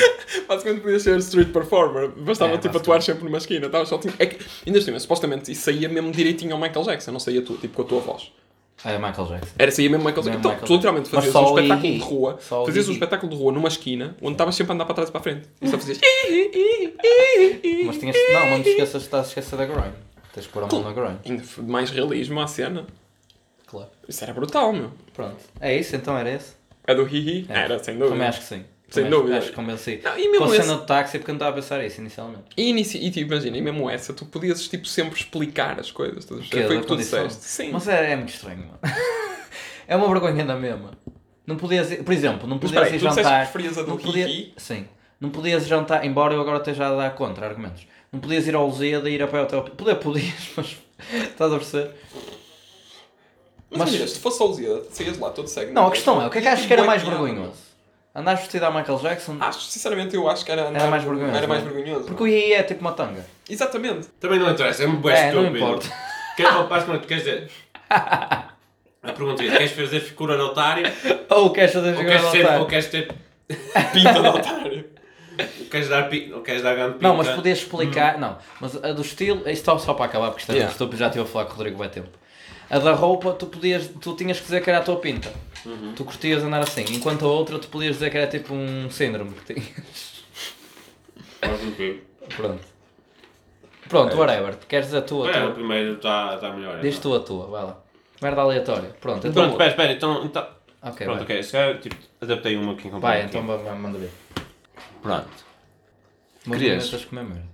Basicamente 0.52 0.82
podias 0.82 1.02
ser 1.04 1.18
street 1.20 1.54
performer. 1.54 2.10
Bastava 2.10 2.56
É, 2.56 2.58
tipo 2.58 2.78
atuar 2.78 3.02
sempre 3.02 3.24
numa 3.24 3.38
esquina. 3.38 3.70
Tava 3.70 3.86
só, 3.86 3.98
tipo, 3.98 4.14
é 4.20 4.26
que, 4.26 4.38
ainda 4.68 4.80
assim, 4.80 5.00
supostamente 5.00 5.50
isso 5.50 5.62
saía 5.62 5.88
mesmo 5.88 6.12
direitinho 6.12 6.54
ao 6.54 6.60
Michael 6.60 6.84
Jackson, 6.84 7.12
não 7.14 7.22
saía 7.22 7.42
tu, 7.42 7.56
tipo 7.56 7.74
com 7.74 7.84
a 7.84 7.86
tua 7.86 8.02
voz. 8.02 8.34
É 8.84 8.98
Michael 8.98 9.28
Jackson. 9.28 9.54
Era 9.58 9.72
saía 9.72 9.90
mesmo 9.90 10.04
Michael 10.04 10.24
Jackson. 10.24 10.40
Então, 10.40 10.52
Michael 10.52 10.68
tu 10.68 10.74
literalmente. 10.74 11.10
Mas 11.14 11.26
fazias 11.26 11.36
um 11.36 11.56
espetáculo 11.56 11.94
de 11.94 12.00
rua. 12.00 12.38
Só 12.42 12.66
Fazias 12.66 12.90
um 12.90 12.92
espetáculo 12.92 13.32
de 13.32 13.38
rua 13.38 13.52
numa 13.54 13.68
esquina 13.70 14.18
onde 14.22 14.34
estavas 14.34 14.56
sempre 14.56 14.72
a 14.74 14.76
andar 14.76 14.86
para 14.86 14.96
trás 14.96 15.08
e 15.10 15.12
para 15.14 15.22
a 15.22 15.24
frente. 15.24 15.48
E 15.62 15.68
só 15.70 15.78
fazias. 15.78 16.00
Mas 17.86 17.98
tinhas. 17.98 18.18
Não, 18.34 18.50
não 18.50 18.64
te 18.64 18.70
esqueças, 18.70 19.04
estás 19.04 19.26
a 19.26 19.28
esquecer 19.30 19.56
da 19.56 19.66
grind. 19.66 19.94
Tens 20.34 20.48
que 20.48 20.52
pôr 20.52 20.64
a 20.64 20.68
mão 20.68 20.84
na 20.84 20.92
grind. 20.92 21.44
Mais 21.60 21.92
realismo 21.92 22.42
à 22.42 22.48
cena. 22.48 22.86
Claro. 23.68 23.90
Isso 24.06 24.22
era 24.22 24.34
brutal, 24.34 24.74
meu. 24.74 24.92
Pronto. 25.14 25.38
É 25.62 25.78
isso, 25.78 25.96
então 25.96 26.18
era 26.18 26.30
esse? 26.30 26.56
É 26.86 26.94
do 26.94 27.08
hihi? 27.08 27.46
É. 27.48 27.60
Era, 27.60 27.82
sem 27.82 27.94
dúvida. 27.94 28.16
Também 28.16 28.28
acho 28.28 28.40
que 28.42 28.48
sim. 28.48 28.66
Sem 28.92 29.06
Também 29.06 29.20
dúvida. 29.20 29.38
Acho 29.38 29.52
que. 29.54 30.02
Não, 30.04 30.20
e 30.20 30.30
mesmo 30.30 30.46
Com 30.46 30.52
a 30.52 30.56
esse- 30.58 30.66
cena 30.68 30.78
do 30.78 30.86
táxi, 30.86 31.18
porque 31.18 31.32
eu 31.32 31.34
não 31.34 31.38
estava 31.38 31.52
a 31.52 31.56
pensar 31.56 31.84
isso 31.86 32.02
inicialmente. 32.02 32.44
E, 32.58 32.70
inici... 32.70 32.98
e 32.98 33.10
tipo, 33.10 33.32
imagina, 33.32 33.58
e 33.58 33.62
mesmo 33.62 33.90
essa, 33.90 34.14
tu 34.14 34.26
podias 34.26 34.68
tipo, 34.68 34.86
sempre 34.86 35.18
explicar 35.18 35.80
as 35.80 35.90
coisas. 35.90 36.26
perceber? 36.26 36.50
Que 36.50 36.60
é 36.60 36.68
Foi 36.68 36.78
o 36.78 36.82
que 36.82 36.88
tu 36.88 36.98
disseste. 36.98 37.42
Sim. 37.42 37.70
Mas 37.72 37.88
é, 37.88 38.12
é 38.12 38.16
muito 38.18 38.34
estranho, 38.34 38.58
mano. 38.60 38.80
é 39.88 39.96
uma 39.96 40.08
vergonha 40.10 40.44
na 40.44 40.58
mesma. 40.58 40.92
Não 41.48 41.56
podias 41.56 41.90
ir, 41.90 42.04
por 42.04 42.14
exemplo, 42.14 42.46
não 42.48 42.60
Mas 42.62 42.70
podias 42.70 42.88
aí, 42.90 42.96
ir 42.96 43.00
tu 43.00 43.16
jantar. 43.16 43.40
preferias 43.50 43.78
a 43.78 43.82
do 43.84 43.88
não 43.92 43.98
podia-? 43.98 44.50
Sim. 44.58 44.86
Não 45.22 45.30
podias 45.30 45.66
jantar, 45.66 46.06
embora 46.06 46.34
eu 46.34 46.42
agora 46.42 46.58
esteja 46.58 46.88
a 46.88 46.96
dar 46.96 47.16
contra 47.16 47.48
argumentos. 47.48 47.88
Não 48.12 48.20
podias 48.20 48.46
ir 48.46 48.56
ao 48.56 48.68
Lusíada 48.68 49.10
e 49.10 49.14
ir 49.14 49.24
a 49.24 49.28
pé 49.28 49.40
até 49.40 49.56
ao. 49.56 49.64
Poder, 49.64 49.96
podias, 49.96 50.34
mas. 50.58 50.78
Estás 51.30 51.54
a 51.54 51.56
perceber? 51.56 51.92
Mas, 53.70 53.90
Mas- 53.98 54.12
se 54.12 54.20
fosse 54.20 54.42
a 54.44 54.46
Lusíada, 54.46 54.84
saías 54.92 55.18
lá 55.18 55.30
todo 55.30 55.48
cego. 55.48 55.72
Não, 55.74 55.88
a 55.88 55.92
questão 55.92 56.22
é, 56.22 56.28
o 56.28 56.30
que 56.30 56.40
é 56.40 56.42
que 56.42 56.48
achas 56.50 56.66
que 56.66 56.74
era 56.74 56.84
mais 56.84 57.02
Bué 57.02 57.12
piada. 57.12 57.26
vergonhoso? 57.26 57.71
Andares 58.14 58.42
vestido 58.42 58.66
a 58.66 58.72
Michael 58.72 59.00
Jackson? 59.00 59.38
Acho, 59.40 59.62
sinceramente, 59.62 60.14
eu 60.16 60.30
acho 60.30 60.44
que 60.44 60.52
era, 60.52 60.64
Era 60.64 60.88
mais 60.88 61.04
vergonhoso, 61.04 61.36
Era 61.38 61.48
mais 61.48 61.64
não 61.64 61.70
é? 61.72 61.74
vergonhoso. 61.74 62.06
Porque 62.06 62.24
o 62.24 62.28
II 62.28 62.54
é 62.54 62.64
tipo 62.64 62.82
uma 62.82 62.92
tanga. 62.92 63.26
Exatamente. 63.50 64.08
Também 64.20 64.38
não 64.40 64.52
interessa, 64.52 64.84
é 64.84 64.88
muito 64.88 65.02
bem 65.02 65.16
É, 65.16 65.32
não 65.32 65.42
estúpido. 65.44 65.58
importa. 65.66 65.88
Que, 66.36 66.46
oh, 66.46 66.64
basicamente, 66.66 67.08
queres 67.08 67.24
dizer... 67.24 67.50
A 69.04 69.14
pergunta 69.14 69.44
é, 69.44 69.50
queres 69.50 69.72
fazer 69.72 70.00
figura 70.00 70.36
de 70.36 70.42
otário 70.44 70.86
Ou 71.30 71.52
queres 71.52 71.74
fazer 71.74 71.96
queres, 71.96 72.24
ao 72.24 72.32
ser, 72.32 72.44
otário? 72.46 72.60
ou 72.62 72.68
queres 72.68 72.86
ter... 72.88 73.16
Pinta 73.94 74.14
de 74.14 74.28
otário. 74.28 74.86
Ou 75.60 75.66
queres 75.72 75.90
dar, 75.90 76.08
pi- 76.08 76.32
queres 76.46 76.62
dar 76.62 76.76
grande 76.76 76.94
pinta? 76.94 77.08
Não, 77.08 77.16
mas 77.18 77.28
podias 77.30 77.58
explicar. 77.58 78.20
Não, 78.20 78.38
mas 78.60 78.76
a 78.84 78.92
do 78.94 79.02
estilo. 79.02 79.50
Isto 79.50 79.66
só- 79.66 79.78
só 79.80 79.94
para 79.96 80.06
acabar, 80.06 80.28
porque 80.28 80.42
isto 80.42 80.52
é 80.52 80.56
Yeah. 80.56 80.72
estúpido, 80.72 80.98
já 81.00 81.08
estive 81.08 81.24
a 81.24 81.28
falar 81.28 81.46
com 81.46 81.54
o 81.54 81.56
Rodrigo 81.56 81.82
há 81.82 81.90
tempo. 81.90 82.10
A 82.70 82.78
da 82.78 82.94
roupa, 82.94 83.34
tu, 83.34 83.48
podias, 83.48 83.90
tu 84.00 84.16
tinhas 84.16 84.38
que 84.38 84.44
dizer 84.44 84.62
que 84.62 84.70
era 84.70 84.80
a 84.80 84.84
tua 84.84 84.98
pinta. 84.98 85.30
Tu 85.96 86.06
curtias 86.06 86.44
andar 86.44 86.62
assim. 86.62 86.86
Enquanto 86.90 87.26
a 87.26 87.30
outra, 87.30 87.60
tu 87.60 87.68
podias 87.68 87.96
dizer 87.96 88.10
que 88.10 88.18
era 88.18 88.28
tipo 88.28 88.54
um 88.54 88.90
síndrome 88.90 89.32
que 89.34 89.54
tinhas. 89.54 90.24
Mas 91.42 91.64
não 91.64 91.76
sei. 91.76 92.04
Pronto. 92.36 92.64
Pronto, 93.88 94.18
whatever. 94.18 94.58
Queres 94.68 94.88
dizer 94.88 95.00
a 95.00 95.02
tua? 95.02 95.30
É, 95.30 95.44
o 95.44 95.46
tua? 95.48 95.54
primeiro 95.56 95.94
está 95.94 96.38
tá 96.38 96.52
melhor. 96.52 96.80
Diz 96.80 96.98
então. 96.98 97.12
tu 97.12 97.18
a 97.18 97.20
tua, 97.20 97.48
vai 97.48 97.64
lá. 97.64 97.78
Merda 98.22 98.42
aleatória. 98.42 98.90
Pronto, 99.02 99.28
então. 99.28 99.34
Pronto, 99.34 99.52
espera, 99.52 99.70
espera, 99.70 99.94
então... 99.94 100.26
então 100.26 100.62
Ok, 100.84 101.06
pronto, 101.06 101.18
vai. 101.18 101.24
ok, 101.26 101.44
se 101.44 101.52
calhar, 101.52 101.80
tipo, 101.80 101.96
adaptei 102.20 102.58
uma 102.58 102.74
aqui 102.74 102.90
com 102.90 103.00
Vai, 103.00 103.24
então 103.24 103.44
manda 103.44 104.00
ver. 104.00 104.12
Pronto. 105.04 105.30
Mas 106.46 106.58
Querias? 106.58 106.86
não 106.86 106.92
metas 106.92 107.06
comer 107.06 107.24
merda. 107.24 107.50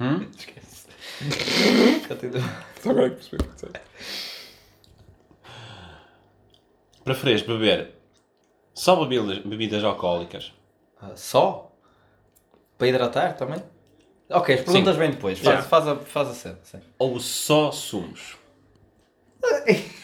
Hum? 0.00 0.28
Esquece. 0.38 0.86
Só 2.80 2.90
agora 2.90 3.10
que 3.10 3.16
percebi 3.16 3.42
o 3.42 3.48
que 3.48 3.54
disseste. 3.54 4.31
Preferes 7.04 7.42
beber 7.42 7.94
só 8.74 8.96
bebidas, 9.04 9.38
bebidas 9.38 9.84
alcoólicas? 9.84 10.52
Ah, 11.00 11.12
só? 11.16 11.72
Para 12.78 12.88
hidratar 12.88 13.36
também? 13.36 13.62
Ok, 14.30 14.54
as 14.54 14.60
perguntas 14.62 14.96
vêm 14.96 15.10
depois. 15.10 15.38
Faz, 15.38 15.48
Yeah. 15.48 15.68
faz, 15.68 15.88
a, 15.88 15.96
faz 15.96 16.28
a 16.28 16.34
cena. 16.34 16.58
Sim. 16.62 16.80
Ou 16.98 17.18
só 17.20 17.70
sumos? 17.72 18.36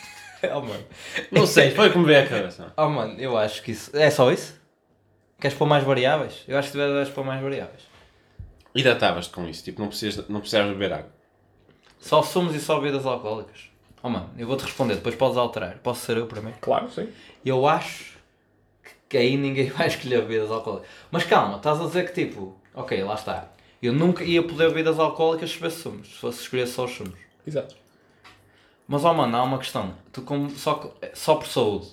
Oh, 0.55 0.61
mano. 0.61 0.85
Não 1.33 1.45
sei, 1.49 1.73
foi 1.73 1.91
como 1.91 2.05
veio 2.07 2.23
a 2.25 2.27
cabeça. 2.29 2.73
Oh, 2.79 2.89
mano, 2.89 3.19
eu 3.21 3.37
acho 3.37 3.61
que 3.61 3.73
isso. 3.73 3.91
É 3.97 4.09
só 4.09 4.31
isso? 4.31 4.55
Queres 5.41 5.57
pôr 5.57 5.67
mais 5.67 5.83
variáveis? 5.83 6.45
Eu 6.47 6.57
acho 6.57 6.71
que 6.71 6.77
deves 6.79 7.09
pôr 7.09 7.25
mais 7.25 7.43
variáveis. 7.43 7.83
Hidratavas-te 8.73 9.33
com 9.33 9.49
isso, 9.49 9.65
tipo, 9.65 9.81
não 9.81 9.89
precisas, 9.89 10.29
não 10.29 10.39
precisas 10.39 10.69
beber 10.69 10.93
água. 10.93 11.11
Só 11.99 12.23
sumos 12.23 12.55
e 12.55 12.61
só 12.61 12.79
bebidas 12.79 13.05
alcoólicas. 13.05 13.68
Oh, 14.03 14.09
mano, 14.09 14.31
eu 14.39 14.47
vou-te 14.47 14.63
responder, 14.63 14.95
depois 14.95 15.15
podes 15.15 15.37
alterar. 15.37 15.79
Posso 15.79 16.07
ser 16.07 16.17
eu 16.17 16.27
primeiro? 16.27 16.59
Claro, 16.61 16.91
sim. 16.91 17.09
Eu 17.45 17.67
acho 17.67 18.17
que 19.09 19.17
aí 19.17 19.37
ninguém 19.37 19.71
vai 19.71 19.89
escolher 19.89 20.23
bebidas 20.23 20.51
alcoólicas. 20.51 20.89
Mas 21.11 21.25
calma, 21.25 21.57
estás 21.57 21.81
a 21.81 21.87
dizer 21.87 22.13
que 22.13 22.27
tipo, 22.27 22.57
ok, 22.75 23.03
lá 23.03 23.15
está. 23.15 23.49
Eu 23.83 23.93
nunca 23.93 24.25
ia 24.25 24.43
poder 24.43 24.69
bebidas 24.69 24.99
alcoólicas 24.99 25.51
se 25.51 25.57
bebesse 25.57 25.83
sumos, 25.83 26.09
se 26.09 26.15
fosse 26.15 26.43
escolher 26.43 26.67
só 26.67 26.85
os 26.85 26.93
sumos. 26.93 27.19
Exato. 27.47 27.77
Mas 28.87 29.05
ó 29.05 29.13
mano, 29.13 29.37
há 29.37 29.43
uma 29.43 29.59
questão. 29.59 29.95
Tu 30.13 30.23
com, 30.23 30.49
só, 30.51 30.95
só 31.15 31.35
por 31.37 31.47
saúde, 31.47 31.89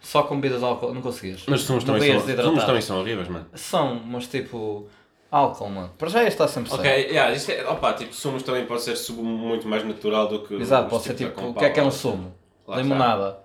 só 0.00 0.22
com 0.22 0.40
bebidas 0.40 0.62
alcoólicas, 0.62 0.94
não 0.94 1.02
conseguias. 1.02 1.44
Mas 1.46 1.60
os 1.60 1.66
sumos 1.66 1.84
também, 1.84 2.12
são, 2.12 2.44
sumos 2.44 2.64
também 2.64 2.82
são 2.82 3.00
horríveis, 3.00 3.28
mano. 3.28 3.46
São, 3.54 3.94
mas 4.04 4.26
tipo, 4.26 4.88
álcool, 5.30 5.68
mano. 5.68 5.90
Para 5.98 6.08
já 6.08 6.24
está 6.24 6.46
sempre 6.48 6.72
Ok, 6.72 6.84
certo. 6.84 7.10
yeah, 7.10 7.34
isto 7.34 7.50
é, 7.50 7.68
opa, 7.68 7.92
tipo, 7.94 8.14
sumos 8.14 8.42
também 8.42 8.66
pode 8.66 8.82
ser 8.82 8.96
sumo 8.96 9.22
muito 9.22 9.66
mais 9.66 9.84
natural 9.84 10.28
do 10.28 10.42
que... 10.46 10.54
Exato, 10.54 10.88
pode 10.88 11.04
ser 11.04 11.14
tipo, 11.14 11.40
o 11.40 11.54
que 11.54 11.64
é 11.64 11.70
que 11.70 11.80
é 11.80 11.82
um 11.82 11.90
sumo? 11.90 12.34
Lá 12.66 12.76
Limonada. 12.76 13.38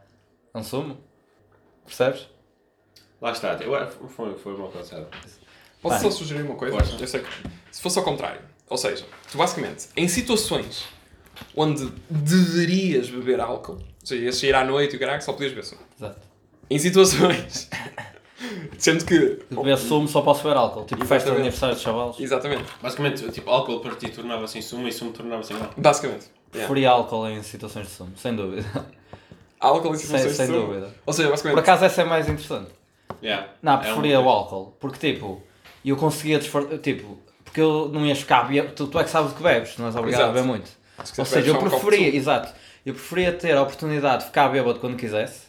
É 0.53 0.57
um 0.57 0.63
sumo? 0.63 0.97
Percebes? 1.85 2.27
Lá 3.21 3.31
está, 3.31 3.53
eu, 3.61 3.87
foi, 4.09 4.33
foi 4.35 4.57
mal 4.57 4.69
pensado. 4.69 5.07
Posso 5.81 5.95
Vai. 5.95 5.99
só 5.99 6.11
sugerir 6.11 6.43
uma 6.43 6.55
coisa? 6.55 6.77
Eu 6.99 7.07
sei 7.07 7.21
que 7.21 7.29
se 7.71 7.81
fosse 7.81 7.97
ao 7.97 8.05
contrário, 8.05 8.41
ou 8.69 8.77
seja, 8.77 9.05
tu 9.31 9.37
basicamente, 9.37 9.89
em 9.95 10.07
situações 10.07 10.85
onde 11.55 11.91
deverias 12.09 13.09
beber 13.09 13.39
álcool, 13.39 13.73
ou 13.73 14.05
seja, 14.05 14.25
ias 14.25 14.37
sair 14.37 14.55
à 14.55 14.63
noite 14.63 14.93
e 14.93 14.97
o 14.97 14.99
caralho, 14.99 15.21
só 15.21 15.33
podias 15.33 15.51
beber 15.51 15.65
sumo. 15.65 15.81
Exato. 15.97 16.19
Em 16.69 16.79
situações, 16.79 17.69
sendo 18.77 19.06
que... 19.06 19.39
Beber 19.49 19.77
sumo 19.77 20.08
só 20.08 20.21
posso 20.21 20.43
beber 20.43 20.58
álcool. 20.58 20.86
Tipo 20.86 21.06
festa 21.06 21.32
de 21.32 21.38
Exatamente. 21.38 21.39
aniversário 21.41 21.75
de 21.75 21.82
chavalos. 21.82 22.19
Exatamente. 22.19 22.63
Basicamente, 22.82 23.32
tipo, 23.32 23.49
álcool 23.49 23.80
para 23.80 23.95
ti 23.95 24.10
tornava-se 24.10 24.58
em 24.58 24.62
sumo 24.62 24.88
e 24.88 24.91
sumo 24.93 25.12
tornava-se 25.12 25.54
em 25.54 25.58
álcool. 25.58 25.82
Basicamente. 25.82 26.25
Yeah. 26.54 26.67
Preferia 26.67 26.89
álcool 26.91 27.27
em 27.30 27.41
situações 27.43 27.88
de 27.88 27.93
sumo, 27.93 28.12
sem 28.17 28.36
dúvida. 28.36 28.65
Álcool 29.60 29.89
em 29.93 29.97
sem 29.97 30.06
situações 30.08 30.36
sem 30.36 30.47
de 30.47 30.54
sumo. 30.54 30.65
dúvida. 30.67 30.95
Ou 31.06 31.13
seja, 31.13 31.27
Por 31.27 31.32
basicamente... 31.32 31.60
acaso 31.60 31.86
essa 31.86 32.01
é 32.01 32.06
mais 32.06 32.27
interessante. 32.27 32.71
Yeah. 33.23 33.47
Não, 33.62 33.73
É 33.73 33.77
preferia 33.77 34.19
uma 34.19 34.30
o 34.30 34.34
álcool. 34.34 34.75
Porque 34.80 35.13
tipo, 35.13 35.41
eu 35.86 35.95
conseguia 35.95 36.39
disfarçar. 36.39 36.77
Tipo, 36.80 37.19
porque 37.43 37.62
eu 37.62 37.89
não 37.93 38.06
ia 38.06 38.15
ficar 38.15 38.43
bêbado. 38.47 38.73
Tu, 38.73 38.88
tu 38.88 38.99
é 38.99 39.04
que 39.04 39.10
sabes 39.10 39.32
o 39.32 39.36
que 39.36 39.43
bebes, 39.43 39.77
não 39.77 39.86
és 39.88 39.95
obrigado 39.95 40.21
Exato. 40.21 40.32
a 40.32 40.34
beber 40.41 40.47
muito. 40.47 40.69
Se 41.04 41.19
Ou 41.19 41.25
seja, 41.25 41.49
eu 41.51 41.56
um 41.56 41.60
preferia, 41.60 42.06
sumo. 42.08 42.17
exato, 42.17 42.54
eu 42.86 42.93
preferia 42.93 43.32
ter 43.34 43.56
a 43.58 43.62
oportunidade 43.62 44.19
de 44.19 44.25
ficar 44.27 44.49
bêbado 44.49 44.80
quando 44.80 44.95
quisesse. 44.95 45.47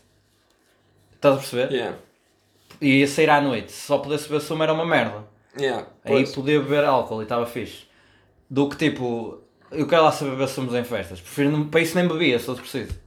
Estás 1.14 1.34
a 1.34 1.38
perceber? 1.38 1.72
Yeah. 1.72 1.96
E 2.82 2.98
ia 2.98 3.06
sair 3.06 3.30
à 3.30 3.40
noite. 3.40 3.70
Se 3.70 3.86
só 3.86 3.98
pudesse 3.98 4.24
beber 4.28 4.40
sumo 4.40 4.62
era 4.62 4.72
uma 4.72 4.84
merda. 4.84 5.24
Yeah. 5.58 5.86
Aí 6.04 6.12
Pois. 6.12 6.34
podia 6.34 6.60
beber 6.60 6.84
álcool 6.84 7.20
e 7.20 7.22
estava 7.22 7.46
fixe. 7.46 7.84
Do 8.50 8.68
que 8.68 8.76
tipo, 8.76 9.40
eu 9.70 9.86
quero 9.86 10.02
lá 10.02 10.10
saber 10.10 10.32
beber 10.32 10.48
sumos 10.48 10.74
em 10.74 10.82
festas. 10.82 11.20
Prefiro 11.20 11.50
não, 11.50 11.68
para 11.68 11.80
isso 11.80 11.94
nem 11.94 12.08
bebia, 12.08 12.38
se 12.38 12.46
fosse 12.46 12.60
preciso. 12.60 12.98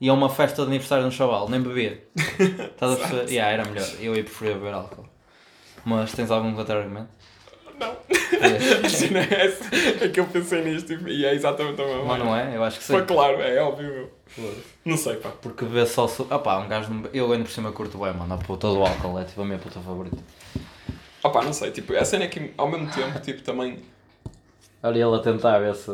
E 0.00 0.08
a 0.08 0.12
uma 0.12 0.28
festa 0.30 0.62
de 0.62 0.68
aniversário 0.68 1.04
um 1.06 1.10
chaval, 1.10 1.48
nem 1.48 1.60
bebia. 1.60 2.04
Estás 2.14 2.92
a 2.92 2.96
perceber? 2.96 3.30
Yeah, 3.32 3.52
era 3.52 3.64
melhor. 3.68 3.88
Eu 3.98 4.12
aí 4.12 4.22
preferia 4.22 4.54
beber 4.54 4.74
álcool. 4.74 5.08
Mas 5.84 6.12
tens 6.12 6.30
algum 6.30 6.54
contra-argumento? 6.54 7.08
Não. 7.78 7.88
É. 7.88 8.86
É 9.16 9.46
essa. 9.46 10.04
É 10.04 10.08
que 10.08 10.18
eu 10.20 10.26
pensei 10.26 10.62
nisto 10.62 10.88
tipo, 10.88 11.08
e 11.08 11.24
é 11.24 11.34
exatamente 11.34 11.80
a 11.80 11.84
mesma. 11.84 12.04
Mas 12.04 12.18
não 12.18 12.36
é? 12.36 12.56
Eu 12.56 12.64
acho 12.64 12.78
que 12.78 12.84
sim. 12.84 12.92
Foi 12.92 13.04
claro, 13.04 13.40
é 13.40 13.60
óbvio. 13.62 14.10
Não 14.84 14.96
sei, 14.96 15.16
pá. 15.16 15.30
Porque 15.40 15.64
beber 15.64 15.86
só 15.86 16.08
sumo. 16.08 16.28
Ah 16.30 16.38
pá, 16.38 16.58
um 16.58 16.68
gajo. 16.68 16.90
Eu 17.12 17.30
ainda 17.32 17.44
por 17.44 17.50
cima 17.50 17.72
curto 17.72 17.98
bem, 17.98 18.12
mano. 18.12 18.34
A 18.34 18.38
puta 18.38 18.68
do 18.68 18.80
álcool 18.84 19.18
é 19.18 19.24
tipo 19.24 19.42
a 19.42 19.44
minha 19.44 19.58
puta 19.58 19.80
favorita. 19.80 20.18
Opá, 21.22 21.42
não 21.42 21.52
sei, 21.52 21.70
tipo, 21.70 21.94
a 21.96 22.04
cena 22.04 22.24
é 22.24 22.28
que 22.28 22.52
ao 22.56 22.68
mesmo 22.70 22.88
tempo, 22.90 23.18
tipo, 23.20 23.42
também. 23.42 23.78
Olha 24.82 24.98
ele 25.04 25.16
a 25.16 25.18
tentar 25.18 25.58
ver 25.58 25.74
se. 25.74 25.90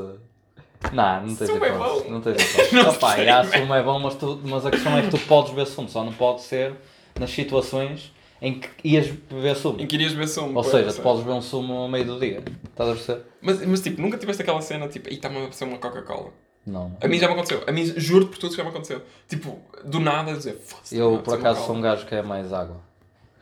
Não, 0.92 1.26
não 1.26 1.36
tens 1.36 1.48
Sumo 1.50 1.64
é 1.64 1.68
hipótese. 1.68 2.04
bom. 2.04 2.10
Não 2.10 2.20
tens 2.20 2.42
hipótese. 2.42 2.74
Não 2.76 2.90
Opa, 2.90 3.24
já, 3.24 3.44
sumo 3.44 3.74
é 3.74 3.82
bom, 3.82 3.98
mas, 4.00 4.14
tu, 4.16 4.40
mas 4.44 4.66
a 4.66 4.70
questão 4.70 4.98
é 4.98 5.02
que 5.02 5.10
tu 5.10 5.18
podes 5.18 5.50
beber 5.50 5.66
sumo, 5.66 5.88
só 5.88 6.02
não 6.02 6.12
pode 6.12 6.42
ser 6.42 6.74
nas 7.18 7.30
situações 7.30 8.11
em 8.42 8.58
que 8.58 8.68
ias 8.82 9.06
beber 9.06 9.54
sumo. 9.54 9.80
Em 9.80 9.86
que 9.86 9.94
irias 9.94 10.12
beber 10.12 10.26
sumo. 10.26 10.58
Ou 10.58 10.64
seja, 10.64 10.92
tu 10.92 11.00
podes 11.00 11.22
beber 11.22 11.36
um 11.36 11.40
sumo 11.40 11.74
ao 11.74 11.88
meio 11.88 12.04
do 12.04 12.18
dia. 12.18 12.42
Estás 12.68 12.90
a 12.90 12.92
perceber? 12.94 13.22
Mas, 13.40 13.64
mas 13.64 13.80
tipo, 13.80 14.02
nunca 14.02 14.18
tiveste 14.18 14.42
aquela 14.42 14.60
cena, 14.60 14.88
tipo, 14.88 15.08
aí 15.08 15.14
está-me 15.14 15.36
a 15.36 15.40
apetecer 15.42 15.68
uma 15.68 15.78
Coca-Cola. 15.78 16.32
Não. 16.66 16.96
A 17.00 17.06
mim 17.06 17.18
já 17.18 17.28
me 17.28 17.34
aconteceu. 17.34 17.62
A 17.64 17.70
mim, 17.70 17.84
juro 17.96 18.26
por 18.26 18.38
tudo, 18.38 18.54
já 18.56 18.64
me 18.64 18.70
aconteceu. 18.70 19.00
Tipo, 19.28 19.60
do 19.84 20.00
nada, 20.00 20.34
dizer. 20.34 20.60
Eu, 20.90 21.18
por 21.18 21.34
acaso, 21.34 21.60
sou 21.60 21.76
um 21.76 21.80
cola." 21.80 21.94
gajo 21.94 22.06
que 22.06 22.14
é 22.16 22.22
mais 22.22 22.52
água. 22.52 22.80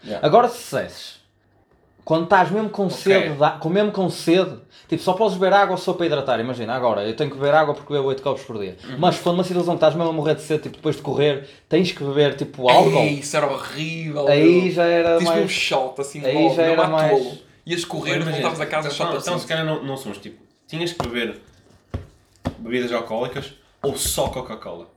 Yeah. 0.04 0.26
Agora, 0.26 0.48
se 0.48 0.58
dissesses 0.58 1.19
Quando 2.10 2.24
estás 2.24 2.50
mesmo 2.50 2.68
com 2.70 2.90
sede, 2.90 3.34
dá- 3.36 3.52
com 3.52 3.68
mesmo 3.68 3.92
com 3.92 4.10
sede, 4.10 4.56
tipo, 4.88 5.00
só 5.00 5.12
podes 5.12 5.38
beber 5.38 5.52
água 5.52 5.76
só 5.76 5.92
para 5.92 6.06
hidratar. 6.06 6.40
Imagina, 6.40 6.74
agora, 6.74 7.04
eu 7.06 7.14
tenho 7.14 7.30
que 7.30 7.36
beber 7.36 7.54
água 7.54 7.72
porque 7.72 7.92
bebo 7.92 8.08
8 8.08 8.20
copos 8.20 8.42
por 8.42 8.58
dia. 8.58 8.76
Uhum. 8.82 8.96
Mas 8.98 9.14
se 9.14 9.20
for 9.22 9.30
numa 9.30 9.44
situação 9.44 9.74
que 9.74 9.76
estás 9.76 9.94
mesmo 9.94 10.10
a 10.10 10.12
morrer 10.12 10.34
de 10.34 10.42
sede, 10.42 10.64
tipo, 10.64 10.74
depois 10.74 10.96
de 10.96 11.02
correr, 11.02 11.48
tens 11.68 11.92
que 11.92 12.02
beber, 12.02 12.34
tipo, 12.34 12.68
álcool. 12.68 12.98
Ei, 12.98 13.20
isso 13.20 13.36
era 13.36 13.46
horrível. 13.46 14.26
Aí 14.26 14.62
meu. 14.62 14.70
já 14.72 14.86
era 14.86 15.18
Tens 15.18 15.28
um 15.30 15.32
mais... 15.34 15.50
shot 15.52 16.00
assim 16.00 16.24
Aí 16.24 16.34
logo, 16.34 16.56
já 16.56 16.62
era 16.64 16.88
mais- 16.88 17.12
tolo. 17.16 17.38
Ias 17.64 17.84
correr, 17.84 18.16
Imagina, 18.16 18.32
voltavas 18.32 18.60
a 18.60 18.66
casa, 18.66 18.88
então, 18.88 18.96
shot 19.06 19.16
então, 19.22 19.34
assim. 19.34 19.42
se 19.42 19.46
calhar 19.48 19.64
não, 19.64 19.84
não 19.84 19.96
somos 19.96 20.18
tipo. 20.18 20.42
Tinhas 20.66 20.92
que 20.92 21.06
beber 21.06 21.36
bebidas 22.58 22.90
alcoólicas 22.92 23.52
ou 23.84 23.96
só 23.96 24.26
Coca-Cola? 24.30 24.88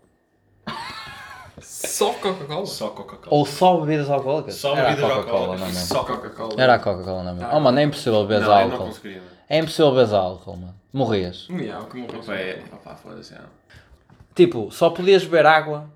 Só 2.03 2.13
Coca-Cola? 2.13 2.65
Só 2.65 2.87
Coca-Cola. 2.89 3.27
Ou 3.37 3.45
só 3.45 3.77
bebidas 3.79 4.09
alcoólicas? 4.09 4.55
Só 4.55 4.75
era 4.75 4.89
bebidas 4.89 5.09
Coca-Cola, 5.11 5.39
alcoólicas. 5.39 5.59
não 5.59 5.67
é 5.67 5.71
mesmo? 5.71 5.87
Só 5.87 6.03
Coca-Cola. 6.03 6.53
Era 6.57 6.73
a 6.75 6.79
Coca-Cola, 6.79 7.23
não 7.23 7.31
é 7.31 7.33
mesmo? 7.33 7.49
Oh, 7.53 7.59
mano, 7.59 7.79
é 7.79 7.83
impossível 7.83 8.21
beber 8.25 8.41
Não, 8.41 8.47
não 8.49 8.55
álcool. 8.57 8.85
conseguiria. 8.85 9.17
mano. 9.19 9.31
É 9.49 9.57
impossível 9.59 9.91
beber 9.93 10.15
álcool, 10.15 10.57
mano. 10.57 10.75
Morrias. 10.91 11.47
Yeah, 11.49 11.83
o 11.83 11.87
que 11.87 11.97
morreu. 11.97 12.19
Opa, 12.19 12.35
é- 12.35 12.63
opa, 12.71 12.95
foda-se. 12.95 13.33
é. 13.33 13.39
Tipo, 14.35 14.71
só 14.71 14.89
podias 14.89 15.23
beber 15.23 15.45
água, 15.45 15.89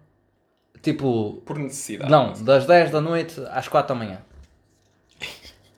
tipo, 0.82 1.42
Por 1.46 1.58
necessidade. 1.58 2.10
não, 2.10 2.34
das 2.44 2.66
10 2.66 2.92
da 2.92 3.02
noite 3.02 3.42
às 3.52 3.68
4 3.68 3.94
da 3.96 4.00
manhã. 4.00 4.20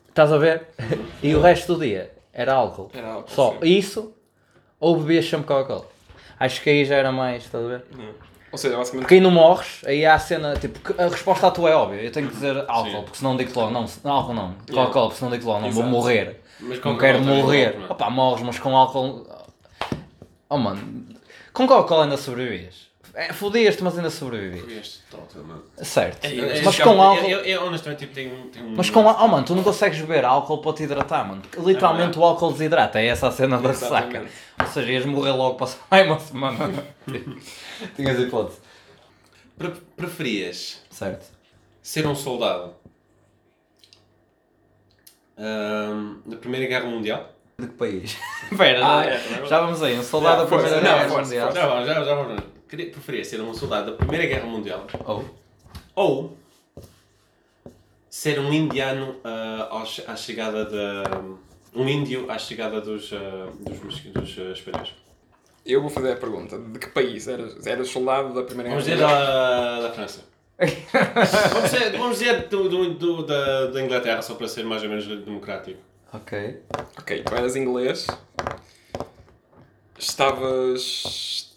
Estás 0.10 0.32
a 0.34 0.38
ver? 0.38 0.68
E 1.24 1.34
o 1.36 1.42
resto 1.42 1.76
do 1.76 1.80
dia 1.86 2.12
era 2.34 2.54
álcool. 2.54 2.90
Era 2.94 3.14
álcool, 3.14 3.32
Só 3.32 3.52
sim. 3.54 3.60
isso, 3.68 4.14
ou 4.80 4.98
bebias 4.98 5.26
sempre 5.30 5.48
Coca-Cola. 5.48 5.86
Acho 6.40 6.62
que 6.62 6.70
aí 6.70 6.86
já 6.86 6.96
era 6.96 7.12
mais, 7.12 7.44
estás 7.46 7.64
a 7.64 7.68
ver? 7.68 7.86
Ou 8.52 8.58
seja, 8.58 8.78
basicamente. 8.78 9.04
Porque 9.04 9.16
aí 9.16 9.22
não 9.22 9.32
morres, 9.32 9.82
aí 9.86 10.06
há 10.06 10.16
a 10.16 10.20
cena, 10.20 10.56
tipo, 10.56 10.80
a 11.02 11.08
resposta 11.08 11.48
à 11.48 11.52
tua 11.52 11.70
é 11.70 11.76
óbvia. 11.76 12.02
Eu 12.02 12.12
tenho 12.12 12.28
que 12.28 12.34
dizer 12.34 12.66
álcool, 12.68 12.90
Sim. 12.92 13.02
porque 13.04 13.18
senão 13.18 13.38
digo 13.38 13.52
logo, 13.60 13.72
não, 13.72 13.86
não, 14.04 14.12
álcool 14.12 14.34
não, 14.34 14.56
Coca-Cola, 14.72 15.06
porque 15.08 15.20
senão 15.20 15.32
digo 15.32 15.46
logo, 15.48 15.62
não, 15.62 15.72
vou 15.72 15.84
Exato. 15.84 15.96
morrer. 15.96 16.42
Mas 16.60 16.84
Não 16.84 16.98
quero 16.98 17.22
morrer. 17.22 17.44
morres, 17.68 17.76
mano. 17.76 17.92
Opa, 17.92 18.10
morres, 18.10 18.44
mas 18.44 18.60
com 18.60 18.76
álcool. 18.76 19.26
Oh 20.50 20.58
mano, 20.58 21.06
com 21.54 21.68
Coca-Cola 21.68 22.04
ainda 22.06 22.18
sobrevivias. 22.18 22.89
É, 23.14 23.34
Fodias-te, 23.34 23.84
mas 23.84 23.98
ainda 23.98 24.10
sobrevivias. 24.10 25.02
Este 25.12 25.38
mano. 25.38 25.64
Certo. 25.78 26.24
Ei, 26.26 26.40
Eu- 26.40 26.64
Mas 26.64 26.80
eu- 26.80 26.86
com 26.86 27.02
álcool. 27.02 27.26
Eu, 27.28 27.40
eu, 27.40 27.64
honestamente 27.66 28.00
tipo, 28.00 28.14
tenho, 28.14 28.46
tenho 28.48 28.68
um- 28.68 28.76
Mas 28.76 28.90
com 28.90 29.08
álcool, 29.08 29.24
oh 29.24 29.28
mano, 29.28 29.46
tu 29.46 29.56
não 29.56 29.64
consegues 29.64 30.00
beber 30.00 30.24
álcool 30.26 30.60
para 30.60 30.74
te 30.74 30.84
hidratar, 30.84 31.28
mano. 31.28 31.42
Literalmente 31.58 32.18
o 32.20 32.24
álcool 32.24 32.52
desidrata, 32.52 33.00
é 33.00 33.08
essa 33.08 33.28
a 33.28 33.32
cena 33.32 33.58
da 33.58 33.74
saca. 33.74 34.26
Ou 34.60 34.68
seja, 34.68 34.92
ias 34.92 35.06
morrer 35.06 35.32
logo 35.32 35.56
para 35.56 35.72
ai 35.92 36.06
uma 36.06 36.20
semana. 36.20 36.84
Tinhas 37.96 38.20
hipótese. 38.20 38.60
Pre- 39.58 39.74
Preferias 39.98 40.82
Certo. 40.90 41.26
ser 41.82 42.08
um 42.08 42.16
soldado 42.16 42.74
ahm, 45.38 46.22
na 46.26 46.38
Primeira 46.38 46.68
Guerra 46.68 46.86
Mundial? 46.86 47.30
De 47.58 47.68
que 47.68 47.74
país? 47.74 48.18
Espera, 48.52 48.86
Ah, 48.86 49.04
já, 49.04 49.10
é, 49.10 49.16
é 49.16 49.46
já 49.46 49.60
vamos 49.62 49.84
aí, 49.84 49.98
um 50.00 50.04
soldado 50.04 50.44
da 50.44 50.48
Primeira 50.48 50.80
Guerra 50.80 51.08
Mundial. 51.10 51.52
Já 51.52 51.68
vamos, 51.68 51.86
já, 51.88 52.04
já 52.04 52.16
vamos. 52.16 52.59
Queria- 52.70 52.92
Preferia 52.92 53.26
ser 53.26 53.42
um 53.42 53.54
soldado 53.54 53.92
da 53.92 53.98
Primeira 53.98 54.26
Guerra 54.28 54.46
Mundial 54.46 54.86
Oh. 55.06 55.24
ou 55.96 56.38
ser 58.10 58.40
um 58.40 58.54
indiano 58.54 59.16
che- 59.86 60.04
à 60.08 60.16
chegada 60.16 60.66
da. 60.66 61.04
um 61.76 61.88
índio 61.88 62.30
à 62.30 62.38
chegada 62.38 62.80
dos, 62.82 63.12
ah, 63.14 63.48
dos, 63.60 63.80
dos 64.12 64.36
ah, 64.40 64.52
espanhóis. 64.52 64.94
Eu 65.66 65.82
vou 65.82 65.90
fazer 65.90 66.14
a 66.14 66.16
pergunta: 66.16 66.58
de 66.58 66.80
que 66.80 66.88
país 66.88 67.28
eras? 67.28 67.66
Eras 67.66 67.90
soldado 67.90 68.34
da 68.34 68.44
Primeira 68.44 68.70
Vamos 68.70 68.86
Guerra 68.86 68.98
dizer 68.98 69.08
Mundial? 69.08 69.82
da, 69.82 69.82
da 69.88 69.92
França. 69.94 70.26
vamos 71.54 71.72
dizer, 71.72 71.92
vamos 71.98 72.20
dizer 72.20 72.48
do, 72.50 72.68
do, 72.70 72.94
do- 72.94 73.24
da, 73.26 73.68
da 73.68 73.82
Inglaterra, 73.82 74.22
só 74.22 74.36
para 74.36 74.48
ser 74.48 74.64
mais 74.64 74.84
ou 74.84 74.90
menos 74.90 75.06
democrático. 75.08 75.80
Ok. 76.14 76.62
Ok, 77.00 77.24
tu 77.24 77.36
eras 77.36 77.56
inglês. 77.56 78.08
Estavas. 79.98 81.49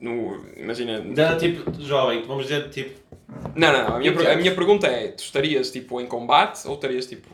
No. 0.00 0.44
Imagina. 0.56 1.00
Da, 1.00 1.36
tipo, 1.36 1.70
jovem, 1.82 2.22
vamos 2.26 2.44
dizer 2.46 2.68
tipo. 2.70 2.98
Não, 3.54 3.72
não, 3.72 3.88
não. 3.88 3.96
A 3.96 3.98
minha, 3.98 4.12
per- 4.14 4.30
a 4.30 4.36
minha 4.36 4.54
pergunta 4.54 4.86
é: 4.86 5.08
tu 5.08 5.20
estarias 5.22 5.70
tipo 5.70 6.00
em 6.00 6.06
combate 6.06 6.66
ou 6.66 6.74
estarias 6.74 7.06
tipo. 7.06 7.28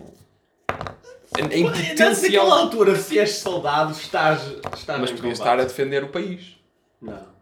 Em, 1.38 1.60
em 1.60 1.64
Naquela 1.64 1.88
potencial. 1.90 2.50
altura, 2.52 2.96
se 2.96 3.18
és 3.18 3.30
soldado, 3.36 3.92
estás, 3.92 4.40
estás 4.76 5.00
Mas 5.00 5.10
em 5.10 5.16
podias 5.16 5.16
combate. 5.16 5.32
estar 5.34 5.60
a 5.60 5.64
defender 5.64 6.04
o 6.04 6.08
país. 6.08 6.56
Não. 7.00 7.36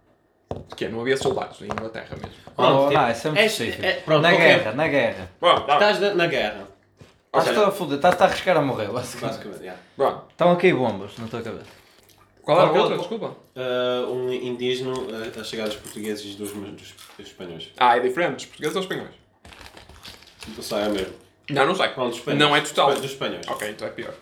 Que 0.77 0.87
é, 0.87 0.89
não 0.89 1.01
havia 1.01 1.17
soldados 1.17 1.61
na 1.61 1.67
Inglaterra 1.67 2.17
mesmo. 2.17 2.35
Oh, 2.57 2.63
tipo, 2.63 2.95
não, 2.95 3.07
é 3.07 3.15
muito 3.15 3.37
és- 3.39 3.53
específico. 3.53 3.85
é- 3.85 3.93
pronto, 3.95 4.23
na 4.23 4.33
guerra, 4.33 4.73
na 4.73 4.89
guerra. 4.89 5.31
Bom, 5.41 5.55
tá. 5.61 5.75
Estás 5.75 6.01
na, 6.01 6.15
na 6.15 6.27
guerra. 6.27 6.69
Estás-te 7.37 7.61
a 7.61 7.71
foder, 7.71 7.97
estás-te 7.97 8.23
a 8.23 8.27
arriscar 8.27 8.57
a 8.57 8.61
morrer, 8.63 8.89
basicamente. 8.89 9.33
Basicamente, 9.37 9.63
yeah. 9.63 9.81
Bom, 9.97 10.25
Estão 10.31 10.53
aqui 10.53 10.73
bombas 10.73 11.19
na 11.19 11.27
tua 11.27 11.43
cabeça. 11.43 11.67
Qual 12.45 12.61
era 12.61 12.69
a 12.69 12.83
outra? 12.83 12.99
Desculpa. 12.99 13.37
Ah, 13.57 14.07
um 14.09 14.33
indígena 14.33 14.93
ah, 15.37 15.41
a 15.41 15.45
chegar 15.45 15.67
dos 15.67 15.77
portugueses 15.77 16.25
e 16.35 16.37
dos, 16.37 16.53
dos, 16.53 16.71
dos 17.19 17.27
espanhóis. 17.27 17.71
Ah, 17.77 17.97
é 17.97 18.01
diferente, 18.01 18.35
dos 18.37 18.47
portugueses 18.47 18.77
ou 18.77 18.83
espanhóis? 18.83 19.11
Não 20.57 20.63
sei, 20.63 20.79
é 20.79 20.89
mesmo. 20.89 21.15
Não, 21.51 21.67
não 21.67 21.75
sei. 21.75 21.89
Pronto, 21.89 22.11
dos 22.11 22.19
espanhóis. 22.19 22.41
Não 22.41 22.57
é 22.57 22.61
total. 22.61 22.95
Dos 22.95 23.05
espanhóis. 23.05 23.47
Ok, 23.49 23.69
então 23.71 23.89
é 23.89 23.91
pior. 23.91 24.15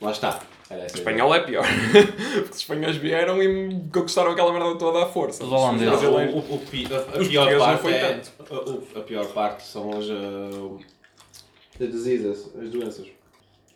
Lá 0.00 0.10
está. 0.10 0.40
A 0.70 0.86
Espanhol 0.86 1.34
é 1.34 1.40
pior. 1.40 1.64
Porque 2.32 2.50
os 2.50 2.56
espanhóis 2.56 2.96
vieram 2.96 3.42
e 3.42 3.78
conquistaram 3.92 4.30
aquela 4.32 4.50
merda 4.52 4.74
toda 4.78 5.02
à 5.02 5.06
força. 5.06 5.44
Os 5.44 5.52
holandeses. 5.52 6.00
Não, 6.02 6.14
o, 6.30 6.54
o, 6.54 6.58
pi- 6.58 6.88
a, 6.90 7.16
a 7.18 7.20
Os 7.20 7.28
pior 7.28 7.50
não 7.52 7.58
parte 7.58 7.82
foi 7.82 7.92
é, 7.92 8.14
tanto. 8.14 8.32
a, 8.54 8.70
o- 8.70 8.88
a 8.96 9.00
pior 9.02 9.26
parte 9.34 9.64
são 9.64 9.90
as, 9.90 10.06
ah, 10.08 10.84
the 11.78 11.86
diseases, 11.86 12.50
as 12.58 12.70
doenças. 12.70 13.06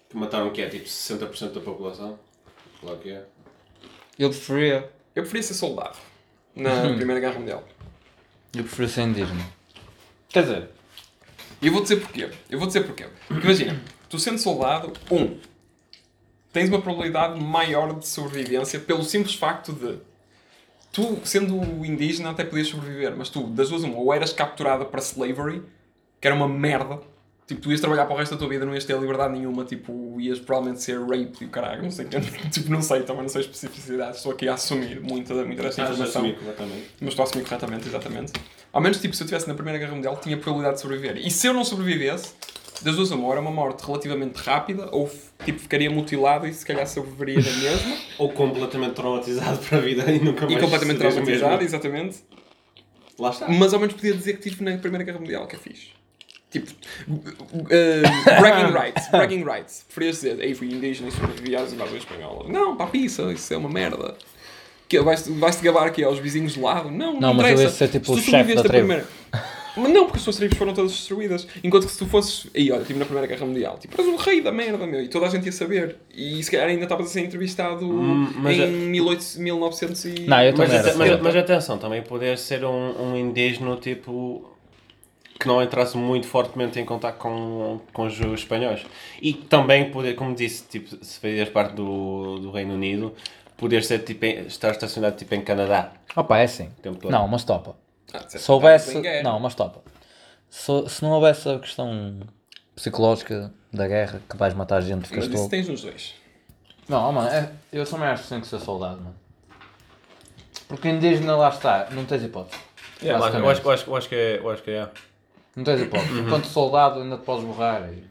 Que 0.09 0.17
mataram 0.17 0.51
que 0.51 0.63
é 0.63 0.69
tipo 0.71 0.87
60% 0.87 1.53
da 1.53 1.61
população. 1.61 2.19
Lá 2.83 2.97
que 2.97 3.11
é. 3.11 3.25
Eu 4.19 4.31
preferia. 4.31 4.91
Eu 5.15 5.23
preferia 5.23 5.43
ser 5.43 5.55
soldado 5.55 5.97
na 6.55 6.95
Primeira 6.95 7.21
Guerra 7.21 7.39
Mundial. 7.39 7.65
Eu 8.55 8.65
preferia 8.65 8.89
ser 8.89 9.03
indígena. 9.03 9.47
Quer 10.29 10.43
dizer, 10.43 10.69
E 11.61 11.67
eu 11.67 11.73
vou 11.73 11.83
dizer 11.83 11.97
porquê. 11.97 12.31
Eu 12.51 12.59
vou 12.59 12.67
dizer 12.67 12.83
porquê. 12.83 13.07
Porque 13.29 13.47
imagina, 13.47 13.81
tu 14.09 14.19
sendo 14.19 14.39
soldado, 14.39 14.93
um, 15.11 15.39
tens 16.53 16.69
uma 16.69 16.81
probabilidade 16.81 17.41
maior 17.41 17.99
de 17.99 18.07
sobrevivência 18.07 18.79
pelo 18.79 19.03
simples 19.03 19.35
facto 19.35 19.73
de 19.73 19.99
tu, 20.93 21.21
sendo 21.25 21.57
indígena, 21.85 22.31
até 22.31 22.43
podias 22.45 22.69
sobreviver, 22.69 23.15
mas 23.15 23.29
tu, 23.29 23.47
das 23.49 23.69
duas, 23.69 23.83
uma, 23.83 23.99
ou 23.99 24.15
eras 24.15 24.33
capturada 24.33 24.85
para 24.85 25.01
slavery, 25.01 25.63
que 26.19 26.27
era 26.27 26.35
uma 26.35 26.49
merda. 26.49 27.01
Tipo, 27.47 27.61
tu 27.61 27.71
ias 27.71 27.81
trabalhar 27.81 28.07
para 28.07 28.15
o 28.15 28.19
resto 28.19 28.33
da 28.33 28.39
tua 28.39 28.49
vida, 28.49 28.67
não 28.67 28.75
ias 28.75 28.85
ter 28.85 28.99
liberdade 28.99 29.35
nenhuma, 29.35 29.65
tipo, 29.65 30.21
ias 30.21 30.41
provavelmente 30.41 30.83
ser 30.83 30.99
raped 30.99 31.37
e 31.41 31.45
o 31.45 31.49
caralho, 31.49 31.85
não 31.85 31.93
sei, 31.93 32.07
tipo, 32.51 32.71
não 32.71 32.83
sei, 32.83 33.03
também 33.03 33.23
não 33.23 33.29
sei 33.29 33.43
especificidades, 33.43 34.17
estou 34.17 34.33
aqui 34.33 34.49
a 34.49 34.55
assumir 34.55 35.01
muita, 35.01 35.33
muita 35.33 35.63
desta 35.63 35.83
informação. 35.83 36.23
assumir 36.23 36.35
completamente. 36.39 36.91
Mas 37.01 37.09
estou 37.11 37.23
a 37.23 37.29
assumir 37.29 37.45
corretamente, 37.45 37.87
exatamente. 37.87 38.33
Ao 38.73 38.81
menos, 38.81 39.01
tipo, 39.01 39.15
se 39.15 39.23
eu 39.23 39.27
estivesse 39.27 39.47
na 39.47 39.55
Primeira 39.55 39.79
Guerra 39.79 39.95
Mundial, 39.95 40.17
tinha 40.17 40.37
probabilidade 40.37 40.77
de 40.77 40.83
sobreviver. 40.83 41.25
E 41.25 41.31
se 41.31 41.47
eu 41.47 41.55
não 41.55 41.65
sobrevivesse, 41.65 42.35
das 42.83 42.97
duas 42.97 43.13
uma, 43.13 43.31
era 43.31 43.41
uma 43.41 43.53
morte 43.53 43.87
relativamente 43.87 44.37
rápida, 44.39 44.89
ou, 44.91 45.09
tipo, 45.45 45.61
ficaria 45.61 45.89
mutilado 45.89 46.49
e 46.49 46.53
se 46.53 46.67
calhar 46.67 46.87
sobreviveria 46.87 47.41
na 47.41 47.57
mesma. 47.59 47.97
Ou 48.19 48.29
completamente 48.31 48.95
traumatizado 48.95 49.59
para 49.59 49.79
a 49.79 49.81
vida 49.81 50.11
e 50.11 50.19
nunca 50.19 50.47
mais 50.47 50.57
e 50.57 50.61
completamente 50.61 50.99
traumatizado, 50.99 51.63
exatamente. 51.63 52.19
Lá 53.19 53.31
está. 53.31 53.49
Mas 53.49 53.73
ao 53.73 53.81
menos 53.81 53.95
podia 53.95 54.15
dizer 54.15 54.35
que 54.35 54.49
estive 54.49 54.65
na 54.65 54.77
Primeira 54.79 55.05
Guerra 55.05 55.21
Mundial, 55.21 55.47
que 55.47 55.57
é 55.57 55.59
fixe. 55.59 55.91
Tipo, 56.61 56.73
uh, 57.11 58.41
bragging 58.41 58.73
rights, 58.73 59.09
bragging 59.11 59.45
rights. 59.45 59.85
Preferias 59.87 60.17
dizer, 60.17 60.41
ei, 60.41 60.55
fui 60.55 60.69
indígena 60.73 61.09
e 61.09 61.13
sobrevivi 61.13 61.57
às 61.57 61.73
invasões 61.73 61.99
espanholas. 62.03 62.49
Não, 62.49 62.77
pá, 62.77 62.87
pizza, 62.87 63.33
isso 63.33 63.53
é 63.53 63.57
uma 63.57 63.69
merda. 63.69 64.15
Que 64.89 65.01
vais-te 65.01 65.31
vais-te 65.33 65.63
gabar 65.65 65.87
aqui 65.89 66.05
aos 66.05 66.19
vizinhos 66.19 66.55
de 66.55 66.61
lado? 66.61 66.91
Não, 66.91 67.19
Não, 67.19 67.35
mas 67.35 67.51
eu 67.59 67.65
ia 67.65 67.71
ser 67.71 67.89
tipo 67.89 68.07
Se 68.07 68.13
o 68.13 68.15
tu 68.17 68.31
chefe 68.31 68.55
da 68.55 68.61
à 68.61 68.65
tribo. 68.65 68.79
primeira- 68.79 69.07
Mas 69.79 69.93
não, 69.93 70.05
porque 70.05 70.17
as 70.19 70.25
tuas 70.25 70.37
tribos 70.37 70.57
foram 70.57 70.73
todas 70.73 70.91
destruídas. 70.93 71.47
Enquanto 71.63 71.85
que 71.87 71.93
se 71.93 71.99
tu 71.99 72.07
fosses. 72.07 72.47
Aí, 72.57 72.71
olha, 72.73 72.81
estive 72.81 72.99
na 72.99 73.05
Primeira 73.05 73.27
Guerra 73.29 73.45
Mundial. 73.45 73.77
Tipo, 73.79 74.01
eras 74.01 74.11
o 74.11 74.17
rei 74.17 74.41
da 74.41 74.51
merda, 74.51 74.87
meu. 74.87 75.03
E 75.03 75.09
toda 75.09 75.27
a 75.27 75.29
gente 75.29 75.45
ia 75.45 75.53
saber. 75.53 75.97
E 76.15 76.43
se 76.43 76.51
calhar 76.51 76.69
ainda 76.69 76.85
estavas 76.85 77.07
a 77.07 77.09
ser 77.11 77.21
entrevistado 77.21 77.85
mas 77.87 78.57
em 78.57 78.63
é- 78.63 78.67
1800, 78.69 79.37
1900 79.37 80.05
e... 80.07 80.09
Não, 80.27 80.43
eu 80.43 80.55
Mas, 80.57 80.61
também 80.61 80.79
era. 80.79 80.89
ate- 80.89 80.97
mas, 80.99 81.21
mas 81.21 81.37
atenção, 81.37 81.77
também 81.79 82.01
poder 82.01 82.39
ser 82.39 82.65
um, 82.65 83.03
um 83.13 83.17
indígena 83.19 83.77
tipo 83.77 84.49
que 85.39 85.47
não 85.47 85.63
entrasse 85.63 85.97
muito 85.97 86.27
fortemente 86.27 86.79
em 86.81 86.85
contato 86.85 87.19
com, 87.19 87.81
com 87.93 88.07
os 88.07 88.19
espanhóis. 88.21 88.85
E 89.21 89.33
também 89.35 89.91
poder, 89.91 90.15
como 90.15 90.35
disse, 90.35 90.65
tipo, 90.69 90.89
se 91.05 91.21
fazias 91.21 91.49
parte 91.49 91.75
do, 91.75 92.39
do 92.39 92.51
Reino 92.51 92.75
Unido, 92.75 93.15
poder 93.57 93.83
ser, 93.85 94.01
tipo, 94.01 94.25
em- 94.25 94.47
estar 94.47 94.71
estacionado 94.71 95.17
tipo, 95.17 95.35
em 95.35 95.43
Canadá. 95.43 95.93
Opa, 96.15 96.39
é 96.39 96.45
assim. 96.45 96.67
o 96.79 96.81
tempo 96.83 96.99
todo. 96.99 97.11
Não, 97.13 97.27
mas 97.29 97.45
topa. 97.45 97.77
Ah, 98.13 98.25
Se 98.29 98.51
houvesse. 98.51 98.97
em 98.97 99.03
guerra. 99.03 99.23
Não, 99.23 99.39
mas 99.41 99.55
topa. 99.55 99.83
Se, 100.49 100.89
se 100.89 101.03
não 101.03 101.11
houvesse 101.13 101.49
a 101.49 101.59
questão 101.59 102.21
psicológica 102.75 103.53
da 103.73 103.87
guerra, 103.87 104.23
que 104.29 104.37
vais 104.37 104.55
matar 104.55 104.81
gente, 104.81 105.01
Mas 105.01 105.25
ficas 105.25 105.29
todo. 105.41 105.51
tens 105.51 105.69
nos 105.69 105.83
dois. 105.83 106.15
Não, 106.89 107.13
mano, 107.13 107.29
é- 107.29 107.51
eu 107.73 107.85
também 107.85 108.09
acho 108.09 108.23
que 108.23 108.29
tem 108.29 108.41
que 108.41 108.47
ser 108.47 108.61
soldado, 108.61 108.97
mano. 109.03 109.15
Porque 110.69 110.89
indígena 110.89 111.37
lá 111.37 111.49
está, 111.49 111.89
não 111.91 112.05
tens 112.05 112.23
hipótese. 112.23 112.59
Yeah, 113.03 113.19
eu, 113.39 113.47
acho, 113.49 113.63
eu, 113.63 113.71
acho, 113.73 113.91
eu 113.91 113.97
acho 113.97 114.09
que 114.09 114.15
é. 114.15 114.39
Eu 114.39 114.51
acho 114.51 114.63
que 114.63 114.71
é. 114.71 114.89
Não 115.57 115.65
tens 115.65 115.81
hipótese. 115.81 116.21
Enquanto 116.21 116.47
soldado 116.47 117.01
ainda 117.01 117.17
te 117.17 117.25
podes 117.25 117.45
borrar. 117.45 117.89
E... 117.93 118.05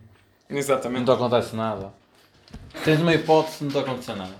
não 0.49 0.57
Exatamente. 0.57 1.05
te 1.05 1.11
acontece 1.11 1.55
nada. 1.55 1.93
Tens 2.83 2.99
uma 2.99 3.13
hipótese, 3.13 3.63
não 3.63 3.71
te 3.71 3.77
acontece 3.77 4.13
nada. 4.13 4.35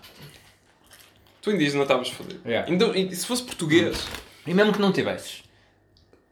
Tu 1.41 1.51
indígena 1.51 1.84
estavas 1.84 2.10
fodido. 2.10 2.41
Yeah. 2.43 2.72
Então, 2.72 2.93
e 2.95 3.16
se 3.16 3.26
fosse 3.26 3.43
português, 3.43 4.08
E 4.47 4.53
mesmo 4.53 4.74
que 4.74 4.80
não 4.82 4.91
tivesses, 4.91 5.43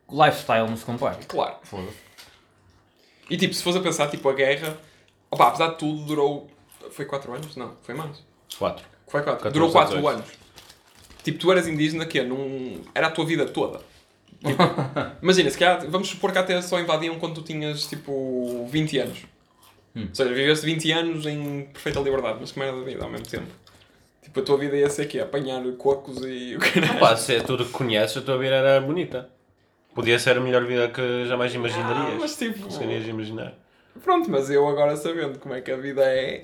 o 0.07 0.26
lifestyle 0.26 0.67
não 0.67 0.76
se 0.76 0.84
compara. 0.86 1.19
claro. 1.28 1.55
Foda-se. 1.63 1.97
E 3.30 3.38
tipo, 3.38 3.53
se 3.53 3.63
fosse 3.63 3.78
a 3.78 3.82
pensar, 3.82 4.09
tipo, 4.09 4.28
a 4.28 4.34
guerra, 4.34 4.78
opá, 5.32 5.47
apesar 5.47 5.67
de 5.69 5.78
tudo, 5.78 6.03
durou. 6.05 6.49
Foi 6.91 7.05
4 7.05 7.34
anos? 7.34 7.55
Não, 7.55 7.76
foi 7.84 7.95
mais. 7.95 8.21
Quatro. 8.57 8.84
Foi 9.07 9.21
4. 9.24 9.43
14 9.43 9.53
Durou 9.53 9.69
a 9.69 9.71
4 9.71 9.95
18. 9.97 10.07
anos. 10.15 10.30
Tipo, 11.24 11.39
tu 11.39 11.51
eras 11.51 11.67
indígena 11.67 12.05
que 12.05 12.21
num... 12.21 12.82
era 12.93 13.07
a 13.07 13.11
tua 13.11 13.26
vida 13.26 13.45
toda. 13.45 13.80
Tipo, 14.44 14.64
imagina, 15.22 15.50
se 15.50 15.58
calhar, 15.58 15.86
vamos 15.89 16.10
supor 16.10 16.32
que 16.32 16.38
até 16.38 16.62
só 16.62 16.80
invadiam 16.80 17.18
quando 17.20 17.36
tu 17.36 17.41
tinhas 17.41 17.86
tipo 17.88 18.68
20 18.70 18.98
anos. 19.00 19.20
Hum. 19.96 20.08
Ou 20.10 20.16
seja, 20.16 20.34
viveste 20.34 20.66
20 20.66 20.91
anos 20.91 21.26
em 21.26 21.70
perfeita 21.72 22.00
liberdade, 22.00 22.38
mas 22.41 22.52
que 22.52 22.60
merda 22.60 22.80
da 22.80 22.84
vida 22.84 23.04
ao 23.04 23.10
mesmo 23.10 23.28
tempo. 23.28 23.48
Tipo, 24.22 24.39
a 24.39 24.44
tua 24.44 24.58
vida 24.58 24.76
ia 24.76 24.89
ser 24.89 25.04
aqui, 25.04 25.20
apanhar 25.20 25.62
cocos 25.78 26.18
e 26.26 26.56
o 26.56 26.60
caralho. 26.60 27.00
Pá, 27.00 27.16
se 27.16 27.36
é 27.36 27.41
tudo 27.41 27.66
que 27.66 27.72
conheces, 27.72 28.18
a 28.18 28.22
tua 28.22 28.38
vida 28.38 28.56
era 28.56 28.82
bonita. 28.82 29.30
Podia 29.94 30.18
ser 30.18 30.38
a 30.38 30.39
melhor 30.41 30.66
vida 30.66 30.88
que 30.89 31.26
jamais 31.28 31.54
imaginarias. 31.54 32.14
Ah, 32.16 32.18
mas 32.20 32.36
tipo- 32.36 32.64
Conseguirias 32.64 33.08
imaginar. 33.08 33.54
Pronto, 34.04 34.30
mas 34.32 34.50
eu 34.50 34.68
agora 34.68 34.96
sabendo 34.96 35.38
como 35.38 35.54
é 35.54 35.62
que 35.62 35.72
a 35.72 35.78
vida 35.78 36.02
é. 36.04 36.41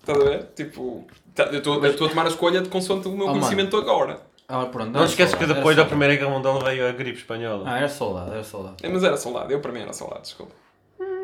Estás 0.00 0.20
a 0.20 0.24
ver? 0.24 0.44
Tipo, 0.54 1.06
tá- 1.34 1.44
eu 1.44 1.58
estou 1.58 2.06
a 2.06 2.10
tomar 2.10 2.26
a 2.26 2.28
escolha 2.28 2.60
de 2.60 2.68
consoante 2.68 3.08
o 3.08 3.12
meu 3.12 3.22
Oh, 3.22 3.28
mano. 3.28 3.38
conhecimento 3.40 3.74
agora. 3.78 4.20
Ah, 4.46 4.66
pronto, 4.66 4.90
Não 4.90 5.04
esqueças 5.04 5.34
que 5.38 5.46
depois 5.46 5.76
da 5.76 5.84
Primeira 5.84 6.14
Guerra 6.16 6.30
Mundial 6.30 6.60
veio 6.60 6.86
a 6.86 6.92
gripe 6.92 7.18
espanhola. 7.18 7.64
Ah, 7.66 7.78
era 7.78 7.88
saudade, 7.88 8.30
era 8.32 8.44
saudade. 8.44 8.76
É, 8.82 8.88
Mas 8.88 9.02
era 9.02 9.16
saudade, 9.16 9.52
eu 9.52 9.60
para 9.60 9.72
mim 9.72 9.80
era 9.80 9.92
saudade, 9.92 10.22
desculpa. 10.22 10.52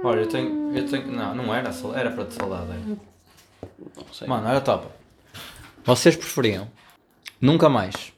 Olha, 0.03 0.21
eu 0.21 0.29
tenho, 0.29 0.75
eu 0.77 0.89
tenho. 0.89 1.07
Não, 1.12 1.35
não 1.35 1.55
era 1.55 1.71
saudade, 1.73 2.01
era 2.01 2.11
para 2.11 2.25
te 2.25 2.35
saudade. 2.35 2.71
Era. 2.71 2.81
Não 3.97 4.12
sei. 4.12 4.27
Mano, 4.27 4.49
era 4.49 4.61
top. 4.61 4.87
Vocês 5.85 6.16
preferiam 6.16 6.68
nunca 7.41 7.68
mais 7.68 8.12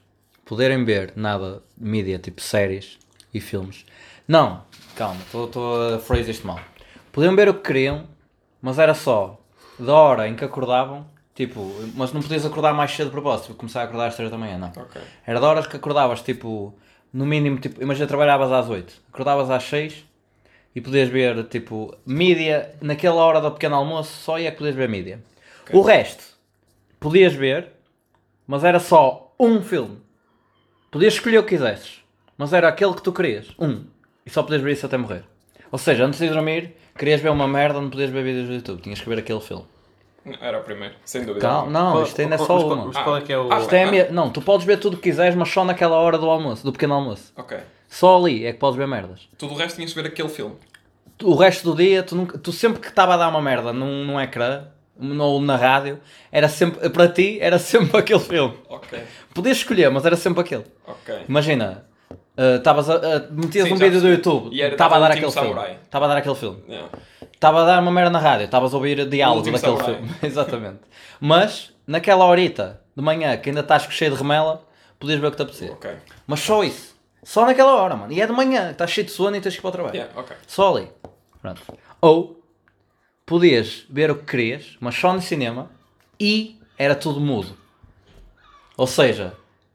poderem 0.45 0.83
ver 0.85 1.13
nada 1.15 1.61
de 1.77 1.85
mídia, 1.89 2.17
tipo 2.17 2.41
séries 2.41 2.97
e 3.33 3.41
filmes? 3.41 3.85
Não, 4.25 4.63
calma, 4.95 5.19
estou 5.21 5.93
a 5.95 5.99
phrase 5.99 6.31
isto 6.31 6.47
mal. 6.47 6.59
Podiam 7.11 7.35
ver 7.35 7.49
o 7.49 7.53
que 7.53 7.61
queriam, 7.61 8.07
mas 8.61 8.79
era 8.79 8.93
só 8.93 9.39
da 9.77 9.93
hora 9.93 10.27
em 10.29 10.35
que 10.35 10.45
acordavam, 10.45 11.05
tipo, 11.33 11.71
mas 11.95 12.13
não 12.13 12.21
podias 12.21 12.45
acordar 12.45 12.73
mais 12.73 12.91
cedo 12.91 13.07
de 13.07 13.11
propósito, 13.11 13.47
tipo, 13.47 13.57
começar 13.57 13.81
a 13.81 13.83
acordar 13.85 14.07
às 14.07 14.15
3 14.15 14.29
da 14.29 14.37
manhã, 14.37 14.57
não. 14.57 14.69
Ok. 14.69 15.01
Era 15.25 15.39
de 15.39 15.45
horas 15.45 15.67
que 15.67 15.75
acordavas, 15.75 16.21
tipo, 16.21 16.73
no 17.11 17.25
mínimo, 17.25 17.59
tipo, 17.59 17.81
imagina, 17.81 18.07
trabalhavas 18.07 18.51
às 18.51 18.69
8, 18.69 19.01
acordavas 19.11 19.49
às 19.49 19.63
6 19.63 20.05
e 20.75 20.81
podias 20.81 21.09
ver, 21.09 21.43
tipo, 21.45 21.95
mídia, 22.05 22.73
naquela 22.81 23.21
hora 23.21 23.41
do 23.41 23.51
pequeno 23.51 23.75
almoço, 23.75 24.11
só 24.23 24.39
ia 24.39 24.51
que 24.51 24.57
podias 24.57 24.75
ver 24.75 24.89
mídia. 24.89 25.19
O 25.71 25.81
resto, 25.81 26.23
podias 26.99 27.33
ver, 27.33 27.69
mas 28.45 28.63
era 28.63 28.79
só 28.79 29.33
um 29.39 29.61
filme. 29.61 29.97
Podias 30.91 31.13
escolher 31.13 31.39
o 31.39 31.43
que 31.43 31.55
quisesses, 31.55 32.03
mas 32.37 32.53
era 32.53 32.67
aquele 32.67 32.93
que 32.93 33.01
tu 33.01 33.11
querias, 33.11 33.47
um. 33.57 33.85
E 34.25 34.29
só 34.29 34.43
podias 34.43 34.61
ver 34.61 34.73
isso 34.73 34.85
até 34.85 34.97
morrer. 34.97 35.23
Ou 35.71 35.79
seja, 35.79 36.05
antes 36.05 36.19
de 36.19 36.29
dormir, 36.29 36.75
querias 36.97 37.19
ver 37.19 37.29
uma 37.29 37.47
merda, 37.47 37.81
não 37.81 37.89
podias 37.89 38.11
ver 38.11 38.23
vídeos 38.23 38.47
do 38.47 38.53
YouTube, 38.53 38.81
tinhas 38.81 39.01
que 39.01 39.09
ver 39.09 39.19
aquele 39.19 39.41
filme. 39.41 39.65
Era 40.39 40.59
o 40.59 40.63
primeiro, 40.63 40.95
sem 41.03 41.21
dúvida. 41.25 41.41
Calma, 41.41 41.69
não, 41.71 42.03
isto 42.03 42.21
ainda 42.21 42.35
é 42.35 42.37
só 42.37 42.53
mas, 42.55 42.63
uma. 42.63 42.85
Mas 42.85 42.97
qual 42.97 43.17
é 43.17 43.21
que 43.21 43.33
é 43.33 43.37
o. 43.37 43.51
Ah, 43.51 43.59
Isto 43.59 43.73
é 43.73 43.83
a 43.83 43.91
minha- 43.91 44.09
Não, 44.09 44.29
tu 44.29 44.41
podes 44.41 44.65
ver 44.65 44.77
tudo 44.77 44.93
o 44.93 44.97
que 44.97 45.09
quiseres, 45.09 45.35
mas 45.35 45.49
só 45.49 45.65
naquela 45.65 45.97
hora 45.97 46.17
do 46.17 46.29
almoço, 46.29 46.63
do 46.63 46.71
pequeno 46.71 46.93
almoço. 46.93 47.33
Ok. 47.35 47.57
Só 47.89 48.17
ali 48.17 48.45
é 48.45 48.53
que 48.53 48.57
podes 48.59 48.77
ver 48.77 48.87
merdas. 48.87 49.27
Tudo 49.37 49.53
o 49.53 49.57
resto 49.57 49.75
tinhas 49.75 49.91
de 49.93 50.01
ver 50.01 50.07
aquele 50.07 50.29
filme. 50.29 50.55
O 51.21 51.35
resto 51.35 51.69
do 51.71 51.77
dia, 51.77 52.01
tu, 52.03 52.15
nunca, 52.15 52.37
tu 52.37 52.51
sempre 52.51 52.79
que 52.79 52.87
estava 52.87 53.13
a 53.13 53.17
dar 53.17 53.27
uma 53.29 53.41
merda 53.41 53.71
num, 53.73 54.03
num 54.05 54.19
ecrã 54.19 54.65
ou 55.19 55.41
na 55.41 55.55
rádio, 55.57 55.99
era 56.31 56.47
sempre, 56.47 56.89
para 56.89 57.07
ti, 57.07 57.37
era 57.41 57.59
sempre 57.59 57.95
aquele 57.99 58.19
filme. 58.19 58.53
Ok. 58.69 58.99
Podias 59.33 59.57
escolher, 59.57 59.89
mas 59.91 60.05
era 60.05 60.15
sempre 60.15 60.41
aquele. 60.41 60.65
Ok. 60.87 61.15
Imagina, 61.27 61.85
uh, 62.11 62.55
estavas 62.57 62.89
a, 62.89 62.95
a- 62.95 63.19
metias 63.31 63.67
Sim, 63.67 63.73
um 63.73 63.77
vídeo 63.77 63.99
do. 64.01 64.07
YouTube, 64.09 64.49
E 64.55 64.61
era 64.61 64.73
estava 64.73 64.95
a 64.95 64.99
dar 64.99 65.13
tipo 65.15 65.27
aquele 65.27 65.45
filme. 65.47 65.77
Estava 65.83 66.05
a 66.05 66.07
dar 66.07 66.17
aquele 66.17 66.35
filme. 66.35 66.63
Yeah. 66.67 66.87
Estava 67.43 67.63
a 67.63 67.65
dar 67.65 67.81
uma 67.81 67.91
merda 67.91 68.09
na 68.09 68.19
rádio, 68.19 68.45
estavas 68.45 68.73
a 68.73 68.77
ouvir 68.77 69.05
diálogo 69.09 69.41
daquele 69.51 69.59
Samurai. 69.59 69.95
filme. 69.95 70.15
Exatamente. 70.23 70.79
Mas, 71.19 71.73
naquela 71.85 72.23
horita 72.23 72.79
de 72.95 73.03
manhã, 73.03 73.35
que 73.35 73.49
ainda 73.49 73.59
estás 73.59 73.83
cheio 73.89 74.11
de 74.11 74.17
remela, 74.17 74.65
podias 74.97 75.19
ver 75.19 75.27
o 75.27 75.31
que 75.31 75.35
te 75.35 75.43
apetecia. 75.43 75.73
Ok. 75.73 75.93
Mas 76.25 76.39
só 76.39 76.63
isso. 76.63 76.95
Só 77.21 77.45
naquela 77.45 77.75
hora, 77.75 77.97
mano. 77.97 78.13
E 78.13 78.21
é 78.21 78.25
de 78.25 78.31
manhã, 78.31 78.71
estás 78.71 78.91
cheio 78.91 79.05
de 79.05 79.11
sono 79.11 79.35
e 79.35 79.41
tens 79.41 79.55
que 79.55 79.59
ir 79.59 79.61
para 79.61 79.67
o 79.67 79.71
trabalho. 79.73 79.93
Yeah, 79.93 80.17
ok. 80.17 80.37
Só 80.47 80.73
ali. 80.73 80.87
Pronto. 81.41 81.61
Ou 81.99 82.41
podias 83.25 83.83
ver 83.89 84.09
o 84.09 84.15
que 84.15 84.23
querias, 84.23 84.77
mas 84.79 84.95
só 84.95 85.11
no 85.11 85.21
cinema 85.21 85.69
e 86.17 86.57
era 86.77 86.95
tudo 86.95 87.19
mudo. 87.19 87.57
Ou 88.77 88.87
seja, 88.87 89.33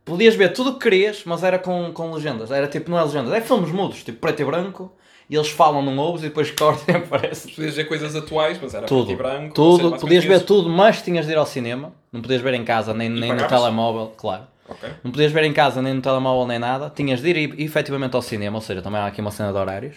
podias 0.08 0.34
ver 0.34 0.52
tudo 0.52 0.70
o 0.70 0.72
que 0.74 0.80
querias, 0.80 1.22
mas 1.24 1.42
era 1.44 1.58
com, 1.58 1.92
com 1.92 2.12
legendas. 2.12 2.50
Era 2.50 2.66
tipo, 2.66 2.90
não 2.90 2.98
é 2.98 3.02
legendas, 3.04 3.32
é 3.32 3.40
filmes 3.40 3.70
mudos, 3.70 4.02
tipo 4.02 4.18
preto 4.18 4.40
e 4.42 4.44
branco, 4.44 4.92
e 5.30 5.34
eles 5.36 5.48
falam 5.50 5.82
num 5.82 5.98
ouves 5.98 6.22
e 6.22 6.28
depois 6.28 6.50
cortam 6.58 6.94
e 6.94 6.98
aparece. 6.98 7.52
Podias 7.52 7.74
ver 7.76 7.84
coisas 7.84 8.16
atuais, 8.16 8.58
mas 8.62 8.74
era 8.74 8.86
Tudo. 8.86 9.06
preto 9.06 9.12
e 9.12 9.22
branco. 9.22 9.54
tudo. 9.54 9.70
basicamente 9.90 10.00
Podias 10.00 10.24
ver 10.24 10.28
tinhas- 10.30 10.42
tudo, 10.44 10.68
mas 10.70 11.02
tinhas 11.02 11.26
de 11.26 11.32
ir 11.32 11.36
ao 11.38 11.46
cinema. 11.46 11.92
Não 12.12 12.20
podias 12.22 12.40
ver 12.40 12.54
em 12.54 12.64
casa, 12.64 12.92
nem, 12.94 13.08
nem 13.08 13.32
no 13.34 13.46
telemóvel, 13.46 14.12
claro. 14.16 14.44
Ok. 14.68 14.88
Não 15.02 15.10
podias 15.10 15.32
ver 15.32 15.44
em 15.44 15.52
casa, 15.52 15.80
nem 15.80 15.94
no 15.94 16.02
telemóvel, 16.02 16.46
nem 16.46 16.58
nada. 16.58 16.90
Tinhas 16.94 17.20
de 17.22 17.30
ir 17.30 17.60
efetivamente 17.60 18.14
ao 18.16 18.20
cinema, 18.22 18.56
ou 18.56 18.60
seja, 18.62 18.82
também 18.82 19.00
há 19.00 19.06
aqui 19.06 19.20
uma 19.20 19.30
cena 19.30 19.50
de 19.52 19.58
horários. 19.58 19.96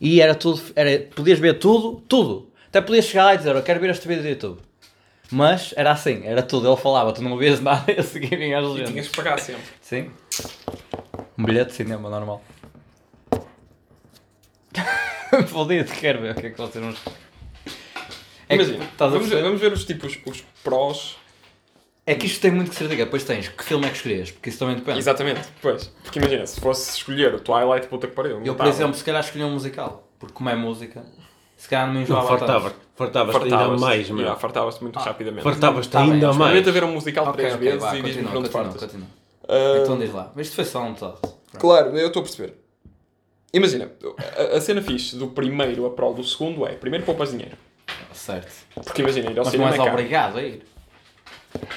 E 0.00 0.20
era 0.20 0.34
tudo, 0.34 0.60
era, 0.76 1.06
podias 1.14 1.38
ver 1.38 1.58
tudo, 1.58 2.00
tudo. 2.08 2.50
Até 2.68 2.80
podias 2.80 3.04
chegar 3.04 3.24
lá 3.26 3.34
e 3.34 3.38
dizer, 3.38 3.54
eu 3.54 3.62
quero 3.62 3.78
ver 3.80 3.90
este 3.90 4.06
vídeo 4.08 4.22
do 4.22 4.28
YouTube. 4.28 4.58
Mas 5.32 5.72
era 5.76 5.90
assim, 5.92 6.22
era 6.24 6.42
tudo. 6.42 6.68
Ele 6.68 6.76
falava, 6.76 7.12
tu 7.12 7.22
não 7.22 7.32
ouvias 7.32 7.60
nada 7.60 7.90
e 7.92 7.98
a 7.98 8.02
seguir 8.02 8.36
vinha 8.36 8.58
as 8.58 8.64
E 8.64 8.68
legendas. 8.68 8.90
tinhas 8.90 9.08
que 9.08 9.16
pagar 9.16 9.38
sempre. 9.40 9.62
Sim. 9.80 10.10
Um 11.38 11.44
bilhete 11.44 11.70
de 11.70 11.76
cinema 11.76 12.10
normal. 12.10 12.42
Fodido, 15.48 15.90
quero 15.92 16.20
ver 16.20 16.32
o 16.32 16.34
que 16.40 16.46
é 16.46 16.50
que 16.50 16.58
vocês 16.58 16.84
vão... 16.84 16.94
É 18.48 18.56
que, 18.56 18.62
Imagina, 18.64 18.84
estás 18.84 19.10
a 19.10 19.14
vamos, 19.14 19.28
ver, 19.28 19.36
perceber? 19.36 19.42
vamos 19.42 19.60
ver 19.60 19.72
os 19.72 19.84
tipos, 19.84 20.18
os 20.26 20.44
prós. 20.62 21.16
é 22.04 22.14
que 22.14 22.26
isto 22.26 22.40
tem 22.42 22.50
muito 22.50 22.70
que 22.70 22.76
ser 22.76 22.86
diga. 22.88 23.04
Depois 23.06 23.24
tens, 23.24 23.48
que 23.48 23.64
filme 23.64 23.86
é 23.86 23.88
que 23.88 23.96
escolhias? 23.96 24.30
Porque 24.30 24.50
isso 24.50 24.58
também 24.58 24.76
depende. 24.76 24.98
Exatamente, 24.98 25.40
pois. 25.62 25.86
Porque 26.02 26.18
imagina, 26.18 26.46
se 26.46 26.60
fosse 26.60 26.98
escolher 26.98 27.34
o 27.34 27.40
Twilight, 27.40 27.86
puta 27.86 28.06
que 28.06 28.14
pariu. 28.14 28.42
Eu, 28.44 28.54
por 28.54 28.66
exemplo, 28.66 28.94
se 28.94 29.02
calhar 29.04 29.22
escolhi 29.24 29.44
um 29.44 29.52
musical. 29.52 30.06
Porque 30.18 30.34
como 30.34 30.50
é 30.50 30.54
música, 30.54 31.02
se 31.62 31.68
calhar 31.68 31.86
não 31.86 31.92
me 31.92 31.98
Não, 32.00 32.04
enjoava 32.04 32.26
fartava. 32.38 32.70
tanto. 32.70 32.82
Fartavas-te 32.96 33.42
ainda 33.44 33.50
Fartavas-te. 33.56 33.80
mais, 33.80 34.10
meu. 34.10 34.18
Yeah, 34.18 34.38
Fartavas-te 34.40 34.82
muito 34.82 34.98
rapidamente. 34.98 35.42
Fartavas-te 35.44 35.90
Tá 35.92 36.00
bem, 36.02 36.12
ainda 36.14 36.26
mas 36.28 36.36
mais. 36.36 36.50
Experimenta 36.56 36.72
ver 36.80 36.84
um 36.84 36.92
musical 36.94 37.24
Ok, 37.28 37.36
três 37.36 37.54
ok, 37.54 37.64
vezes 37.68 37.80
vá, 37.82 37.88
e 37.96 38.02
diz-me 38.02 38.22
continua, 38.24 38.30
pronto 38.32 38.44
continua, 38.52 38.64
fartas. 38.64 38.82
continua. 38.90 39.08
Ah, 39.48 39.78
Então 39.82 39.98
diz 39.98 40.12
lá. 40.12 40.32
Isto 40.36 40.54
foi 40.56 40.64
só 40.64 40.82
um 40.82 40.94
toque. 40.94 41.28
Claro, 41.58 41.96
eu 41.96 42.06
estou 42.08 42.20
a 42.20 42.24
perceber. 42.24 42.54
Imagina, 43.54 43.90
a, 44.52 44.56
a 44.56 44.60
cena 44.60 44.82
fixe 44.82 45.14
do 45.16 45.28
primeiro 45.28 45.86
a 45.86 45.90
prol 45.90 46.14
do 46.14 46.24
segundo 46.24 46.66
é, 46.66 46.72
primeiro 46.72 47.04
poupas 47.04 47.30
dinheiro. 47.30 47.56
Certo. 48.12 48.52
Porque 48.74 49.02
imagina, 49.02 49.30
ir 49.30 49.38
ao 49.38 49.44
Mas 49.44 49.46
não 49.46 49.50
cinema 49.52 49.70
és 49.70 49.78
é 49.78 49.90
obrigado 49.92 50.38
a 50.38 50.42
ir. 50.42 50.64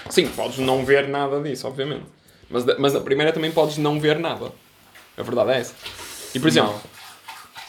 Sim, 0.10 0.28
podes 0.30 0.58
não 0.60 0.84
ver 0.86 1.08
nada 1.08 1.42
disso, 1.42 1.68
obviamente. 1.68 2.06
Mas, 2.50 2.66
mas 2.78 2.94
na 2.94 3.00
primeira 3.02 3.32
também 3.34 3.52
podes 3.52 3.78
não 3.78 4.00
ver 4.00 4.20
nada. 4.20 4.52
A 5.18 5.22
verdade 5.24 5.52
é 5.52 5.58
essa. 5.60 5.74
E 6.34 6.40
por 6.40 6.48
exemplo, 6.48 6.76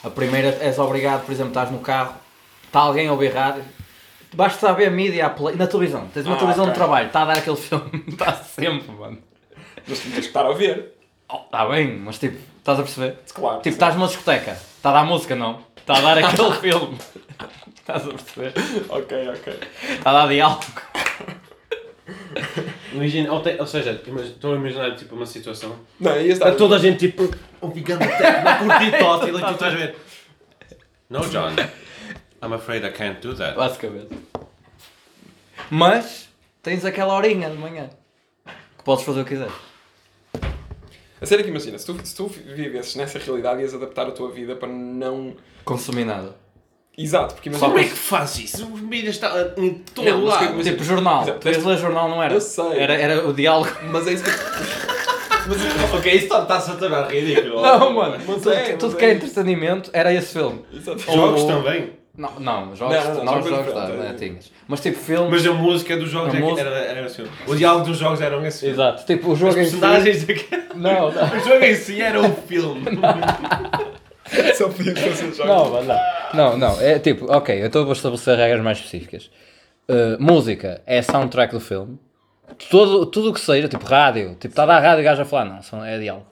A 0.07 0.11
primeira 0.11 0.57
és 0.61 0.79
obrigado, 0.79 1.25
por 1.27 1.33
exemplo, 1.33 1.51
estás 1.51 1.71
no 1.71 1.81
carro, 1.81 2.15
está 2.65 2.79
alguém 2.81 3.09
a 3.09 3.13
ouvir 3.13 3.35
rádio, 3.35 3.65
basta 4.35 4.61
saber 4.61 4.87
a 4.87 4.91
mídia 4.91 5.27
a 5.27 5.31
play, 5.31 5.57
na 5.57 5.67
televisão. 5.67 6.07
Tens 6.15 6.25
uma 6.27 6.37
Ah, 6.37 6.39
televisão 6.39 6.65
ok. 6.65 6.73
de 6.73 6.79
trabalho, 6.79 7.07
está 7.09 7.23
a 7.23 7.25
dar 7.25 7.39
aquele 7.39 7.57
filme, 7.57 8.05
está 8.09 8.33
sempre, 8.35 8.93
mano. 8.93 9.19
mas 9.89 9.99
tu 9.99 10.05
tens 10.11 10.15
que 10.21 10.27
estar 10.27 10.47
a 10.47 10.53
ver. 10.53 10.93
Oh, 11.29 11.39
Está 11.47 11.67
bem, 11.67 11.97
mas 11.99 12.19
tipo, 12.19 12.39
estás 12.59 12.79
a 12.79 12.83
perceber? 12.83 13.19
Claro. 13.35 13.57
Tipo, 13.63 13.75
estás 13.75 13.95
numa 13.95 14.07
discoteca, 14.07 14.53
está 14.53 14.91
a 14.91 14.93
dar 14.93 15.05
música, 15.05 15.35
não? 15.35 15.59
Está 15.77 15.97
a 15.97 16.01
dar 16.01 16.19
aquele 16.19 16.53
filme. 16.61 16.99
Estás 17.87 18.05
a 18.05 18.11
perceber? 18.11 18.53
Ok, 18.89 19.29
ok. 19.29 19.61
Está 19.99 20.11
a 20.11 20.13
dar 20.13 20.29
diálogo. 20.29 20.65
Imagina, 22.97 23.33
ou, 23.33 23.43
te- 23.43 23.57
ou 23.61 23.67
seja, 23.67 24.01
estou 24.25 24.55
a 24.55 24.57
imaginar 24.57 24.97
tipo 24.97 25.15
uma 25.15 25.27
situação. 25.27 25.77
Não, 26.01 26.19
ia 26.19 26.33
estar... 26.33 26.47
Está 26.47 26.59
toda 26.59 26.77
a 26.77 26.79
gente 26.79 26.99
tipo, 26.99 27.31
obrigando 27.61 28.05
até, 28.05 28.27
a 28.27 28.59
curtir 28.59 28.99
tosse 28.99 29.29
e 29.29 29.33
tu 29.33 29.39
estás 29.39 29.63
a 29.63 29.77
ver. 29.77 29.97
No, 31.11 31.21
John. 31.29 31.51
I'm 32.43 32.53
afraid 32.55 32.85
I 32.87 32.91
can't 32.91 33.21
do 33.21 33.35
that. 33.37 33.55
Basicamente. 33.55 34.09
Mas 35.71 36.29
tens 36.63 36.85
aquela 36.85 37.15
horinha 37.15 37.51
de 37.51 37.57
manhã 37.57 37.91
que 38.79 38.85
podes 38.85 39.05
fazer 39.05 39.21
o 39.21 39.25
que 39.25 39.31
quiseres. 39.31 39.53
A 41.21 41.27
sério 41.27 41.45
que 41.45 41.51
imagina, 41.51 41.79
se 41.79 41.87
tu, 41.87 41.99
se 42.07 42.15
tu 42.15 42.27
vivesses 42.29 42.95
nessa 42.95 43.19
realidade 43.19 43.63
ias 43.63 43.75
adaptar 43.75 44.07
a 44.07 44.11
tua 44.11 44.31
vida 44.31 44.55
para 44.57 44.69
não... 44.69 45.37
Consumir 45.65 46.05
nada. 46.05 46.35
Exato, 46.99 47.35
porque 47.35 47.49
imagina... 47.51 47.69
Como 47.69 47.79
é 47.81 47.85
que 47.85 47.91
faz 47.91 48.39
isso? 48.39 48.67
Os 48.73 48.81
mídias 48.81 49.17
estão 49.17 49.31
em 49.59 49.75
todo 49.95 50.05
Não, 50.09 50.21
mas 50.23 50.41
lado. 50.41 50.57
que- 50.57 50.63
Tipo 50.65 50.83
jornal. 50.85 51.23
Exato. 51.25 51.39
Tu 51.41 51.49
ias 51.51 51.65
ler 51.65 51.79
jornal, 51.79 52.09
não 52.09 52.23
era? 52.23 52.33
Eu 52.35 52.41
sei. 52.41 52.79
Era, 52.79 52.95
era 52.95 53.29
o 53.29 53.33
diálogo. 53.35 53.71
Mas 53.91 54.07
é 54.07 54.13
isso 54.15 54.25
que... 54.25 54.31
Ok, 55.97 56.13
isso 56.13 56.25
está-se 56.25 56.71
a 56.73 56.75
tornar 56.75 57.07
ridículo. 57.09 57.63
Não, 57.63 57.93
mano. 57.93 58.17
Mas 58.27 58.37
tudo 58.43 58.53
é, 58.53 58.73
tudo 58.73 58.87
mas 58.93 58.95
que 58.99 59.05
é 59.05 59.09
é 59.11 59.13
entretenimento 59.15 59.91
era 59.93 60.13
esse 60.13 60.33
filme. 60.33 60.61
Exato. 60.73 60.99
Jogos 60.99 61.43
Ou- 61.43 61.47
também. 61.49 61.91
Não, 62.17 62.31
não, 62.41 62.75
jogos, 62.75 62.97
Não, 62.97 63.15
não, 63.15 63.25
não, 63.25 63.33
jogos 63.35 63.51
jogos, 63.51 63.67
diferentes, 63.67 63.95
não, 63.97 64.05
é. 64.05 64.09
não 64.09 64.17
tinhas. 64.17 64.51
Mas 64.67 64.81
tipo 64.81 64.99
filmes. 64.99 65.31
Mas 65.31 65.47
a 65.47 65.53
música 65.53 65.97
dos 65.99 66.09
jogos 66.09 66.33
é 66.35 66.37
que 66.39 66.43
música- 66.43 66.63
era, 66.63 66.77
era 66.79 67.07
assim. 67.07 67.25
O 67.47 67.55
diálogo 67.55 67.85
dos 67.87 67.99
jogos 67.99 68.21
eram 68.23 68.45
esse. 68.47 68.67
Exato, 68.67 69.05
tipo 69.07 69.29
o 69.29 69.33
Os 69.35 69.39
jogo 69.39 69.53
em 69.59 69.65
si. 69.67 69.71
personagens 69.77 70.25
daquele- 70.25 70.63
Não, 70.75 71.13
não. 71.13 71.23
O 71.37 71.41
jogo 71.41 71.63
em 71.65 71.75
si 71.77 72.01
era 72.01 72.21
um 72.21 72.35
filme. 72.35 72.83
Só 74.57 74.69
podia 74.69 74.95
fazer 74.97 75.33
jogos. 75.33 75.47
Não, 75.47 75.71
mas 75.71 75.87
não. 75.87 75.99
Não, 76.35 76.57
não. 76.57 76.81
É 76.81 76.99
tipo, 76.99 77.31
ok, 77.33 77.65
eu 77.65 77.71
vou 77.71 77.93
estabelecer 77.93 78.37
regras 78.37 78.63
mais 78.63 78.79
específicas. 78.79 79.31
Uh, 79.89 80.21
música 80.21 80.83
é 80.87 81.01
soundtrack 81.03 81.53
do 81.55 81.61
filme. 81.61 81.99
Todo, 82.71 83.07
tudo 83.07 83.31
o 83.31 83.33
que 83.35 83.41
seja, 83.41 83.69
tipo 83.69 83.85
rádio, 83.85 84.31
tipo 84.35 84.49
está 84.49 84.63
a 84.65 84.67
dar 84.67 84.81
rádio 84.81 85.01
e 85.01 85.03
o 85.03 85.05
gajo 85.05 85.23
a 85.23 85.25
falar, 85.25 85.45
não, 85.45 85.63
são- 85.63 85.85
é 85.85 85.99
diálogo. 85.99 86.27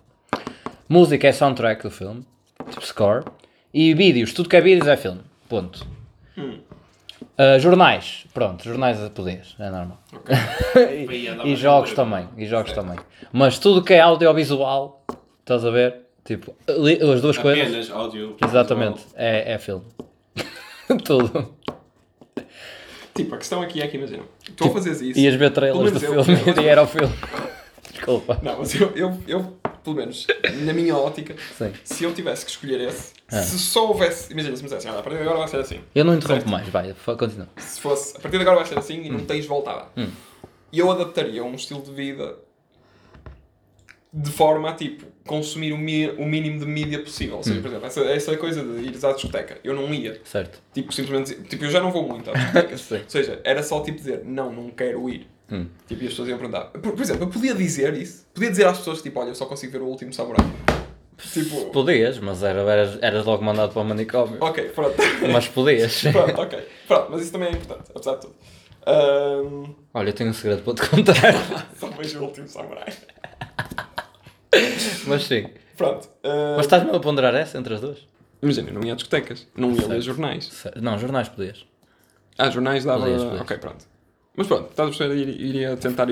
Música 0.88 1.26
é 1.28 1.32
soundtrack 1.32 1.82
do 1.82 1.90
filme, 1.90 2.24
tipo 2.70 2.84
score. 2.86 3.24
E 3.72 3.92
vídeos, 3.94 4.32
tudo 4.32 4.48
que 4.48 4.56
é 4.56 4.60
vídeos 4.60 4.86
é 4.86 4.96
filme. 4.96 5.20
Ponto. 5.48 5.86
Uh, 6.36 7.58
jornais, 7.58 8.26
pronto, 8.32 8.62
jornais 8.62 9.02
a 9.02 9.10
podias, 9.10 9.56
é 9.58 9.68
normal. 9.68 9.98
e, 11.44 11.50
e 11.52 11.56
jogos 11.56 11.92
também, 11.92 12.28
e 12.36 12.46
jogos 12.46 12.72
também. 12.72 12.98
Mas 13.32 13.58
tudo 13.58 13.82
que 13.82 13.92
é 13.94 14.00
audiovisual, 14.00 15.04
estás 15.40 15.64
a 15.64 15.70
ver? 15.70 16.03
Tipo, 16.24 16.54
li- 16.68 16.98
as 17.02 17.20
duas 17.20 17.36
coisas. 17.38 17.66
Apenas 17.68 17.90
áudio. 17.90 18.36
Exatamente, 18.42 19.04
é, 19.14 19.52
é 19.52 19.58
filme. 19.58 19.84
Tudo. 21.04 21.54
Tipo, 23.14 23.34
a 23.34 23.38
questão 23.38 23.60
aqui 23.62 23.80
é 23.82 23.86
que 23.86 23.96
imagina. 23.96 24.22
Tu 24.56 24.64
ao 24.64 24.72
fazeres 24.72 25.00
isso. 25.00 25.18
Ias 25.18 25.34
ver 25.34 25.50
trailers 25.52 25.92
do 25.92 26.00
menos 26.00 26.26
filme 26.26 26.42
eu- 26.56 26.62
e 26.62 26.66
era 26.66 26.82
o 26.82 26.86
filme. 26.86 27.12
Desculpa. 27.92 28.40
Não, 28.42 28.58
mas 28.58 28.74
eu, 28.74 28.90
eu, 28.96 29.16
eu, 29.28 29.56
pelo 29.84 29.96
menos, 29.96 30.26
na 30.64 30.72
minha 30.72 30.96
ótica, 30.96 31.36
Sim. 31.56 31.72
se 31.84 32.02
eu 32.04 32.12
tivesse 32.12 32.44
que 32.44 32.50
escolher 32.50 32.80
esse, 32.80 33.12
Ah. 33.30 33.40
se 33.42 33.58
só 33.58 33.86
houvesse. 33.88 34.32
Imagina, 34.32 34.56
se 34.56 34.62
me 34.62 34.68
dissessem, 34.68 34.90
olha, 34.90 35.00
a 35.00 35.02
partir 35.02 35.18
de 35.18 35.22
agora 35.22 35.38
vai 35.38 35.48
ser 35.48 35.58
assim. 35.58 35.80
Eu 35.94 36.04
não 36.04 36.14
interrompo 36.14 36.40
Certo. 36.40 36.50
mais, 36.50 36.68
vai, 36.68 36.92
continua. 37.16 37.48
Se 37.56 37.80
fosse, 37.80 38.16
a 38.16 38.20
partir 38.20 38.36
de 38.38 38.42
agora 38.42 38.56
vai 38.56 38.66
ser 38.66 38.78
assim 38.78 39.02
e 39.02 39.10
Hum. 39.10 39.18
não 39.18 39.24
tens 39.26 39.46
volta 39.46 39.70
a 39.70 39.74
dar. 39.76 39.92
E 40.72 40.78
eu 40.78 40.90
adaptaria 40.90 41.44
um 41.44 41.54
estilo 41.54 41.82
de 41.82 41.92
vida 41.92 42.36
de 44.12 44.30
forma 44.30 44.70
a, 44.70 44.74
tipo, 44.74 45.06
consumir 45.26 45.72
o, 45.72 45.78
mi- 45.78 46.10
o 46.10 46.24
mínimo 46.26 46.58
de 46.60 46.66
mídia 46.66 46.98
possível. 47.00 47.34
Ou 47.36 47.40
Hum. 47.40 47.44
seja, 47.44 47.60
por 47.60 47.68
exemplo, 47.68 47.86
essa, 47.86 48.00
essa 48.02 48.36
coisa 48.36 48.62
de 48.62 48.82
ires 48.86 49.04
à 49.04 49.12
discoteca, 49.12 49.58
eu 49.64 49.74
não 49.74 49.92
ia. 49.94 50.20
Certo. 50.24 50.60
Tipo, 50.72 50.92
simplesmente, 50.92 51.34
tipo, 51.48 51.64
eu 51.64 51.70
já 51.70 51.80
não 51.80 51.90
vou 51.90 52.06
muito 52.08 52.30
às 52.30 52.38
discotecas. 52.38 52.90
Ou 52.92 52.98
seja, 53.08 53.40
era 53.44 53.62
só 53.62 53.80
tipo 53.80 53.98
dizer, 53.98 54.22
não, 54.24 54.52
não 54.52 54.70
quero 54.70 55.08
ir. 55.08 55.26
Hum. 55.50 55.66
Tipo, 55.86 56.02
e 56.02 56.06
as 56.06 56.12
pessoas 56.12 56.28
iam 56.28 56.38
perguntar. 56.38 56.64
Por, 56.66 56.92
por 56.92 57.00
exemplo, 57.02 57.24
eu 57.24 57.28
podia 57.28 57.54
dizer 57.54 57.94
isso. 57.94 58.26
Podia 58.34 58.50
dizer 58.50 58.66
às 58.66 58.78
pessoas, 58.78 59.02
tipo, 59.02 59.18
olha, 59.20 59.28
eu 59.30 59.34
só 59.34 59.46
consigo 59.46 59.72
ver 59.72 59.82
o 59.82 59.86
último 59.86 60.12
samurai. 60.12 60.44
Tipo, 61.32 61.66
Podias, 61.70 62.18
mas 62.18 62.42
era, 62.42 62.60
eras, 62.62 62.98
eras 63.00 63.24
logo 63.24 63.42
mandado 63.44 63.72
para 63.72 63.82
o 63.82 63.84
manicômio. 63.84 64.36
ok, 64.40 64.64
pronto. 64.70 64.96
Mas 65.32 65.46
podias. 65.48 66.02
pronto, 66.12 66.40
ok. 66.40 66.58
Pronto, 66.88 67.06
mas 67.12 67.22
isso 67.22 67.32
também 67.32 67.48
é 67.48 67.52
importante, 67.52 67.90
apesar 67.94 68.14
de 68.16 68.20
tudo. 68.22 68.34
Ahm, 68.86 69.74
Olha, 69.94 70.08
eu 70.08 70.12
tenho 70.12 70.30
um 70.30 70.32
segredo 70.34 70.62
para 70.62 70.74
te 70.74 70.90
contar. 70.90 71.14
só 71.78 71.86
vejo 71.88 72.18
o 72.20 72.24
último 72.24 72.48
samurai. 72.48 72.92
mas 75.06 75.24
sim. 75.24 75.46
Pronto. 75.76 76.08
ahm, 76.22 76.56
Mas 76.56 76.66
estás-me 76.66 76.90
a 76.94 77.00
ponderar 77.00 77.34
essa 77.34 77.58
entre 77.58 77.74
as 77.74 77.80
duas? 77.80 77.98
Imagina, 78.42 78.70
não 78.70 78.82
ia 78.84 78.92
a 78.92 78.96
discotecas. 78.96 79.46
Não 79.56 79.72
ia 79.72 79.86
ler 79.86 80.00
jornais. 80.02 80.46
Certo. 80.46 80.80
Não, 80.80 80.98
jornais 80.98 81.28
podias. 81.28 81.64
Ah, 82.38 82.50
jornais 82.50 82.84
dava. 82.84 83.00
Podias, 83.00 83.22
podias. 83.22 83.40
Ok, 83.40 83.58
pronto. 83.58 83.84
Mas 84.36 84.46
pronto, 84.46 84.70
estás 84.70 84.88
a 84.88 84.90
perceber? 84.90 85.16
Ir- 85.28 85.40
Iria 85.40 85.76
tentar 85.76 86.06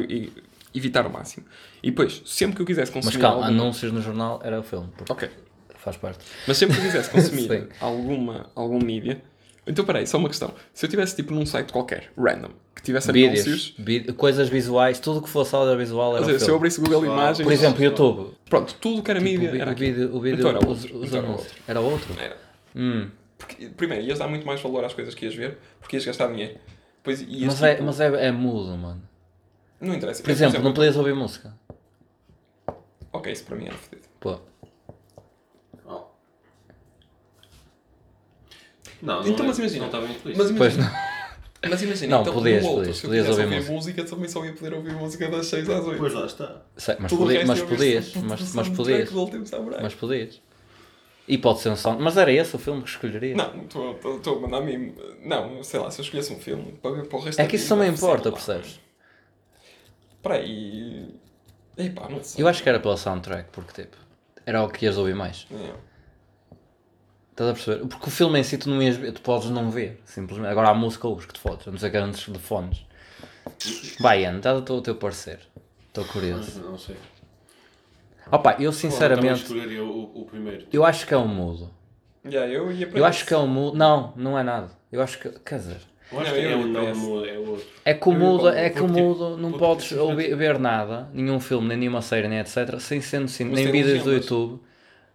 evitar 0.74 1.06
o 1.06 1.10
máximo. 1.10 1.44
E 1.82 1.90
depois, 1.90 2.22
sempre 2.24 2.56
que 2.56 2.62
eu 2.62 2.66
quisesse 2.66 2.92
Mas 2.94 3.04
consumir. 3.04 3.20
calma, 3.22 3.46
alguma- 3.46 3.62
anúncios 3.62 3.92
no 3.92 4.00
jornal 4.00 4.40
era 4.44 4.58
o 4.60 4.62
filme. 4.62 4.88
porque 4.96 5.12
Ok. 5.12 5.30
Faz 5.76 5.96
parte. 5.96 6.20
Mas 6.46 6.56
sempre 6.56 6.76
que 6.76 6.80
eu 6.82 6.86
quisesse 6.86 7.10
consumir 7.10 7.68
alguma, 7.80 8.46
algum 8.54 8.78
mídia. 8.78 9.20
Então, 9.66 9.84
peraí, 9.84 10.06
só 10.06 10.18
uma 10.18 10.28
questão. 10.28 10.52
Se 10.74 10.84
eu 10.86 10.90
tivesse 10.90 11.14
tipo 11.14 11.32
num 11.32 11.46
site 11.46 11.72
qualquer, 11.72 12.10
random, 12.18 12.50
que 12.74 12.82
tivesse 12.82 13.12
Vídeos, 13.12 13.46
anúncios. 13.46 13.74
coisas 14.16 14.48
visuais, 14.48 14.98
tudo 14.98 15.22
que 15.22 15.28
fosse 15.28 15.54
audiovisual 15.54 16.16
era 16.16 16.38
se 16.38 16.50
eu 16.50 16.56
abrisse 16.56 16.80
Google 16.80 17.04
Imagens. 17.04 17.44
Por 17.44 17.52
exemplo, 17.52 17.82
YouTube. 17.82 18.34
Pronto, 18.50 18.74
tudo 18.80 19.02
que 19.02 19.10
era 19.10 19.20
Tipo, 19.20 19.30
mídia 19.30 19.52
o, 19.52 19.56
era 19.56 19.70
o 19.70 19.74
vídeo, 19.74 20.16
o 20.16 20.20
vídeo 20.20 20.38
Então 20.38 20.50
era 20.50 20.58
os, 20.58 20.82
outro. 20.84 20.98
os 20.98 21.06
Então 21.06 21.18
era 21.18 21.28
anúncios. 21.28 21.52
Era 21.68 21.80
outro? 21.80 22.14
Era. 22.20 22.36
Hum. 22.74 23.08
Porque, 23.38 23.66
primeiro, 23.68 24.04
ias 24.04 24.18
dar 24.18 24.26
muito 24.28 24.46
mais 24.46 24.60
valor 24.60 24.84
às 24.84 24.94
coisas 24.94 25.14
que 25.14 25.26
ias 25.26 25.34
ver, 25.34 25.58
porque 25.80 25.96
ias 25.96 26.04
gastar 26.04 26.26
dinheiro. 26.28 26.58
Ias, 27.06 27.46
Mas, 27.46 27.62
é, 27.62 27.72
tipo, 27.74 27.84
mas 27.84 28.00
é, 28.00 28.26
é 28.26 28.32
mudo, 28.32 28.76
mano. 28.76 29.02
Não 29.80 29.94
interessa. 29.94 30.22
Por 30.22 30.30
exemplo, 30.30 30.60
não 30.60 30.72
podias 30.72 30.96
ouvir 30.96 31.14
música. 31.14 31.54
Ok, 33.12 33.32
isso 33.32 33.44
para 33.44 33.56
mim 33.56 33.66
era 33.66 33.76
fodido. 33.76 34.08
Pô. 34.18 34.40
Não, 39.02 39.20
Então, 39.26 39.38
não, 39.38 39.46
mas 39.46 39.58
é- 39.58 39.62
imagina. 39.62 39.80
Não 39.80 39.86
estava 39.86 40.06
muito 40.06 40.22
Mas 40.24 40.36
Pois 40.36 40.50
imagina, 40.74 40.84
não. 41.62 41.70
mas 41.70 41.82
imagina 41.82 42.10
Não, 42.16 42.22
então, 42.22 42.34
podias, 42.34 42.64
outro, 42.64 42.76
podias, 42.78 42.96
se 42.96 43.04
eu 43.04 43.08
podias 43.10 43.28
ouvir 43.28 43.42
ouvir 43.56 43.70
música, 43.70 44.04
também 44.04 44.28
só 44.28 44.44
ia 44.44 44.52
poder 44.52 44.74
ouvir 44.74 44.92
música 44.94 45.28
das 45.28 45.46
6 45.46 45.68
às 45.68 45.84
8. 45.86 45.98
Pois 45.98 46.12
lá 46.14 46.26
está. 46.26 46.62
Sei, 46.76 46.96
mas, 47.00 47.10
Tudo 47.10 47.22
o 47.22 47.26
podia, 47.26 47.38
resto 47.40 47.48
mas 47.48 47.62
podias, 47.62 48.14
mas, 48.14 48.54
mas 48.54 48.68
podias. 48.68 49.10
Mas 49.82 49.94
podias. 49.94 50.40
E 51.28 51.38
pode 51.38 51.60
ser 51.60 51.68
um 51.70 51.76
sound. 51.76 52.02
Mas 52.02 52.16
era 52.16 52.32
esse 52.32 52.54
o 52.56 52.58
filme 52.58 52.82
que 52.82 52.88
escolheria? 52.90 53.34
Não, 53.36 53.62
estou 53.62 54.36
a 54.36 54.40
mandar 54.40 54.58
a 54.58 54.60
mim. 54.60 54.94
Não, 55.24 55.62
sei 55.62 55.78
lá, 55.78 55.90
se 55.90 56.00
eu 56.00 56.04
escolhesse 56.04 56.32
um 56.32 56.38
filme 56.38 56.72
para 56.82 56.90
ver 56.92 57.06
para 57.06 57.18
o 57.18 57.22
resto 57.22 57.40
É 57.40 57.46
que 57.46 57.56
isso 57.56 57.68
também 57.68 57.90
importa, 57.90 58.28
lá. 58.28 58.34
percebes? 58.34 58.80
Espera 60.16 60.34
aí. 60.36 61.14
Epá, 61.76 62.08
não 62.08 62.22
sei. 62.22 62.42
Eu 62.42 62.48
acho 62.48 62.62
que 62.62 62.68
era 62.68 62.78
pela 62.80 62.96
soundtrack, 62.96 63.48
porque 63.52 63.82
tipo, 63.82 63.96
era 64.44 64.62
o 64.62 64.68
que 64.68 64.84
ias 64.84 64.96
ouvir 64.96 65.14
mais. 65.14 65.46
É. 65.50 65.72
Estás 67.32 67.50
a 67.50 67.52
perceber? 67.54 67.86
Porque 67.86 68.06
o 68.08 68.10
filme 68.10 68.38
em 68.38 68.42
si 68.42 68.58
tu 68.58 68.68
não 68.70 68.82
ias 68.82 68.96
ver, 68.96 69.12
tu 69.12 69.20
podes 69.22 69.48
não 69.50 69.70
ver, 69.70 70.00
simplesmente. 70.04 70.50
Agora 70.50 70.68
há 70.68 70.74
música 70.74 71.08
ouves 71.08 71.26
que 71.26 71.32
te 71.34 71.40
fodes, 71.40 71.66
a 71.66 71.70
não 71.70 71.78
ser 71.78 71.90
que 71.90 71.96
antes 71.96 72.30
de 72.30 72.38
fones. 72.38 72.84
Vai, 74.00 74.22
Ian, 74.22 74.38
dá 74.38 74.54
o 74.54 74.80
teu 74.80 74.94
parecer. 74.94 75.40
Estou 75.88 76.04
curioso. 76.04 76.60
Não 76.60 76.78
sei. 76.78 76.96
Opa, 78.30 78.52
eu 78.58 78.64
Eu 78.64 78.72
sinceramente, 78.72 79.42
escolheria 79.42 79.82
o, 79.82 80.10
o 80.22 80.24
primeiro. 80.24 80.66
eu 80.72 80.84
acho 80.84 81.06
que 81.06 81.12
é 81.12 81.16
um 81.18 81.26
mudo. 81.26 81.70
Yeah, 82.24 82.52
eu 82.52 82.70
ia 82.70 82.86
para 82.86 82.98
Eu 82.98 83.04
esse. 83.04 83.16
acho 83.16 83.26
que 83.26 83.34
é 83.34 83.38
um 83.38 83.48
mudo. 83.48 83.76
Não, 83.76 84.12
não 84.16 84.38
é 84.38 84.42
nada. 84.42 84.70
Eu 84.92 85.02
acho 85.02 85.18
que, 85.18 85.28
quer 85.40 85.58
dizer, 85.58 85.80
Eu 86.12 86.20
acho 86.20 86.30
Não, 86.30 86.36
que 86.38 86.44
eu 86.44 86.50
é 86.50 86.56
para 86.56 86.66
não 86.92 86.94
mudo, 86.94 87.26
é 87.26 87.38
o 87.38 87.48
outro. 87.50 87.66
É 87.84 87.94
que 87.94 88.08
o 88.08 88.12
Eu 88.12 88.18
mudo, 88.18 88.48
é 88.48 88.70
que 88.70 88.80
o 88.80 88.88
mudo 88.88 89.36
não 89.36 89.52
podes 89.52 89.90
ver 89.90 90.58
nada, 90.58 91.08
nenhum 91.12 91.40
filme, 91.40 91.68
nem 91.68 91.76
nenhuma 91.78 92.00
série, 92.02 92.28
nem 92.28 92.38
etc, 92.38 92.78
sem 92.78 93.00
sendo 93.00 93.24
Mas 93.28 93.38
nem 93.50 93.70
vídeos 93.72 94.04
do. 94.04 94.12
YouTube. 94.12 94.60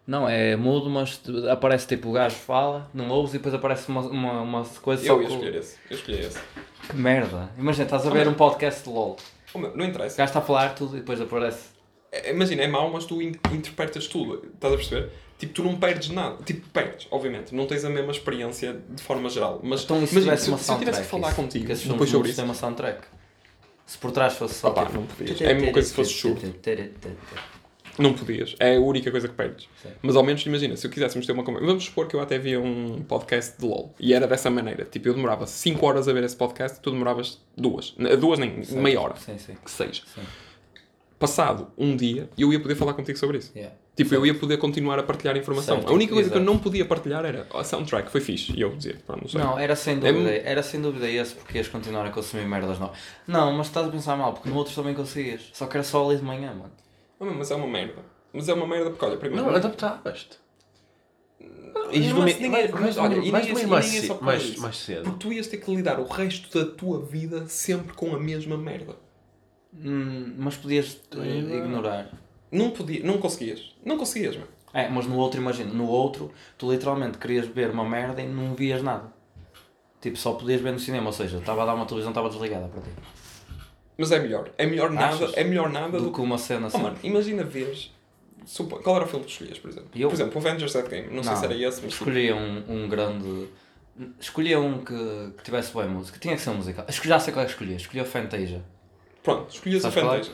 Não, 0.08 0.28
é 0.28 0.56
mudo, 0.56 0.90
mas 0.90 1.22
aparece 1.52 1.86
tipo 1.86 2.08
o 2.10 2.12
gajo 2.14 2.34
fala, 2.36 2.90
não 2.94 3.10
ouves 3.10 3.34
e 3.34 3.38
depois 3.40 3.54
aparece 3.54 3.90
uma, 3.90 4.00
uma, 4.02 4.42
uma 4.42 4.64
coisa 4.82 5.06
só 5.06 5.14
Eu 5.14 5.22
ia 5.22 5.28
com- 5.28 5.34
escolher 5.34 5.56
esse. 5.56 5.76
Eu 5.90 5.98
escolhi 5.98 6.20
esse. 6.22 6.40
Que 6.90 6.96
merda. 6.96 7.50
Imagina, 7.58 7.84
estás 7.84 8.06
a 8.08 8.10
Ah, 8.10 8.14
ver 8.14 8.28
um 8.28 8.34
podcast 8.34 8.84
de 8.84 8.90
LOL. 8.90 9.18
Oh, 9.54 9.60
meu, 9.60 9.76
Não 9.76 9.84
O 9.86 9.88
interessa. 9.90 10.16
gajo 10.18 10.30
está 10.30 10.40
a 10.40 10.42
falar 10.42 10.74
tudo 10.76 10.96
e 10.96 11.00
depois 11.02 11.20
aparece. 11.20 11.70
É- 12.10 12.32
Imagina, 12.32 12.64
é 12.64 12.68
mau, 12.68 12.90
mas 12.90 13.04
tu 13.06 13.22
in- 13.22 13.34
interpretas 13.52 14.08
tudo. 14.08 14.46
Estás 14.54 14.74
a 14.74 14.78
perceber? 14.78 15.12
Tipo, 15.38 15.54
tu 15.54 15.64
não 15.66 15.76
perdes 15.76 16.10
nada. 16.10 16.38
Tipo, 16.44 16.68
perdes, 16.70 17.06
obviamente. 17.12 17.54
Não 17.54 17.68
tens 17.68 17.84
a 17.84 17.90
mesma 17.90 18.12
experiência 18.12 18.80
de 18.90 19.04
forma 19.04 19.30
geral. 19.30 19.60
Mas 19.62 19.84
Então 19.84 20.02
isso 20.02 20.14
imagina, 20.14 20.32
tivesse 20.38 20.44
se, 20.46 20.50
uma 20.52 20.58
se 20.58 20.72
eu 20.72 20.80
tivesse 20.80 21.02
que 21.02 21.08
falar 21.08 21.28
isso, 21.28 21.36
contigo 21.36 21.66
depois 21.68 22.10
sobre 22.10 22.30
isso. 22.30 22.42
uma 22.44 22.54
soundtrack. 22.54 23.02
Se 23.86 23.98
por 23.98 24.12
trás 24.12 24.34
fosse 24.38 24.56
só 24.56 24.70
Opa, 24.70 24.86
tipo... 24.86 24.98
não 25.00 25.06
podias. 25.06 25.42
É 25.42 25.52
a 25.52 25.54
mesma 25.54 25.72
coisa 25.74 25.88
se 25.90 25.94
fosse 25.94 26.14
surdo. 26.14 26.56
Não 27.98 28.14
podias. 28.14 28.56
É 28.60 28.76
a 28.76 28.80
única 28.80 29.10
coisa 29.12 29.28
que 29.28 29.34
perdes. 29.34 29.68
Sim. 29.82 29.90
Mas 30.02 30.16
ao 30.16 30.24
menos, 30.24 30.46
imagina, 30.46 30.76
se 30.78 30.86
eu 30.86 30.92
quiséssemos 30.92 31.26
ter 31.26 31.32
uma 31.34 31.44
conversa. 31.44 31.68
Vamos 31.68 31.86
supor 31.86 32.08
que 32.08 32.16
eu 32.16 32.22
até 32.22 32.38
via 32.38 32.60
um 32.60 33.02
podcast 33.04 33.60
de 33.60 33.66
LOL. 33.66 33.94
E 34.00 34.14
era 34.14 34.28
dessa 34.28 34.50
maneira. 34.50 34.86
Tipo, 34.86 35.10
eu 35.10 35.14
demorava 35.14 35.48
5 35.48 35.86
horas 35.86 36.08
a 36.08 36.14
ver 36.14 36.24
esse 36.24 36.36
podcast 36.36 36.78
e 36.78 36.82
tu 36.82 36.92
demoravas 36.92 37.40
duas. 37.56 37.96
Duas 38.20 38.38
nem, 38.40 38.62
meia 38.72 39.02
hora. 39.02 39.16
Sim, 39.18 39.38
sim. 39.38 39.56
Que 39.64 39.72
seja. 39.72 40.04
sim. 40.14 40.22
Passado 41.20 41.70
um 41.76 41.96
dia, 41.96 42.30
eu 42.38 42.54
ia 42.54 42.60
poder 42.60 42.76
falar 42.76 42.94
contigo 42.94 43.18
sobre 43.18 43.40
isso. 43.40 43.52
Yeah. 43.56 43.76
Tipo, 43.96 44.14
eu 44.14 44.24
ia 44.24 44.36
poder 44.36 44.58
continuar 44.58 45.00
a 45.00 45.04
partilhar 45.04 45.36
informação. 45.36 45.78
Certo, 45.78 45.90
A 45.90 45.94
única 45.96 46.14
coisa 46.14 46.30
que 46.30 46.36
eu 46.38 46.42
exato. 46.42 46.54
não 46.54 46.60
podia 46.60 46.86
partilhar 46.86 47.26
era 47.26 47.48
a 47.52 47.64
soundtrack, 47.64 48.12
foi 48.12 48.22
fixe. 48.22 48.54
E 48.56 48.62
eu 48.62 48.76
dizia, 48.76 48.96
pronto, 49.08 49.22
não 49.24 49.28
sei. 49.28 49.42
Não, 49.42 49.58
era 49.58 49.76
sem 49.76 49.96
É 49.96 50.14
dúvida, 50.14 50.30
era 50.32 50.62
sem 50.62 50.80
dúvida 50.80 51.10
esse 51.10 51.34
porque 51.34 51.58
ias 51.58 51.68
continuar 51.68 52.06
a 52.06 52.12
consumir 52.12 52.46
merdas 52.46 52.78
novas. 52.78 53.00
Não, 53.26 53.52
mas 53.54 53.66
estás 53.66 53.88
a 53.88 53.90
pensar 53.90 54.16
mal, 54.16 54.34
porque 54.34 54.48
no 54.48 54.56
outro 54.56 54.76
também 54.76 54.94
conseguias. 54.94 55.50
Só 55.54 55.66
que 55.66 55.76
era 55.76 55.84
só 55.84 56.08
ali 56.08 56.18
de 56.18 56.24
manhã, 56.24 56.50
mano. 56.54 56.72
Ah, 57.20 57.26
Mas 57.26 57.52
é 57.52 57.56
uma 57.56 57.68
merda. 57.68 58.02
Mas 58.34 58.48
é 58.50 58.54
uma 58.54 58.68
merda 58.68 58.90
porque, 58.92 59.06
olha, 59.06 59.18
primeiro. 59.18 59.46
Não, 59.46 59.56
adaptavas-te. 59.56 60.38
É- 61.40 61.98
nem 62.00 62.46
é- 62.46 62.50
mais- 62.50 62.72
mas 62.72 62.98
olha, 62.98 63.16
e 63.18 63.32
mais 63.32 63.46
só 63.46 64.18
isso. 64.44 64.86
cedo. 64.86 65.04
Porque 65.04 65.20
tu 65.20 65.34
ias 65.34 65.48
ter 65.48 65.58
que 65.58 65.74
lidar 65.74 66.00
o 66.00 66.06
resto 66.06 66.58
da 66.66 66.70
tua 66.72 67.00
vida 67.02 67.48
sempre 67.48 67.94
com 67.94 68.14
a 68.16 68.20
mesma 68.20 68.58
merda. 68.58 68.96
Hum, 69.74 70.34
mas 70.38 70.58
podias 70.58 71.00
eh, 71.16 71.58
ignorar. 71.58 72.10
Não 72.52 72.72
podia, 72.72 73.04
não 73.04 73.18
conseguias. 73.18 73.74
Não 73.86 73.98
conseguias, 73.98 74.36
mano. 74.36 74.48
É, 74.74 74.90
mas 74.90 75.06
no 75.08 75.16
outro, 75.18 75.40
imagina, 75.40 75.72
no 75.74 75.88
outro, 75.88 76.32
tu 76.58 76.72
literalmente 76.72 77.18
querias 77.18 77.48
ver 77.48 77.70
uma 77.70 77.86
merda 77.88 78.22
e 78.22 78.28
não 78.28 78.54
vias 78.54 78.82
nada. 78.82 79.12
Tipo, 80.02 80.18
só 80.18 80.34
podias 80.34 80.62
ver 80.62 80.72
no 80.74 80.80
cinema, 80.80 81.08
ou 81.08 81.14
seja, 81.14 81.38
estava 81.38 81.64
a 81.64 81.66
dar 81.66 81.74
uma 81.76 81.86
televisão, 81.86 82.12
estava 82.12 82.30
desligada 82.30 82.68
para 82.68 82.82
ti. 82.82 82.90
Mas 83.98 84.12
é 84.12 84.20
melhor. 84.20 84.50
É 84.58 84.66
melhor 84.66 84.92
nada, 84.92 85.16
Achas? 85.16 85.34
é 85.36 85.44
melhor 85.44 85.70
nada 85.70 85.98
Do 85.98 86.06
do 86.06 86.12
que 86.14 86.22
uma 86.22 86.38
cena 86.38 86.66
Oh, 86.66 86.68
assim. 86.68 86.78
mano, 86.82 86.98
imagina 87.04 87.44
veres. 87.44 87.92
supo- 88.46 88.78
Qual 88.80 88.96
era 88.96 89.06
o 89.06 89.08
filme 89.08 89.26
que 89.26 89.32
escolhias, 89.32 89.60
por 89.60 89.70
exemplo? 89.70 89.90
Eu? 89.96 90.08
Por 90.10 90.16
exemplo, 90.16 90.36
o 90.36 90.48
Avengers 90.48 90.76
Endgame. 90.76 91.08
Não, 91.16 91.24
sei 91.24 91.36
se 91.36 91.46
era 91.46 91.54
esse, 91.56 91.64
mas. 91.66 91.78
tipo, 91.80 91.88
Escolhia 91.88 92.36
um, 92.36 92.64
um 92.70 92.88
grande 92.88 93.48
Escolhia 94.20 94.60
um 94.60 94.84
que, 94.86 94.94
que 95.38 95.44
tivesse 95.44 95.72
boa 95.74 95.88
música. 95.88 96.20
Tinha 96.20 96.36
que 96.36 96.42
ser 96.42 96.52
um 96.52 96.56
musical. 96.56 96.86
Escolhi- 96.88 97.10
Já 97.10 97.20
sei 97.20 97.34
qual 97.34 97.42
é 97.44 97.46
que 97.48 97.52
escolhia. 97.54 97.76
Escolhi 97.78 98.02
o 98.02 98.06
Fantasia. 98.06 98.62
Pronto, 99.24 99.52
escolhias 99.52 99.82
Sabes 99.82 99.96
qual 100.00 100.06
é? 100.14 100.18
Fantasia. 100.18 100.34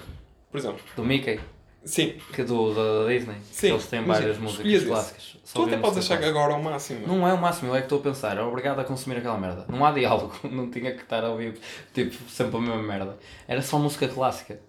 Por 0.51 0.57
exemplo. 0.57 0.80
Do 0.97 1.05
Mickey. 1.05 1.39
Sim. 1.86 2.13
Que 2.34 2.41
é 2.41 2.43
do, 2.45 2.73
da 2.73 3.07
Disney. 3.11 3.36
Sim, 3.51 3.67
Eles 3.71 3.86
têm 3.88 4.03
várias 4.03 4.38
músicas 4.38 4.51
escolhias 4.51 4.81
esse. 4.81 4.89
clássicas. 4.91 5.38
Tu 5.53 5.61
até 5.63 5.77
podes 5.77 5.97
música 5.97 6.15
achar 6.15 6.23
que 6.23 6.29
agora 6.29 6.53
é 6.53 6.55
o 6.55 6.63
máximo. 6.63 7.05
Não 7.07 7.27
é 7.27 7.34
o 7.34 7.38
máximo, 7.38 7.69
eu 7.71 7.75
é 7.75 7.79
que 7.79 7.86
estou 7.86 7.99
a 7.99 8.01
pensar. 8.01 8.38
É 8.38 8.41
obrigado 8.41 8.79
a 8.79 8.84
consumir 8.84 9.17
aquela 9.17 9.38
merda. 9.38 9.65
Não 9.67 9.86
há 9.86 9.91
diálogo. 9.91 10.34
Não 10.49 10.69
tinha 10.71 10.93
que 10.93 11.01
estar 11.03 11.23
a 11.23 11.29
ouvir 11.29 11.59
tipo, 11.93 12.15
sempre 12.29 12.57
a 12.57 12.59
mesma 12.61 12.81
merda. 12.81 13.17
Era 13.47 13.61
só 13.61 13.77
música 13.77 14.07
clássica. 14.07 14.59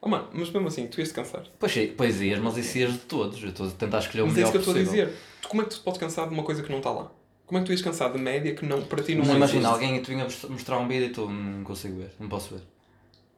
Oh, 0.00 0.08
mano, 0.08 0.28
mas 0.32 0.50
mesmo 0.50 0.68
assim, 0.68 0.86
tu 0.86 1.00
ias 1.00 1.08
te 1.08 1.14
cansar. 1.14 1.42
Pois, 1.58 1.72
sim, 1.72 1.92
pois 1.96 2.20
ias, 2.20 2.38
mas 2.38 2.56
isso 2.56 2.78
ias 2.78 2.92
de 2.92 2.98
todos. 2.98 3.42
Eu 3.42 3.48
estou 3.48 3.66
a 3.66 3.70
tentar 3.70 3.98
escolher 3.98 4.22
o 4.22 4.26
Mas 4.26 4.34
é 4.34 4.36
melhor 4.36 4.48
isso 4.48 4.52
que 4.52 4.56
eu 4.58 4.60
estou 4.60 4.74
a 4.74 4.84
possível. 4.84 5.06
dizer. 5.06 5.18
Tu, 5.42 5.48
como 5.48 5.62
é 5.62 5.64
que 5.64 5.70
tu 5.74 5.80
podes 5.80 5.98
cansar 5.98 6.28
de 6.28 6.34
uma 6.34 6.42
coisa 6.44 6.62
que 6.62 6.70
não 6.70 6.78
está 6.78 6.90
lá? 6.90 7.10
Como 7.46 7.58
é 7.58 7.62
que 7.62 7.66
tu 7.66 7.72
ias 7.72 7.82
cansar 7.82 8.12
de 8.12 8.18
média 8.18 8.54
que 8.54 8.64
não, 8.64 8.82
para 8.82 9.02
ti 9.02 9.14
não 9.14 9.22
Mas 9.24 9.30
é 9.32 9.36
imagina, 9.36 9.68
alguém 9.70 10.00
te 10.02 10.10
vinha 10.10 10.26
mostrar 10.50 10.78
um 10.78 10.86
vídeo 10.86 11.06
e 11.06 11.10
tu 11.10 11.28
não 11.28 11.64
consigo 11.64 11.96
ver, 11.98 12.12
não 12.20 12.28
posso 12.28 12.54
ver. 12.54 12.62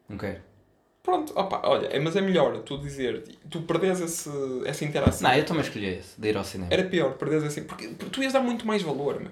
Não 0.08 0.18
quero. 0.18 0.40
Pronto, 1.02 1.32
opa, 1.34 1.62
olha, 1.64 1.86
é, 1.86 1.98
mas 1.98 2.14
é 2.14 2.20
melhor 2.20 2.58
tu 2.58 2.76
dizer, 2.78 3.24
tu 3.48 3.62
perdes 3.62 4.00
esse, 4.00 4.30
essa 4.66 4.84
interação. 4.84 5.28
Não, 5.28 5.36
eu 5.36 5.44
também 5.44 5.62
escolhi 5.62 5.86
esse, 5.86 6.20
de 6.20 6.28
ir 6.28 6.36
ao 6.36 6.44
cinema. 6.44 6.70
Era 6.72 6.84
pior, 6.84 7.14
perdes 7.14 7.42
assim, 7.42 7.64
porque, 7.64 7.88
porque 7.88 8.10
tu 8.10 8.22
ias 8.22 8.32
dar 8.34 8.40
muito 8.40 8.66
mais 8.66 8.82
valor, 8.82 9.18
meu. 9.18 9.30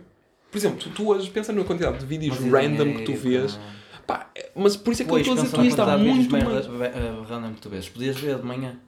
Por 0.50 0.56
exemplo, 0.56 0.78
tu, 0.78 0.90
tu 0.90 1.08
hoje 1.08 1.28
pensa 1.30 1.52
na 1.52 1.62
quantidade 1.64 1.98
de 1.98 2.06
vídeos 2.06 2.40
Mas 2.40 2.50
random 2.52 2.94
que 2.94 3.02
tu 3.04 3.14
vês. 3.14 3.54
pá. 3.54 3.62
Pá, 4.06 4.30
é- 4.34 4.50
mas 4.54 4.76
por 4.78 4.92
isso 4.92 5.02
é 5.02 5.04
que 5.04 5.12
eu 5.12 5.18
estou 5.18 5.34
a 5.34 5.36
dizer, 5.42 5.54
tu 5.54 5.62
ias 5.62 5.74
dar 5.74 5.98
muito 5.98 6.30
mais. 6.32 6.66
eh, 6.66 7.22
random 7.28 7.52
que 7.54 7.60
tu 7.60 7.68
vês. 7.68 7.86
Podias 7.88 8.16
ver 8.18 8.38
de 8.38 8.46
manhã. 8.46 8.78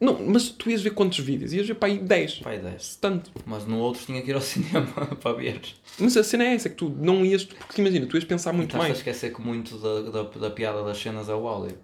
Não, 0.00 0.18
mas 0.26 0.48
tu 0.48 0.68
ias 0.68 0.82
ver 0.82 0.90
quantos 0.90 1.18
vídeos? 1.20 1.52
Ias 1.52 1.68
ver 1.68 1.74
para 1.74 1.90
aí 1.90 1.98
10. 1.98 2.36
Pai 2.40 2.58
10. 2.58 2.96
Tanto. 2.96 3.30
Mas 3.46 3.66
no 3.66 3.78
outro 3.78 4.04
tinha 4.04 4.20
que 4.22 4.30
ir 4.30 4.34
ao 4.34 4.40
cinema 4.42 4.88
para 5.22 5.32
ver. 5.34 5.60
Mas 5.98 6.16
a 6.16 6.24
cena 6.24 6.42
é 6.44 6.54
essa, 6.54 6.68
que 6.68 6.74
tu 6.74 6.88
não 6.88 7.24
ias. 7.24 7.44
Porque 7.44 7.80
imagina, 7.80 8.06
tu 8.06 8.16
ias 8.16 8.24
pensar 8.24 8.52
muito 8.52 8.70
Estás 8.70 8.82
a 8.84 8.88
mais. 8.88 8.98
esquecer 8.98 9.32
que 9.32 9.40
muito 9.40 9.78
da, 9.78 10.10
da, 10.10 10.22
da 10.24 10.50
piada 10.50 10.82
das 10.82 10.98
cenas 10.98 11.28
é 11.28 11.34
o 11.34 11.46
áudio. 11.46 11.78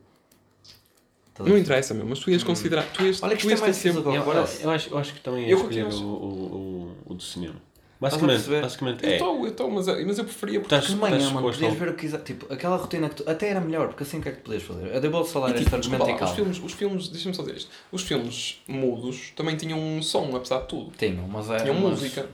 A 1.39 1.43
Não 1.43 1.59
interessa, 1.59 1.93
meu, 1.95 2.07
mas 2.07 2.19
tu 2.19 2.31
ias 2.31 2.43
considerar. 2.43 2.85
Tu 2.93 3.05
ias, 3.05 3.23
Olha 3.23 3.37
que 3.37 3.43
tu 3.43 3.51
isto 3.51 3.51
ias 3.51 3.63
é 3.63 3.67
ter 3.67 3.73
sempre. 3.75 4.01
Eu, 4.17 4.23
eu, 4.63 4.71
acho, 4.71 4.91
eu 4.91 4.99
acho 4.99 5.15
que 5.15 5.21
também 5.21 5.45
ia 5.45 5.51
Eu 5.51 5.59
escolher 5.59 5.83
o, 5.83 5.89
continuo- 5.91 6.09
o, 6.09 6.97
o, 7.07 7.13
o 7.13 7.15
do 7.15 7.23
cinema. 7.23 7.57
Basicamente, 7.99 8.49
basicamente 8.61 9.05
Eu 9.05 9.11
é. 9.11 9.13
estou, 9.15 9.41
eu 9.43 9.49
estou, 9.49 9.71
mas, 9.71 9.87
mas 9.87 10.19
eu 10.19 10.25
preferia. 10.25 10.61
Porque, 10.61 10.75
Estás, 10.75 10.93
De 10.93 11.01
manhã, 11.01 11.17
estás 11.17 11.33
mano, 11.33 11.51
podias 11.51 11.75
ver 11.75 11.89
o 11.89 11.95
que 11.95 12.01
quiser. 12.01 12.19
Tipo, 12.23 12.53
aquela 12.53 12.77
rotina 12.77 13.09
que 13.09 13.15
tu. 13.23 13.31
Até 13.31 13.49
era 13.49 13.61
melhor, 13.61 13.89
porque 13.89 14.03
assim 14.03 14.19
o 14.19 14.23
que 14.23 14.29
é 14.29 14.33
que 14.33 14.39
tu 14.39 14.45
podias 14.45 14.63
fazer? 14.63 15.03
Eu 15.03 15.11
vou 15.11 15.25
falar 15.25 15.49
E, 15.49 15.53
este 15.53 15.65
tipo, 15.65 15.77
argumento 15.77 16.09
em 16.11 16.15
lá, 16.19 16.25
os 16.25 16.31
filmes, 16.33 16.63
os 16.63 16.73
filmes, 16.73 17.09
deixa-me 17.09 17.35
só 17.35 17.43
dizer 17.43 17.57
isto. 17.57 17.71
Os 17.91 18.03
filmes 18.03 18.63
mudos 18.69 19.33
também 19.35 19.57
tinham 19.57 19.79
um 19.79 20.03
som, 20.03 20.31
apesar 20.37 20.61
de 20.61 20.69
tudo. 20.69 20.93
Tinham, 20.99 21.27
mas 21.27 21.49
é. 21.49 21.57
Tinham 21.61 21.75
mas- 21.75 21.91
música. 22.01 22.27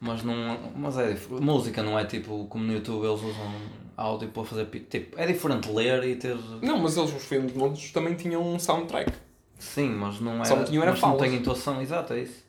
Mas 0.00 0.22
não. 0.22 0.56
Mas 0.76 0.96
é 0.98 1.16
Música 1.28 1.82
não 1.82 1.98
é 1.98 2.04
tipo 2.04 2.46
como 2.48 2.62
no 2.64 2.72
YouTube 2.72 3.04
eles 3.04 3.20
usam 3.20 3.52
áudio 3.98 4.28
para 4.28 4.44
fazer. 4.44 4.66
Tipo, 4.66 5.20
é 5.20 5.26
diferente 5.26 5.70
ler 5.70 6.04
e 6.04 6.16
ter. 6.16 6.36
Não, 6.62 6.78
mas 6.78 6.96
eles, 6.96 7.12
os 7.12 7.24
filmes 7.24 7.52
mudos, 7.52 7.90
também 7.90 8.14
tinham 8.14 8.40
um 8.42 8.58
soundtrack. 8.58 9.12
Sim, 9.58 9.90
mas 9.90 10.20
não 10.20 10.40
é. 10.40 10.44
Só 10.44 10.62
tinham 10.62 10.82
era 10.82 10.92
mas 10.92 11.00
não 11.00 11.16
tem 11.16 11.34
intuação, 11.34 11.82
exato, 11.82 12.12
é 12.12 12.20
isso. 12.20 12.44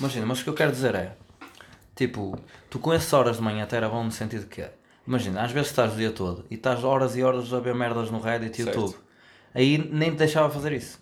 Imagina, 0.00 0.26
mas 0.26 0.40
o 0.40 0.44
que 0.44 0.50
eu 0.50 0.54
quero 0.54 0.72
dizer 0.72 0.94
é. 0.94 1.14
Tipo, 1.94 2.38
tu 2.68 2.78
com 2.78 2.92
essas 2.92 3.12
horas 3.12 3.36
de 3.36 3.42
manhã 3.42 3.64
até 3.64 3.76
era 3.76 3.88
bom 3.88 4.02
no 4.02 4.10
sentido 4.10 4.46
que 4.46 4.62
é. 4.62 4.72
Imagina, 5.06 5.42
às 5.42 5.52
vezes 5.52 5.70
estás 5.70 5.92
o 5.94 5.96
dia 5.96 6.10
todo 6.10 6.44
e 6.50 6.54
estás 6.54 6.82
horas 6.82 7.16
e 7.16 7.22
horas 7.22 7.52
a 7.54 7.60
ver 7.60 7.74
merdas 7.74 8.10
no 8.10 8.20
Reddit 8.20 8.60
e 8.60 8.64
Certo. 8.64 8.80
YouTube. 8.80 8.98
Aí 9.54 9.78
nem 9.78 10.10
te 10.10 10.16
deixava 10.16 10.50
fazer 10.50 10.72
isso. 10.72 11.00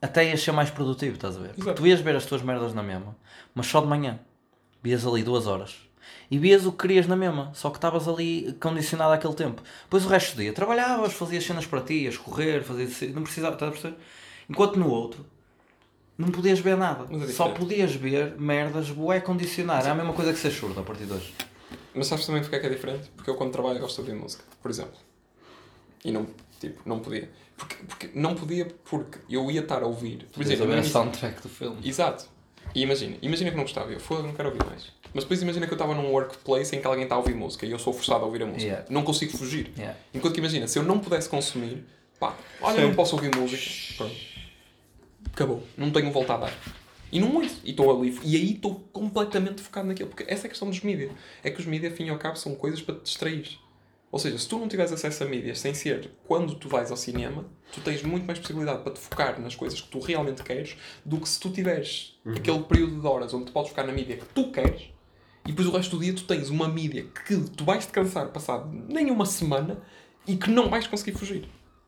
Até 0.00 0.28
ias 0.28 0.40
ser 0.40 0.52
mais 0.52 0.70
produtivo, 0.70 1.14
estás 1.14 1.36
a 1.36 1.40
ver? 1.40 1.54
Porque 1.54 1.72
tu 1.72 1.86
ias 1.86 2.00
ver 2.00 2.14
as 2.14 2.26
tuas 2.26 2.42
merdas 2.42 2.72
na 2.72 2.82
mesma, 2.82 3.16
mas 3.54 3.66
só 3.66 3.80
de 3.80 3.88
manhã. 3.88 4.20
Vias 4.80 5.04
ali 5.04 5.24
duas 5.24 5.48
horas. 5.48 5.87
E 6.30 6.38
vias 6.38 6.66
o 6.66 6.72
que 6.72 6.78
querias 6.78 7.06
na 7.06 7.16
mesma, 7.16 7.50
só 7.54 7.70
que 7.70 7.78
estavas 7.78 8.06
ali 8.06 8.56
condicionado 8.60 9.12
àquele 9.12 9.34
tempo. 9.34 9.62
Depois 9.84 10.04
o 10.04 10.08
resto 10.08 10.36
do 10.36 10.42
dia 10.42 10.52
trabalhavas, 10.52 11.12
fazias 11.14 11.44
cenas 11.44 11.66
para 11.66 11.80
ti, 11.80 12.04
ias 12.04 12.16
correr, 12.16 12.62
fazias... 12.62 13.14
não 13.14 13.22
precisava, 13.22 13.54
estás 13.54 13.70
a 13.70 13.72
perceber? 13.72 13.96
Enquanto 14.48 14.78
no 14.78 14.90
outro, 14.90 15.24
não 16.18 16.28
podias 16.30 16.58
ver 16.58 16.76
nada. 16.76 17.06
É 17.14 17.26
Só 17.28 17.50
podias 17.50 17.94
ver 17.94 18.34
merdas, 18.38 18.90
bué 18.90 19.20
condicionar. 19.20 19.86
É 19.86 19.90
a 19.90 19.94
mesma 19.94 20.12
coisa 20.12 20.32
que 20.32 20.38
ser 20.38 20.50
surdo 20.50 20.80
a 20.80 20.82
partir 20.82 21.06
de 21.06 21.12
hoje. 21.12 21.32
Mas 21.94 22.06
sabes 22.08 22.26
também 22.26 22.42
porque 22.42 22.56
é 22.56 22.58
que 22.58 22.66
é 22.66 22.70
diferente? 22.70 23.10
Porque 23.14 23.30
eu 23.30 23.36
quando 23.36 23.52
trabalho 23.52 23.78
gosto 23.78 24.02
de 24.02 24.10
ouvir 24.10 24.20
música, 24.20 24.44
por 24.60 24.70
exemplo. 24.70 24.98
E 26.04 26.10
não, 26.10 26.26
tipo, 26.60 26.80
não 26.84 26.98
podia. 26.98 27.30
Porque, 27.56 27.76
porque 27.86 28.10
não 28.14 28.34
podia 28.34 28.66
porque 28.84 29.18
eu 29.28 29.50
ia 29.50 29.60
estar 29.60 29.82
a 29.82 29.86
ouvir. 29.86 30.26
Por 30.32 30.42
exemplo, 30.42 30.72
a 30.72 30.82
soundtrack 30.82 31.42
do 31.42 31.48
filme. 31.48 31.88
Exato. 31.88 32.26
E 32.74 32.82
imagina, 32.82 33.16
imagina 33.22 33.50
que 33.50 33.56
não 33.56 33.64
gostava, 33.64 33.90
eu 33.90 34.00
foda, 34.00 34.22
não 34.22 34.34
quero 34.34 34.50
ouvir 34.50 34.64
mais. 34.64 34.92
Mas 35.14 35.24
depois 35.24 35.42
imagina 35.42 35.66
que 35.66 35.72
eu 35.72 35.76
estava 35.76 35.94
num 35.94 36.10
workplace 36.10 36.76
em 36.76 36.80
que 36.80 36.86
alguém 36.86 37.04
está 37.04 37.14
a 37.14 37.18
ouvir 37.18 37.34
música 37.34 37.66
e 37.66 37.70
eu 37.70 37.78
sou 37.78 37.92
forçado 37.92 38.24
a 38.24 38.26
ouvir 38.26 38.42
a 38.42 38.46
música. 38.46 38.64
Yeah. 38.64 38.86
Não 38.90 39.02
consigo 39.02 39.36
fugir. 39.36 39.72
Yeah. 39.76 39.98
Enquanto 40.14 40.34
que 40.34 40.40
imagina, 40.40 40.68
se 40.68 40.78
eu 40.78 40.82
não 40.82 40.98
pudesse 40.98 41.28
consumir, 41.28 41.84
pá, 42.18 42.34
olha, 42.60 42.86
não 42.86 42.94
posso 42.94 43.16
ouvir 43.16 43.34
música. 43.34 43.62
Pronto. 43.96 44.16
Acabou. 45.32 45.62
Não 45.76 45.90
tenho 45.90 46.10
volta 46.10 46.34
a 46.34 46.36
dar. 46.36 46.52
E 47.10 47.18
não 47.18 47.36
ouço. 47.36 47.60
E 47.64 47.70
estou 47.70 47.90
ali. 47.90 48.18
E 48.22 48.36
aí 48.36 48.52
estou 48.52 48.74
completamente 48.92 49.62
focado 49.62 49.88
naquilo. 49.88 50.10
Porque 50.10 50.24
essa 50.28 50.46
é 50.46 50.46
a 50.46 50.50
questão 50.50 50.68
dos 50.68 50.80
mídias. 50.80 51.10
É 51.42 51.50
que 51.50 51.60
os 51.60 51.66
mídias, 51.66 51.94
fim 51.94 52.06
e 52.06 52.10
ao 52.10 52.18
cabo, 52.18 52.36
são 52.36 52.54
coisas 52.54 52.82
para 52.82 52.96
te 52.96 53.02
distrair. 53.02 53.58
Ou 54.10 54.18
seja, 54.18 54.38
se 54.38 54.48
tu 54.48 54.58
não 54.58 54.68
tiveres 54.68 54.90
acesso 54.90 55.22
a 55.22 55.26
mídias 55.26 55.58
sem 55.58 55.74
ser 55.74 56.10
quando 56.26 56.54
tu 56.54 56.68
vais 56.68 56.90
ao 56.90 56.96
cinema, 56.96 57.44
tu 57.72 57.80
tens 57.82 58.02
muito 58.02 58.24
mais 58.24 58.38
possibilidade 58.38 58.82
para 58.82 58.92
te 58.92 58.98
focar 58.98 59.38
nas 59.38 59.54
coisas 59.54 59.80
que 59.80 59.88
tu 59.88 60.00
realmente 60.00 60.42
queres 60.42 60.76
do 61.04 61.20
que 61.20 61.28
se 61.28 61.38
tu 61.38 61.50
tiveres 61.50 62.18
aquele 62.34 62.60
período 62.60 63.00
de 63.00 63.06
horas 63.06 63.34
onde 63.34 63.46
tu 63.46 63.52
podes 63.52 63.68
focar 63.68 63.86
na 63.86 63.92
mídia 63.92 64.16
que 64.16 64.24
tu 64.26 64.50
queres 64.50 64.90
e 65.48 65.52
depois 65.52 65.66
o 65.66 65.70
resto 65.72 65.96
do 65.96 66.02
dia 66.04 66.12
tu 66.14 66.24
tens 66.24 66.50
uma 66.50 66.68
mídia 66.68 67.06
que 67.26 67.36
tu 67.56 67.64
vais 67.64 67.84
te 67.86 67.92
cansar 67.92 68.26
passado 68.28 68.68
nem 68.88 69.10
uma 69.10 69.26
semana 69.26 69.78
e 70.26 70.36
que 70.36 70.50
não 70.50 70.68
vais 70.68 70.86
conseguir 70.86 71.16
fugir. 71.18 71.42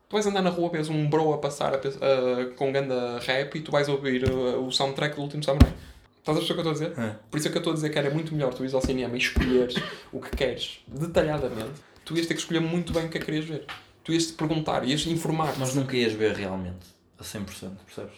Tu 0.09 0.13
vais 0.13 0.25
andar 0.27 0.41
na 0.41 0.49
rua, 0.49 0.69
vês 0.69 0.89
um 0.89 1.09
bro 1.09 1.31
a 1.33 1.37
passar 1.37 1.73
a 1.73 1.77
a- 1.77 2.45
com 2.55 2.71
ganda 2.71 3.19
rap 3.19 3.55
e 3.57 3.61
tu 3.61 3.71
vais 3.71 3.87
ouvir 3.87 4.29
uh, 4.29 4.65
o 4.65 4.71
soundtrack 4.71 5.15
do 5.15 5.21
último 5.21 5.43
samurai. 5.43 5.71
Estás 6.19 6.37
a 6.37 6.41
perceber 6.41 6.59
o 6.59 6.63
que 6.63 6.69
eu 6.69 6.73
estou 6.73 6.87
a 6.87 6.89
dizer? 6.91 7.01
É. 7.01 7.15
Por 7.31 7.37
isso 7.37 7.47
é 7.47 7.51
que 7.51 7.57
eu 7.57 7.61
estou 7.61 7.71
a 7.71 7.75
dizer 7.75 7.89
que 7.89 7.97
era 7.99 8.09
muito 8.11 8.33
melhor 8.33 8.53
tu 8.53 8.61
ires 8.63 8.73
ao 8.73 8.81
cinema 8.81 9.15
e 9.15 9.19
escolheres 9.19 9.75
o 10.11 10.19
que 10.19 10.35
queres 10.35 10.79
detalhadamente. 10.87 11.79
Tu 12.03 12.17
ias 12.17 12.25
ter 12.27 12.33
que 12.33 12.39
escolher 12.41 12.59
muito 12.59 12.91
bem 12.91 13.05
o 13.05 13.09
que 13.09 13.17
é 13.17 13.19
que 13.19 13.25
querias 13.25 13.45
ver. 13.45 13.65
Tu 14.03 14.11
ias 14.13 14.25
te 14.27 14.33
perguntar, 14.33 14.83
ias 14.87 15.05
informar. 15.07 15.53
Mas 15.57 15.73
nunca 15.75 15.95
ias 15.95 16.13
ver 16.13 16.33
realmente, 16.35 16.87
a 17.19 17.23
100%, 17.23 17.45
percebes? 17.85 18.13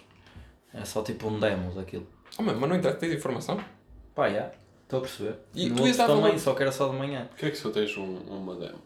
É 0.73 0.83
só 0.85 1.03
tipo 1.03 1.27
um 1.27 1.39
demo 1.39 1.73
daquilo. 1.75 2.07
Oh, 2.37 2.43
mas 2.43 2.57
não 2.59 2.75
interessa, 2.75 2.97
tens 2.97 3.13
informação. 3.13 3.59
Pá, 4.15 4.29
já. 4.29 4.51
Estou 4.93 4.99
a 4.99 5.01
perceber. 5.01 5.39
E 5.55 5.69
no 5.69 5.75
tu 5.75 5.87
ias 5.87 5.97
outro 5.99 6.15
também, 6.15 6.37
só 6.37 6.53
que 6.53 6.61
era 6.61 6.71
só 6.71 6.87
de 6.87 6.95
manhã. 6.95 7.25
Porquê 7.29 7.47
é 7.47 7.51
que 7.51 7.57
só 7.57 7.71
tens 7.71 7.97
um, 7.97 8.15
uma 8.29 8.55
demo? 8.55 8.79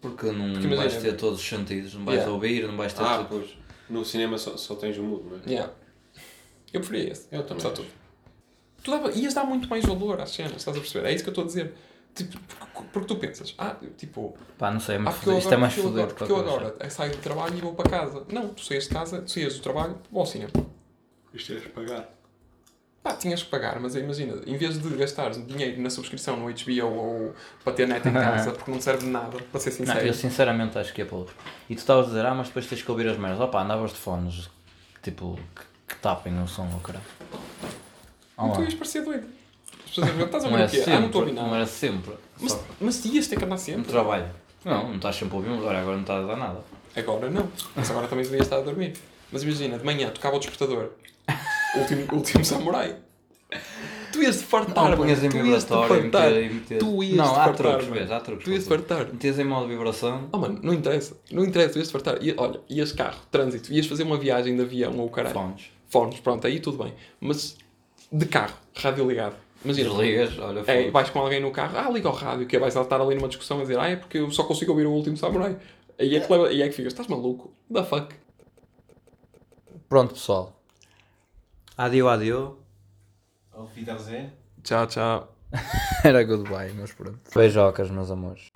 Porque 0.00 0.30
não 0.30 0.52
Porque 0.52 0.74
vais 0.76 0.96
ter 0.96 1.16
todos 1.16 1.40
os 1.40 1.46
sentidos, 1.48 1.94
não 1.94 2.04
vais 2.04 2.18
Yeah. 2.18 2.32
ouvir, 2.34 2.66
não 2.68 2.76
vais 2.76 2.92
ter 2.92 3.02
Ah, 3.02 3.18
tudo. 3.18 3.28
pois. 3.28 3.56
No 3.88 4.04
cinema 4.04 4.36
só, 4.36 4.56
só 4.56 4.74
tens 4.74 4.98
o 4.98 5.02
mudo, 5.02 5.30
não 5.30 5.38
é? 5.38 5.50
Yeah. 5.50 5.72
Eu 6.72 6.80
preferia 6.80 7.12
esse. 7.12 7.26
Eu 7.32 7.42
também 7.44 7.62
Só 7.62 7.70
tu. 7.70 7.84
Tu 8.82 8.90
dava, 8.90 9.10
ias 9.12 9.34
dar 9.34 9.44
muito 9.44 9.68
mais 9.68 9.84
valor 9.84 10.20
às 10.20 10.30
cenas, 10.30 10.56
estás 10.56 10.76
a 10.76 10.80
perceber? 10.80 11.08
É 11.08 11.14
isso 11.14 11.24
que 11.24 11.30
eu 11.30 11.32
estou 11.32 11.44
a 11.44 11.46
dizer. 11.46 11.74
Tipo, 12.14 12.38
porque, 12.40 12.88
porque 12.92 13.08
tu 13.08 13.16
pensas, 13.16 13.54
ah, 13.58 13.76
tipo, 13.96 14.36
Pá, 14.58 14.70
não 14.70 14.80
sei, 14.80 14.96
é 14.96 14.98
ah, 14.98 15.10
fodido. 15.10 15.38
Isto 15.38 15.52
é 15.52 15.54
agora, 15.54 15.60
mais 15.60 15.74
porque 15.74 15.88
agora, 15.88 16.06
que 16.08 16.14
porque 16.14 16.32
eu 16.32 16.36
agora 16.36 16.90
saio 16.90 17.12
do 17.12 17.18
trabalho 17.18 17.56
e 17.56 17.60
vou 17.60 17.74
para 17.74 17.88
casa. 17.88 18.26
Não, 18.30 18.48
tu 18.50 18.64
saías 18.64 18.84
de 18.84 18.90
casa, 18.90 19.22
tu 19.22 19.30
saías 19.30 19.54
do 19.54 19.62
trabalho, 19.62 19.98
vou 20.10 20.20
ao 20.20 20.26
cinema. 20.26 20.50
Isto 21.32 21.54
de 21.54 21.68
pagar. 21.70 22.17
Pá, 23.08 23.14
tinhas 23.14 23.42
que 23.42 23.48
pagar, 23.48 23.80
mas 23.80 23.94
imagina, 23.94 24.34
em 24.46 24.56
vez 24.56 24.78
de 24.80 24.88
gastares 24.96 25.44
dinheiro 25.46 25.80
na 25.80 25.88
subscrição 25.88 26.36
no 26.36 26.46
HBO 26.52 26.86
ou 26.94 27.34
para 27.64 27.72
ter 27.72 27.88
net 27.88 28.06
em 28.06 28.12
casa, 28.12 28.50
porque 28.52 28.70
não 28.70 28.80
serve 28.80 29.04
de 29.06 29.10
nada, 29.10 29.38
para 29.50 29.60
ser 29.60 29.70
Não, 29.70 29.76
sincero. 29.78 30.06
eu 30.06 30.12
sinceramente 30.14 30.78
acho 30.78 30.92
que 30.92 31.00
é 31.02 31.08
outro. 31.10 31.34
E 31.70 31.74
tu 31.74 31.78
estavas 31.78 32.06
a 32.06 32.08
dizer, 32.08 32.26
ah, 32.26 32.34
mas 32.34 32.48
depois 32.48 32.66
tens 32.66 32.82
que 32.82 32.90
ouvir 32.90 33.08
as 33.08 33.16
merdas. 33.16 33.40
Opá, 33.40 33.62
andavas 33.62 33.92
de 33.92 33.96
fones, 33.98 34.50
tipo, 35.02 35.38
que, 35.56 35.94
que 35.94 36.00
tapem 36.02 36.38
o 36.42 36.46
som, 36.46 36.68
oh, 36.76 36.80
caralho. 36.80 37.04
Não, 38.36 38.50
tu 38.50 38.56
Olá. 38.56 38.64
ias 38.64 38.74
parecer 38.74 39.02
doido. 39.02 39.26
As 39.84 39.88
pessoas 39.90 40.08
iam 40.08 40.16
ver, 40.16 40.24
estás 40.26 40.44
a 40.44 40.50
Não 40.50 40.56
era 40.58 40.66
o 40.66 40.70
quê? 40.70 40.76
sempre, 40.76 40.92
Ah, 40.92 41.00
não 41.00 41.06
estou 41.06 41.20
a 41.20 41.24
ouvir 41.24 41.34
não 41.34 41.42
nada. 41.44 41.56
era 41.56 41.66
sempre. 41.66 42.12
Mas, 42.40 42.52
Só 42.52 42.64
mas 42.80 43.04
ias 43.06 43.26
ter 43.26 43.36
que 43.38 43.44
andar 43.44 43.54
no 43.56 43.60
sempre. 43.60 43.90
trabalho. 43.90 44.26
Não, 44.64 44.88
não 44.88 44.96
estás 44.96 45.16
sempre 45.16 45.34
a 45.34 45.36
ouvir, 45.38 45.50
mas 45.50 45.64
olha, 45.64 45.78
agora 45.78 45.94
não 45.96 46.02
estás 46.02 46.24
a 46.24 46.26
dar 46.26 46.36
nada. 46.36 46.60
Agora 46.94 47.30
não. 47.30 47.48
Mas 47.74 47.90
agora 47.90 48.06
também 48.06 48.24
devias 48.24 48.42
estar 48.42 48.58
a 48.58 48.60
dormir. 48.60 48.94
Mas 49.32 49.42
imagina, 49.42 49.78
de 49.78 49.84
manhã 49.84 50.10
tocava 50.10 50.36
o 50.36 50.38
despertador. 50.38 50.90
Último, 51.74 52.06
último 52.12 52.44
samurai. 52.44 52.96
Tu 54.12 54.22
ias 54.22 54.38
te 54.38 54.44
fartar, 54.44 54.90
Não, 54.90 54.96
punhas 54.96 55.22
em 55.22 55.28
mano. 55.28 55.40
Tu 55.40 55.46
ias 55.46 55.64
te 55.64 55.68
vibratório 55.68 56.06
e 56.06 56.10
fartar. 56.10 56.78
Tu 56.78 57.02
ias 57.04 57.16
Não, 57.16 57.24
te 57.24 57.30
há 57.30 57.34
fartar, 57.44 57.54
truques, 57.56 57.86
vês, 57.88 58.10
há 58.10 58.20
truques. 58.20 58.44
Tu 58.44 58.50
ias 58.50 58.62
te 58.64 58.68
para 58.68 58.78
tudo. 58.78 58.86
fartar. 58.88 59.12
Metias 59.12 59.38
em 59.38 59.44
modo 59.44 59.68
vibração. 59.68 60.28
Oh 60.32 60.38
mano, 60.38 60.58
não 60.62 60.72
interessa. 60.74 61.16
Não 61.30 61.44
interessa, 61.44 61.72
tu 61.74 61.78
ias 61.78 61.88
te 61.88 61.92
fartar. 61.92 62.22
Ia- 62.22 62.34
olha, 62.36 62.60
ias 62.68 62.92
carro, 62.92 63.20
trânsito, 63.30 63.72
ias 63.72 63.86
fazer 63.86 64.02
uma 64.02 64.16
viagem 64.18 64.56
de 64.56 64.62
avião 64.62 64.96
ou 64.98 65.06
o 65.06 65.10
caralho. 65.10 65.34
Fones. 65.34 65.70
Fones, 65.88 66.20
pronto, 66.20 66.46
aí 66.46 66.58
tudo 66.60 66.82
bem. 66.82 66.92
Mas 67.20 67.56
de 68.10 68.26
carro, 68.26 68.54
rádio 68.74 69.06
ligado. 69.08 69.36
Imagina. 69.64 69.88
Desligas, 69.90 70.38
olha, 70.38 70.62
É, 70.66 70.90
vais 70.90 71.10
com 71.10 71.18
alguém 71.18 71.40
no 71.40 71.50
carro, 71.50 71.76
ah, 71.78 71.90
liga 71.90 72.08
ao 72.08 72.14
rádio, 72.14 72.46
que 72.46 72.56
é, 72.56 72.58
vais 72.60 72.76
estar 72.76 73.00
ali 73.00 73.14
numa 73.16 73.26
discussão 73.28 73.58
a 73.58 73.62
dizer, 73.62 73.78
ah, 73.78 73.88
é 73.88 73.96
porque 73.96 74.18
eu 74.18 74.30
só 74.30 74.44
consigo 74.44 74.70
ouvir 74.72 74.86
o 74.86 74.92
último 74.92 75.16
samurai. 75.16 75.56
Aí 75.98 76.14
é 76.16 76.20
que, 76.20 76.32
leva, 76.32 76.46
aí 76.48 76.62
é 76.62 76.68
que 76.68 76.74
ficas, 76.74 76.92
estás 76.92 77.08
maluco? 77.08 77.52
The 77.72 77.82
fuck? 77.82 78.14
Pronto, 79.88 80.14
pessoal. 80.14 80.57
Adio, 81.78 82.08
adio. 82.08 82.58
Auf 83.52 83.76
Wiedersehen. 83.76 84.32
Tchau, 84.64 84.86
tchau. 84.86 85.28
Era 86.02 86.24
goodbye, 86.24 86.72
mas 86.74 86.92
pronto. 86.92 87.20
Beijocas, 87.32 87.88
meus 87.92 88.10
amores. 88.10 88.48